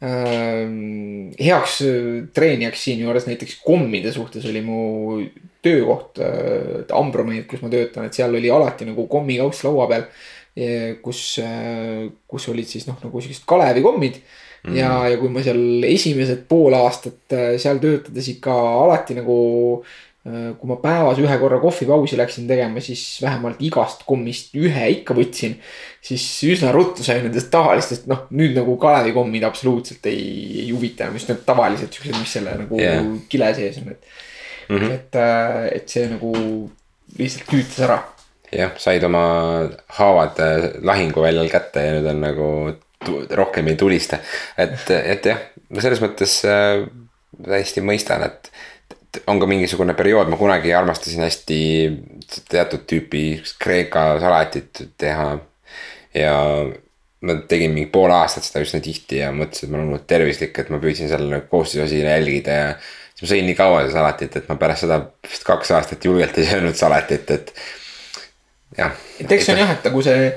ähm,. 0.01 1.29
heaks 1.37 1.77
äh, 1.85 2.25
treenijaks 2.33 2.87
siinjuures 2.87 3.27
näiteks 3.29 3.59
kommide 3.65 4.13
suhtes 4.15 4.47
oli 4.49 4.63
mu 4.65 5.21
töökoht 5.61 6.17
äh, 6.25 6.89
Ambromeid, 6.97 7.45
kus 7.49 7.61
ma 7.61 7.69
töötan, 7.69 8.09
et 8.09 8.17
seal 8.17 8.33
oli 8.33 8.49
alati 8.49 8.89
nagu 8.89 9.05
kommikauss 9.11 9.65
laua 9.67 9.87
peal. 9.91 10.07
kus 11.05 11.39
äh,, 11.39 12.09
kus 12.27 12.49
olid 12.51 12.67
siis 12.67 12.83
noh, 12.89 12.97
nagu 12.99 13.21
siuksed 13.23 13.45
kalevikommid 13.47 14.17
mm. 14.67 14.77
ja, 14.77 14.93
ja 15.11 15.17
kui 15.21 15.33
ma 15.33 15.43
seal 15.45 15.83
esimesed 15.89 16.45
pool 16.49 16.77
aastat 16.77 17.35
äh, 17.37 17.57
seal 17.61 17.81
töötades 17.83 18.31
ikka 18.35 18.55
alati 18.85 19.19
nagu 19.19 19.41
Äh, 20.21 20.51
kui 20.53 20.69
ma 20.69 20.75
päevas 20.77 21.17
ühe 21.17 21.35
korra 21.41 21.57
kohvipausi 21.57 22.13
läksin 22.19 22.45
tegema, 22.45 22.77
siis 22.85 23.01
vähemalt 23.23 23.61
igast 23.65 24.03
kommist 24.05 24.51
ühe 24.53 24.83
ikka 24.99 25.15
võtsin. 25.17 25.55
siis 26.01 26.25
üsna 26.45 26.69
ruttu 26.75 27.01
sai 27.01 27.23
nendest 27.23 27.49
tavalistest, 27.49 28.05
noh 28.09 28.27
nüüd 28.29 28.53
nagu 28.53 28.75
kalevikommid 28.77 29.47
absoluutselt 29.47 30.05
ei, 30.11 30.27
ei 30.61 30.67
huvita 30.69 31.07
enam, 31.07 31.17
just 31.17 31.31
need 31.31 31.41
tavalised 31.47 31.89
siuksed, 31.89 32.13
mis 32.19 32.35
selle 32.37 32.53
nagu 32.59 32.77
yeah. 32.77 33.01
kile 33.33 33.49
sees 33.57 33.81
on, 33.81 33.89
et 33.95 34.05
mm. 34.69 34.77
-hmm. 34.77 34.93
et, 34.93 35.17
äh, 35.25 35.65
et 35.79 35.89
see 35.89 36.05
nagu 36.13 36.35
lihtsalt 37.17 37.49
tüütas 37.49 37.81
ära. 37.89 37.97
jah, 38.53 38.77
said 38.77 39.03
oma 39.09 39.25
haavad 39.97 40.37
lahinguväljal 40.85 41.49
kätte 41.49 41.87
ja 41.87 41.97
nüüd 41.97 42.13
on 42.13 42.21
nagu 42.27 42.51
rohkem 43.29 43.67
ei 43.67 43.75
tulista. 43.75 44.19
et, 44.57 44.91
et 44.91 45.25
jah, 45.25 45.39
selles 45.79 46.01
mõttes 46.03 46.41
äh, 46.47 46.83
täiesti 47.45 47.83
mõistan, 47.85 48.25
et 48.27 48.51
on 49.27 49.39
ka 49.41 49.47
mingisugune 49.49 49.93
periood, 49.97 50.29
ma 50.31 50.39
kunagi 50.39 50.73
armastasin 50.75 51.25
hästi 51.25 51.57
teatud 52.51 52.85
tüüpi 52.87 53.25
Kreeka 53.59 54.05
salatit 54.23 54.85
teha. 54.97 55.33
ja 56.13 56.35
ma 57.21 57.35
tegin 57.47 57.71
mingi 57.75 57.89
pool 57.93 58.11
aastat 58.11 58.47
seda 58.47 58.63
üsna 58.65 58.81
tihti 58.83 59.21
ja 59.21 59.29
mõtlesin, 59.35 59.67
et 59.67 59.71
ma 59.71 59.77
olen 59.77 59.91
olnud 59.91 60.07
tervislik, 60.09 60.57
et 60.57 60.71
ma 60.73 60.79
püüdsin 60.81 61.11
selle 61.11 61.43
koostisosi 61.51 62.01
jälgida 62.01 62.55
ja. 62.57 62.71
siis 63.13 63.23
ma 63.23 63.29
sõin 63.33 63.45
nii 63.49 63.57
kaua 63.59 63.83
seda 63.83 63.99
salatit, 63.99 64.39
et 64.39 64.49
ma 64.49 64.57
pärast 64.61 64.87
seda 64.87 64.97
vist 65.27 65.45
kaks 65.47 65.71
aastat 65.77 66.07
julgelt 66.07 66.39
ei 66.41 66.49
söönud 66.49 66.79
salatit, 66.79 67.31
et 67.31 67.53
jah. 68.77 68.97
et 69.21 69.31
eks 69.37 69.47
see 69.47 69.55
on 69.55 69.63
jah, 69.63 69.75
et 69.77 69.87
nagu 69.87 70.03
see 70.07 70.31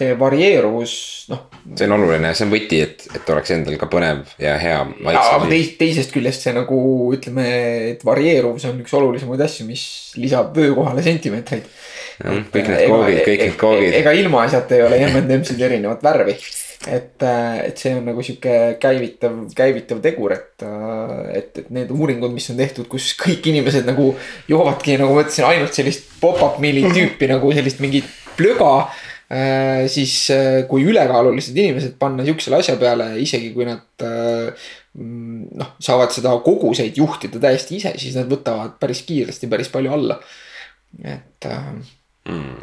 see 0.00 0.14
varieeruvus, 0.18 0.94
noh. 1.30 1.42
see 1.76 1.88
on 1.88 1.96
oluline, 1.98 2.32
see 2.36 2.46
on 2.46 2.54
võti, 2.54 2.80
et, 2.86 3.04
et 3.16 3.32
oleks 3.34 3.52
endal 3.56 3.76
ka 3.80 3.88
põnev 3.92 4.22
ja 4.40 4.56
hea. 4.60 4.78
aga 5.12 5.50
teis, 5.50 5.74
teisest 5.80 6.14
küljest 6.14 6.46
see 6.46 6.54
nagu 6.56 6.78
ütleme, 7.14 7.46
et 7.92 8.06
varieeruvus 8.06 8.66
on 8.70 8.80
üks 8.84 8.96
olulisemaid 8.96 9.44
asju, 9.44 9.68
mis 9.68 9.84
lisab 10.20 10.56
vöö 10.56 10.72
kohale 10.78 11.04
sentimeetreid. 11.06 11.68
kõik 12.22 12.72
need 12.72 12.88
koogid, 12.88 13.20
kõik 13.28 13.44
need 13.46 13.60
koogid. 13.60 14.00
ega 14.00 14.16
ilmaasjata 14.22 14.78
ei 14.78 14.88
ole 14.88 15.04
M&M-sid 15.10 15.62
erinevat 15.68 16.02
värvi 16.04 16.36
et, 16.88 17.20
et 17.20 17.76
see 17.76 17.92
on 17.92 18.06
nagu 18.08 18.22
sihuke 18.24 18.54
käivitav, 18.80 19.34
käivitav 19.56 20.00
tegur, 20.00 20.32
et, 20.32 20.64
et, 21.36 21.60
et 21.60 21.68
need 21.76 21.92
uuringud, 21.92 22.32
mis 22.32 22.48
on 22.52 22.56
tehtud, 22.56 22.88
kus 22.88 23.10
kõik 23.20 23.50
inimesed 23.52 23.84
nagu 23.88 24.14
joovadki, 24.48 24.96
nagu 25.02 25.12
ma 25.12 25.26
ütlesin, 25.26 25.44
ainult 25.50 25.76
sellist 25.76 26.08
pop-up 26.22 26.56
meal'i 26.62 26.88
tüüpi 26.88 27.28
nagu 27.28 27.52
sellist 27.52 27.84
mingit 27.84 28.08
plöga 28.38 28.72
Äh, 28.88 29.09
siis 29.86 30.14
äh, 30.34 30.64
kui 30.66 30.82
ülekaalulised 30.90 31.54
inimesed 31.54 31.94
panna 32.00 32.24
sihukesele 32.26 32.58
asja 32.58 32.74
peale, 32.80 33.12
isegi 33.22 33.52
kui 33.54 33.66
nad 33.68 34.02
äh, 34.02 34.50
mm, 34.98 35.44
noh, 35.60 35.76
saavad 35.78 36.10
seda 36.14 36.32
koguseid 36.42 36.98
juhtida 36.98 37.38
täiesti 37.42 37.78
ise, 37.78 37.94
siis 38.00 38.16
nad 38.18 38.26
võtavad 38.30 38.74
päris 38.82 39.04
kiiresti 39.06 39.50
päris 39.52 39.70
palju 39.70 39.94
alla. 39.94 40.18
et 41.06 41.46
mm. 41.46 42.58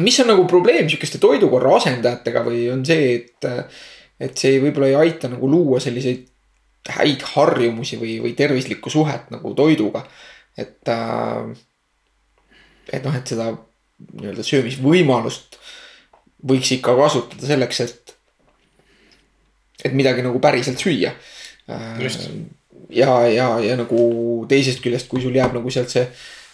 mis 0.00 0.20
on 0.24 0.32
nagu 0.32 0.46
probleem 0.48 0.88
sihukeste 0.88 1.20
toidukorra 1.20 1.76
asendajatega 1.76 2.44
või 2.46 2.64
on 2.72 2.86
see, 2.88 3.12
et, 3.18 3.50
et 4.16 4.40
see 4.40 4.56
võib-olla 4.64 4.88
ei 4.88 4.98
aita 5.02 5.28
nagu 5.28 5.50
luua 5.50 5.82
selliseid 5.84 6.24
häid 6.88 7.20
harjumusi 7.34 8.00
või, 8.00 8.16
või 8.24 8.32
tervislikku 8.32 8.88
suhet 8.88 9.28
nagu 9.34 9.52
toiduga. 9.52 10.06
et, 10.56 10.88
et 12.88 13.04
noh, 13.04 13.12
et 13.20 13.28
seda 13.28 13.52
nii-öelda 13.98 14.46
söömisvõimalust 14.46 15.57
võiks 16.46 16.70
ikka 16.76 16.94
kasutada 16.98 17.48
selleks, 17.48 17.80
et, 17.84 18.16
et 19.84 19.94
midagi 19.96 20.24
nagu 20.26 20.40
päriselt 20.42 20.80
süüa. 20.82 21.12
ja, 21.68 23.12
ja, 23.28 23.48
ja 23.60 23.76
nagu 23.78 24.00
teisest 24.48 24.82
küljest, 24.84 25.08
kui 25.10 25.22
sul 25.22 25.36
jääb 25.36 25.56
nagu 25.56 25.70
sealt 25.70 25.92
see 25.92 26.06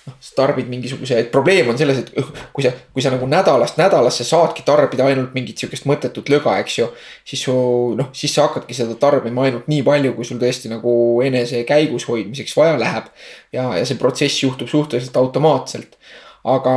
noh, 0.04 0.16
sa 0.20 0.34
tarbid 0.36 0.68
mingisuguse, 0.68 1.16
et 1.20 1.30
probleem 1.32 1.68
on 1.72 1.78
selles, 1.80 2.00
et 2.02 2.10
kui 2.54 2.64
sa, 2.64 2.72
kui 2.94 3.04
sa 3.04 3.12
nagu 3.14 3.28
nädalast 3.30 3.78
nädalasse 3.80 4.26
saadki 4.26 4.64
tarbida 4.66 5.06
ainult 5.08 5.36
mingit 5.36 5.60
sihukest 5.60 5.86
mõttetut 5.88 6.28
löga, 6.32 6.56
eks 6.62 6.78
ju. 6.80 6.88
siis 7.28 7.44
su 7.46 7.54
noh, 7.98 8.10
siis 8.16 8.34
sa 8.34 8.48
hakkadki 8.48 8.76
seda 8.76 8.98
tarbima 9.00 9.46
ainult 9.46 9.70
nii 9.70 9.84
palju, 9.86 10.16
kui 10.16 10.28
sul 10.28 10.40
tõesti 10.42 10.72
nagu 10.72 10.92
enese 11.24 11.62
käigus 11.68 12.08
hoidmiseks 12.10 12.56
vaja 12.58 12.76
läheb. 12.80 13.08
ja, 13.52 13.70
ja 13.78 13.86
see 13.88 14.00
protsess 14.00 14.42
juhtub 14.44 14.68
suhteliselt 14.72 15.16
automaatselt 15.20 15.98
aga, 16.44 16.74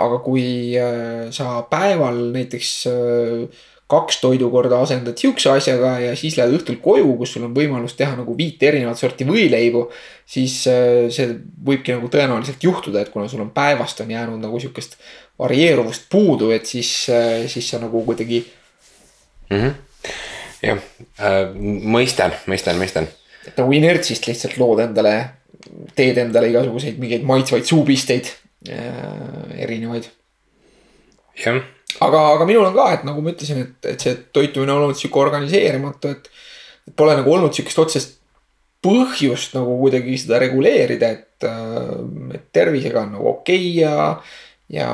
aga 0.00 0.20
kui 0.24 0.44
äh, 0.80 1.28
sa 1.34 1.60
päeval 1.70 2.30
näiteks 2.34 2.70
äh, 2.88 3.66
kaks 3.90 4.20
toidukorda 4.22 4.78
asendad 4.84 5.18
sihukese 5.18 5.50
asjaga 5.50 5.96
ja 6.00 6.12
siis 6.16 6.36
lähed 6.38 6.54
õhtul 6.60 6.78
koju, 6.82 7.16
kus 7.18 7.34
sul 7.34 7.44
on 7.48 7.56
võimalus 7.56 7.96
teha 7.98 8.14
nagu 8.16 8.36
viit 8.38 8.62
erinevat 8.62 9.00
sorti 9.00 9.26
võileibu. 9.28 9.88
siis 10.26 10.62
äh, 10.70 11.10
see 11.12 11.34
võibki 11.66 11.96
nagu 11.96 12.08
tõenäoliselt 12.08 12.64
juhtuda, 12.64 13.02
et 13.02 13.12
kuna 13.12 13.28
sul 13.28 13.44
on 13.44 13.52
päevast 13.52 14.00
on 14.00 14.10
jäänud 14.14 14.40
nagu 14.40 14.60
sihukest 14.60 14.96
varieeruvust 15.40 16.08
puudu, 16.12 16.50
et 16.54 16.66
siis, 16.66 17.08
siis 17.48 17.70
sa 17.70 17.78
nagu 17.80 18.04
kuidagi 18.04 18.44
mm. 19.50 19.56
-hmm. 19.56 19.74
jah 20.62 20.78
äh,, 21.20 21.40
mõistan, 21.82 22.36
mõistan, 22.46 22.78
mõistan. 22.80 23.08
et 23.46 23.56
nagu 23.56 23.72
inertsist 23.72 24.26
lihtsalt 24.26 24.56
lood 24.56 24.80
endale, 24.80 25.16
teed 25.96 26.18
endale 26.18 26.48
igasuguseid 26.48 26.98
mingeid 26.98 27.26
maitsvaid 27.26 27.64
suupisteid 27.64 28.30
erinevaid. 28.68 30.10
jah 31.40 31.62
aga, 31.98 32.20
aga 32.36 32.46
minul 32.46 32.68
on 32.68 32.76
ka, 32.76 32.86
et 32.94 33.04
nagu 33.08 33.24
ma 33.24 33.32
ütlesin, 33.34 33.64
et, 33.64 33.90
et 33.92 34.04
see 34.04 34.14
toitumine 34.34 34.72
on 34.74 34.86
olnud 34.86 34.98
sihuke 34.98 35.20
organiseerimatu, 35.22 36.14
et. 36.14 36.30
et 36.88 36.96
pole 36.96 37.14
nagu 37.18 37.32
olnud 37.34 37.54
sihukest 37.54 37.82
otsest 37.82 38.16
põhjust 38.84 39.52
nagu 39.58 39.74
kuidagi 39.82 40.16
seda 40.18 40.38
reguleerida, 40.40 41.10
et, 41.12 41.44
äh, 41.44 42.38
et 42.38 42.46
tervisega 42.54 43.04
on 43.04 43.12
nagu 43.18 43.28
okei 43.34 43.66
okay 43.66 43.82
ja. 43.82 43.94
ja, 44.70 44.88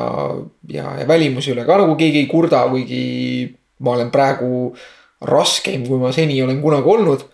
ja, 0.73 0.91
ja 1.01 1.07
välimuse 1.09 1.53
üle 1.55 1.67
ka 1.69 1.79
nagu 1.83 1.95
keegi 1.99 2.25
ei 2.25 2.31
kurda, 2.31 2.65
kuigi 2.73 3.55
ma 3.87 3.95
olen 3.95 4.11
praegu 4.11 4.73
raskem, 5.27 5.87
kui 5.87 6.01
ma 6.01 6.11
seni 6.13 6.41
olen 6.43 6.59
kunagi 6.63 6.93
olnud. 6.97 7.25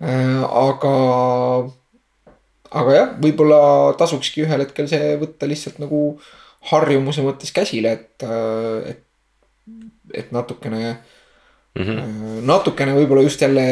Äh, 0.00 0.44
aga, 0.46 0.94
aga 2.70 2.96
jah, 2.96 3.14
võib-olla 3.22 3.60
tasukski 3.98 4.44
ühel 4.46 4.64
hetkel 4.64 4.88
see 4.90 5.14
võtta 5.20 5.48
lihtsalt 5.50 5.80
nagu 5.82 6.02
harjumuse 6.70 7.24
mõttes 7.24 7.54
käsile, 7.56 7.94
et, 7.96 8.26
et, 8.90 9.04
et 10.22 10.34
natukene 10.34 10.82
mm, 10.90 11.82
-hmm. 11.82 12.42
natukene 12.46 12.94
võib-olla 12.98 13.24
just 13.26 13.42
jälle 13.42 13.64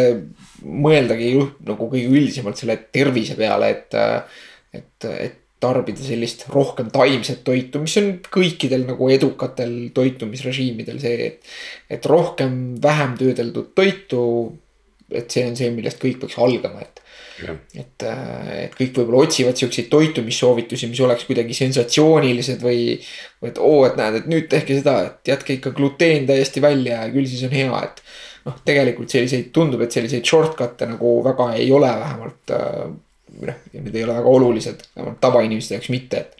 mõeldagi 0.62 1.34
nagu 1.68 1.90
kõige 1.90 2.08
üldisemalt 2.08 2.58
selle 2.58 2.78
tervise 2.92 3.36
peale, 3.38 3.70
et, 3.70 3.94
et, 4.74 5.10
et 5.12 5.44
tarbida 5.62 6.02
sellist 6.02 6.46
rohkem 6.54 6.90
taimset 6.94 7.42
toitu, 7.46 7.80
mis 7.82 7.96
on 7.98 8.12
kõikidel 8.34 8.86
nagu 8.86 9.08
edukatel 9.10 9.90
toitumisrežiimidel 9.94 11.00
see, 11.02 11.26
et, 11.32 11.52
et 11.90 12.06
rohkem 12.06 12.78
vähem 12.82 13.16
töödeldud 13.18 13.74
toitu. 13.74 14.22
et 15.08 15.30
see 15.32 15.46
on 15.48 15.54
see, 15.56 15.70
millest 15.72 16.02
kõik 16.02 16.18
peaks 16.20 16.36
algama, 16.36 16.82
et 16.84 17.00
et, 17.46 18.04
äh, 18.06 18.50
et 18.64 18.76
kõik 18.76 18.96
võib-olla 18.98 19.26
otsivad 19.26 19.58
siukseid 19.58 19.88
toitumissoovitusi, 19.92 20.88
mis 20.90 21.00
oleks 21.04 21.26
kuidagi 21.28 21.56
sensatsioonilised 21.56 22.62
või. 22.64 22.98
et 23.46 23.58
oo, 23.62 23.82
et 23.86 23.98
näed, 24.00 24.20
et 24.20 24.30
nüüd 24.30 24.48
tehke 24.50 24.78
seda, 24.78 24.96
et 25.06 25.32
jätke 25.32 25.58
ikka 25.58 25.72
gluteen 25.76 26.26
täiesti 26.26 26.62
välja 26.64 27.02
ja 27.04 27.12
küll 27.12 27.28
siis 27.30 27.44
on 27.46 27.54
hea, 27.54 27.82
et. 27.84 28.02
noh, 28.48 28.56
tegelikult 28.64 29.12
selliseid, 29.12 29.50
tundub, 29.52 29.82
et 29.84 29.92
selliseid 29.92 30.24
shortcut'e 30.24 30.88
nagu 30.94 31.18
väga 31.26 31.52
ei 31.58 31.68
ole 31.74 31.90
vähemalt. 32.04 32.54
Äh, 32.54 32.88
noh, 33.38 33.60
need 33.74 33.94
ei 33.94 34.06
ole 34.06 34.18
väga 34.20 34.34
olulised, 34.38 34.88
vähemalt 34.96 35.20
tavainimeste 35.20 35.76
jaoks 35.76 35.92
mitte, 35.94 36.24
et 36.24 36.36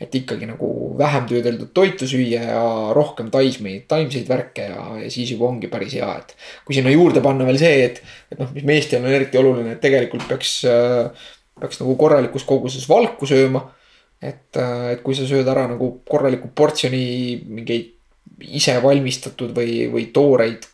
et 0.00 0.14
ikkagi 0.16 0.48
nagu 0.48 0.68
vähem 0.98 1.26
töödeldud 1.28 1.74
toitu 1.76 2.08
süüa 2.08 2.44
ja 2.54 2.62
rohkem 2.96 3.28
taismeid, 3.32 3.84
taimseid 3.90 4.28
värke 4.30 4.70
ja, 4.70 4.86
ja 5.02 5.10
siis 5.12 5.34
juba 5.34 5.50
ongi 5.50 5.68
päris 5.72 5.96
hea, 5.98 6.08
et. 6.22 6.32
kui 6.64 6.76
sinna 6.76 6.92
juurde 6.94 7.20
panna 7.24 7.44
veel 7.48 7.60
see, 7.60 7.84
et, 7.84 8.00
et 8.32 8.40
noh, 8.40 8.48
mis 8.56 8.64
meestel 8.68 9.04
on 9.04 9.12
eriti 9.12 9.40
oluline, 9.40 9.76
et 9.76 9.82
tegelikult 9.84 10.24
peaks, 10.30 10.54
peaks 11.60 11.82
nagu 11.82 11.96
korralikus 12.00 12.46
koguses 12.48 12.88
valku 12.88 13.28
sööma. 13.28 13.66
et, 14.20 14.56
et 14.56 15.00
kui 15.04 15.16
sa 15.16 15.24
sööd 15.28 15.48
ära 15.48 15.66
nagu 15.68 15.94
korraliku 16.08 16.50
portsjoni 16.56 17.04
mingeid 17.48 17.96
ise 18.56 18.74
valmistatud 18.82 19.52
või, 19.56 19.84
või 19.92 20.08
tooreid 20.12 20.66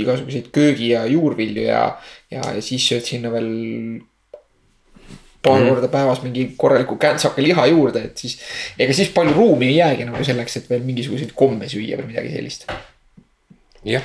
igasuguseid 0.00 0.48
köögi 0.52 0.92
ja 0.94 1.04
juurvilju 1.08 1.66
ja, 1.66 1.84
ja, 2.32 2.40
ja 2.56 2.64
siis 2.64 2.84
sööd 2.88 3.04
sinna 3.04 3.32
veel 3.32 3.50
paar 5.42 5.60
mm 5.60 5.66
-hmm. 5.66 5.74
korda 5.74 5.88
päevas 5.88 6.22
mingi 6.22 6.54
korraliku 6.56 6.96
käntsaka 6.96 7.42
liha 7.42 7.66
juurde, 7.66 8.00
et 8.04 8.18
siis. 8.18 8.38
ega 8.78 8.92
siis 8.92 9.08
palju 9.08 9.32
ruumi 9.34 9.66
ei 9.66 9.76
jäägi 9.76 10.04
nagu 10.04 10.24
selleks, 10.24 10.56
et 10.56 10.70
veel 10.70 10.82
mingisuguseid 10.82 11.32
komme 11.34 11.68
süüa 11.68 11.98
või 11.98 12.06
midagi 12.06 12.32
sellist. 12.32 12.66
jah, 13.84 14.02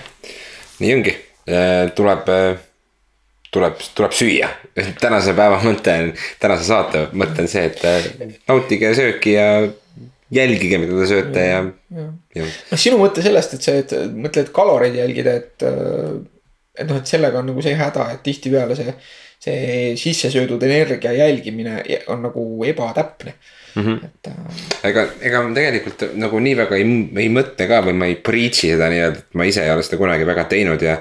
nii 0.80 0.94
ongi, 0.94 1.18
äh, 1.50 1.92
tuleb, 1.96 2.30
äh, 2.30 2.58
tuleb, 3.52 3.84
tuleb 3.96 4.12
süüa. 4.12 4.50
tänase 5.04 5.34
päeva 5.34 5.60
mõte 5.64 5.98
on, 6.04 6.14
tänase 6.40 6.64
saate 6.64 7.08
mõte 7.14 7.46
on 7.46 7.48
see, 7.48 7.66
et 7.66 7.86
äh, 7.86 8.10
nautige 8.48 8.96
sööki 8.96 9.38
ja 9.38 9.68
jälgige, 10.32 10.78
mida 10.78 10.98
te 10.98 11.08
sööte 11.08 11.46
ja, 11.46 11.62
ja, 11.96 12.08
ja.. 12.36 12.50
noh, 12.72 12.80
sinu 12.80 12.98
mõte 12.98 13.22
sellest, 13.22 13.54
et 13.54 13.70
see, 13.70 13.78
et 13.86 13.94
mõtled 14.26 14.50
kaloreid 14.52 14.96
jälgida, 14.96 15.38
et. 15.38 15.70
et 16.78 16.90
noh, 16.90 16.98
et 16.98 17.08
sellega 17.08 17.40
on 17.40 17.48
nagu 17.50 17.62
see 17.62 17.78
häda, 17.78 18.12
et 18.14 18.24
tihtipeale 18.26 18.76
see 18.76 18.94
see 19.40 19.94
sisse 20.00 20.32
söödud 20.34 20.64
energia 20.64 21.14
jälgimine 21.14 21.84
on 22.08 22.24
nagu 22.26 22.44
ebatäpne 22.66 23.34
mm. 23.76 23.84
-hmm. 23.84 24.06
et 24.06 24.28
äh.... 24.28 24.90
ega, 24.90 25.06
ega 25.22 25.44
ma 25.44 25.54
tegelikult 25.56 26.08
nagu 26.18 26.40
nii 26.40 26.56
väga 26.58 26.80
ei, 26.80 26.88
ei 27.24 27.30
mõtle 27.34 27.68
ka 27.70 27.82
või 27.86 27.98
ma 28.00 28.10
ei 28.10 28.18
preach'i 28.30 28.74
seda 28.74 28.90
nii-öelda, 28.94 29.24
et 29.24 29.38
ma 29.38 29.48
ise 29.50 29.66
ei 29.66 29.74
ole 29.74 29.86
seda 29.86 30.02
kunagi 30.02 30.28
väga 30.28 30.48
teinud 30.54 30.82
ja. 30.82 30.98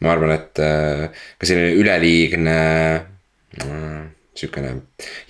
ma 0.00 0.14
arvan, 0.14 0.30
et 0.32 0.62
äh, 0.64 1.24
ka 1.38 1.48
selline 1.48 1.74
üleliigne 1.76 2.60
äh, 3.60 3.98
sihukene 4.34 4.76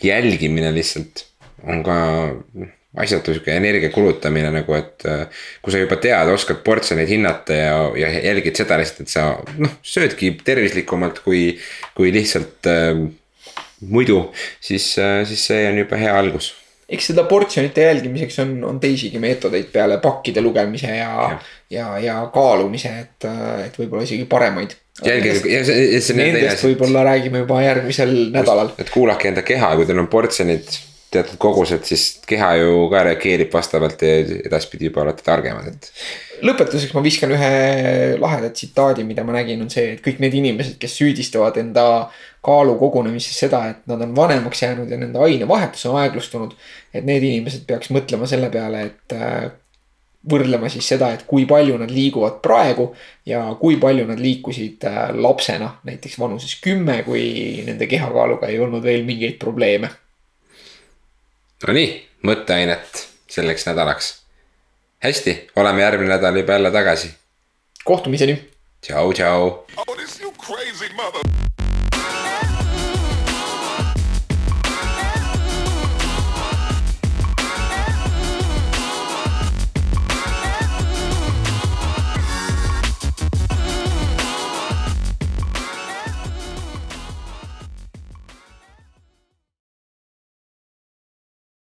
jälgimine 0.03 0.75
lihtsalt 0.75 1.25
on 1.67 1.83
ka 1.83 1.97
asjatu 2.99 3.35
sihuke 3.35 3.55
energia 3.55 3.91
kulutamine 3.95 4.51
nagu, 4.51 4.75
et 4.75 5.07
äh, 5.07 5.43
kui 5.63 5.75
sa 5.75 5.83
juba 5.83 5.99
tead, 6.03 6.31
oskad 6.33 6.63
portsjoneid 6.67 7.11
hinnata 7.11 7.55
ja, 7.55 7.77
ja 8.03 8.11
jälgid 8.31 8.59
seda 8.59 8.81
lihtsalt, 8.81 9.05
et 9.07 9.13
sa 9.13 9.27
noh, 9.63 9.77
söödki 9.87 10.33
tervislikumalt 10.45 11.23
kui, 11.23 11.53
kui 11.95 12.11
lihtsalt 12.15 12.67
äh, 12.71 13.05
muidu, 13.87 14.25
siis 14.61 14.93
äh,, 14.99 15.23
siis 15.29 15.47
see 15.53 15.63
on 15.71 15.79
juba 15.85 16.01
hea 16.01 16.17
algus 16.19 16.55
eks 16.91 17.13
seda 17.13 17.23
portsjonite 17.31 17.85
jälgimiseks 17.87 18.41
on, 18.43 18.53
on 18.67 18.81
teisigi 18.83 19.21
meetodeid 19.23 19.71
peale 19.73 20.01
pakkide 20.03 20.43
lugemise 20.43 20.91
ja, 20.91 21.13
ja, 21.31 21.39
ja, 21.71 21.89
ja 22.03 22.17
kaalumise, 22.35 22.91
et, 23.05 23.31
äh, 23.31 23.67
et 23.69 23.79
võib-olla 23.79 24.03
isegi 24.09 24.27
paremaid. 24.31 24.75
jälgige, 25.07 25.47
ja 25.47 25.63
see, 25.65 26.01
see. 26.03 26.19
Nendest 26.19 26.67
võib-olla 26.67 27.07
räägime 27.07 27.45
juba 27.45 27.63
järgmisel 27.63 28.15
nädalal. 28.35 28.75
et 28.83 28.91
kuulake 28.91 29.31
enda 29.31 29.47
keha, 29.47 29.77
kui 29.79 29.87
teil 29.87 30.03
on 30.03 30.11
portsjonid 30.11 30.67
teatud 31.11 31.39
kogused, 31.43 31.83
siis 31.89 32.05
keha 32.29 32.53
ju 32.61 32.87
ka 32.93 33.03
reageerib 33.09 33.51
vastavalt 33.53 34.03
ja 34.07 34.17
edaspidi 34.47 34.87
juba 34.87 35.03
olete 35.03 35.25
targemad, 35.27 35.67
et. 35.73 35.89
lõpetuseks 36.47 36.95
ma 36.95 37.03
viskan 37.05 37.33
ühe 37.35 37.55
laheda 38.21 38.53
tsitaadi, 38.55 39.05
mida 39.09 39.25
ma 39.27 39.35
nägin, 39.35 39.63
on 39.65 39.73
see, 39.73 39.97
et 39.97 40.05
kõik 40.05 40.21
need 40.23 40.37
inimesed, 40.39 40.77
kes 40.81 40.95
süüdistavad 41.01 41.59
enda 41.61 41.87
kaalu 42.47 42.77
kogunemises 42.81 43.41
seda, 43.43 43.65
et 43.73 43.81
nad 43.91 44.03
on 44.07 44.15
vanemaks 44.17 44.63
jäänud 44.63 44.91
ja 44.91 44.99
nende 45.01 45.19
ainevahetus 45.21 45.89
on 45.91 45.99
aeglustunud. 46.01 46.55
et 46.95 47.05
need 47.07 47.27
inimesed 47.27 47.67
peaks 47.67 47.91
mõtlema 47.91 48.29
selle 48.31 48.51
peale, 48.51 48.85
et 48.87 49.15
äh, 49.17 49.51
võrdlema 50.31 50.69
siis 50.71 50.87
seda, 50.89 51.11
et 51.17 51.25
kui 51.27 51.47
palju 51.49 51.79
nad 51.81 51.91
liiguvad 51.91 52.39
praegu 52.45 52.91
ja 53.27 53.43
kui 53.61 53.81
palju 53.83 54.07
nad 54.07 54.21
liikusid 54.21 54.87
äh, 54.87 55.01
lapsena, 55.17 55.75
näiteks 55.85 56.19
vanuses 56.23 56.55
kümme, 56.63 57.03
kui 57.03 57.65
nende 57.67 57.91
kehakaaluga 57.91 58.47
ei 58.47 58.63
olnud 58.63 58.87
veel 58.87 59.03
mingeid 59.09 59.39
probleeme 59.43 59.91
Nonii, 61.69 61.89
mõtteainet 62.25 63.03
selleks 63.29 63.67
nädalaks. 63.69 64.07
hästi, 65.05 65.51
oleme 65.57 65.83
järgmine 65.83 66.09
nädal 66.15 66.37
juba 66.37 66.53
jälle 66.53 66.71
tagasi. 66.71 67.15
kohtumiseni. 67.85 68.49
tšau, 68.81 69.13
tšau. 69.13 69.67
Oh, 69.77 69.85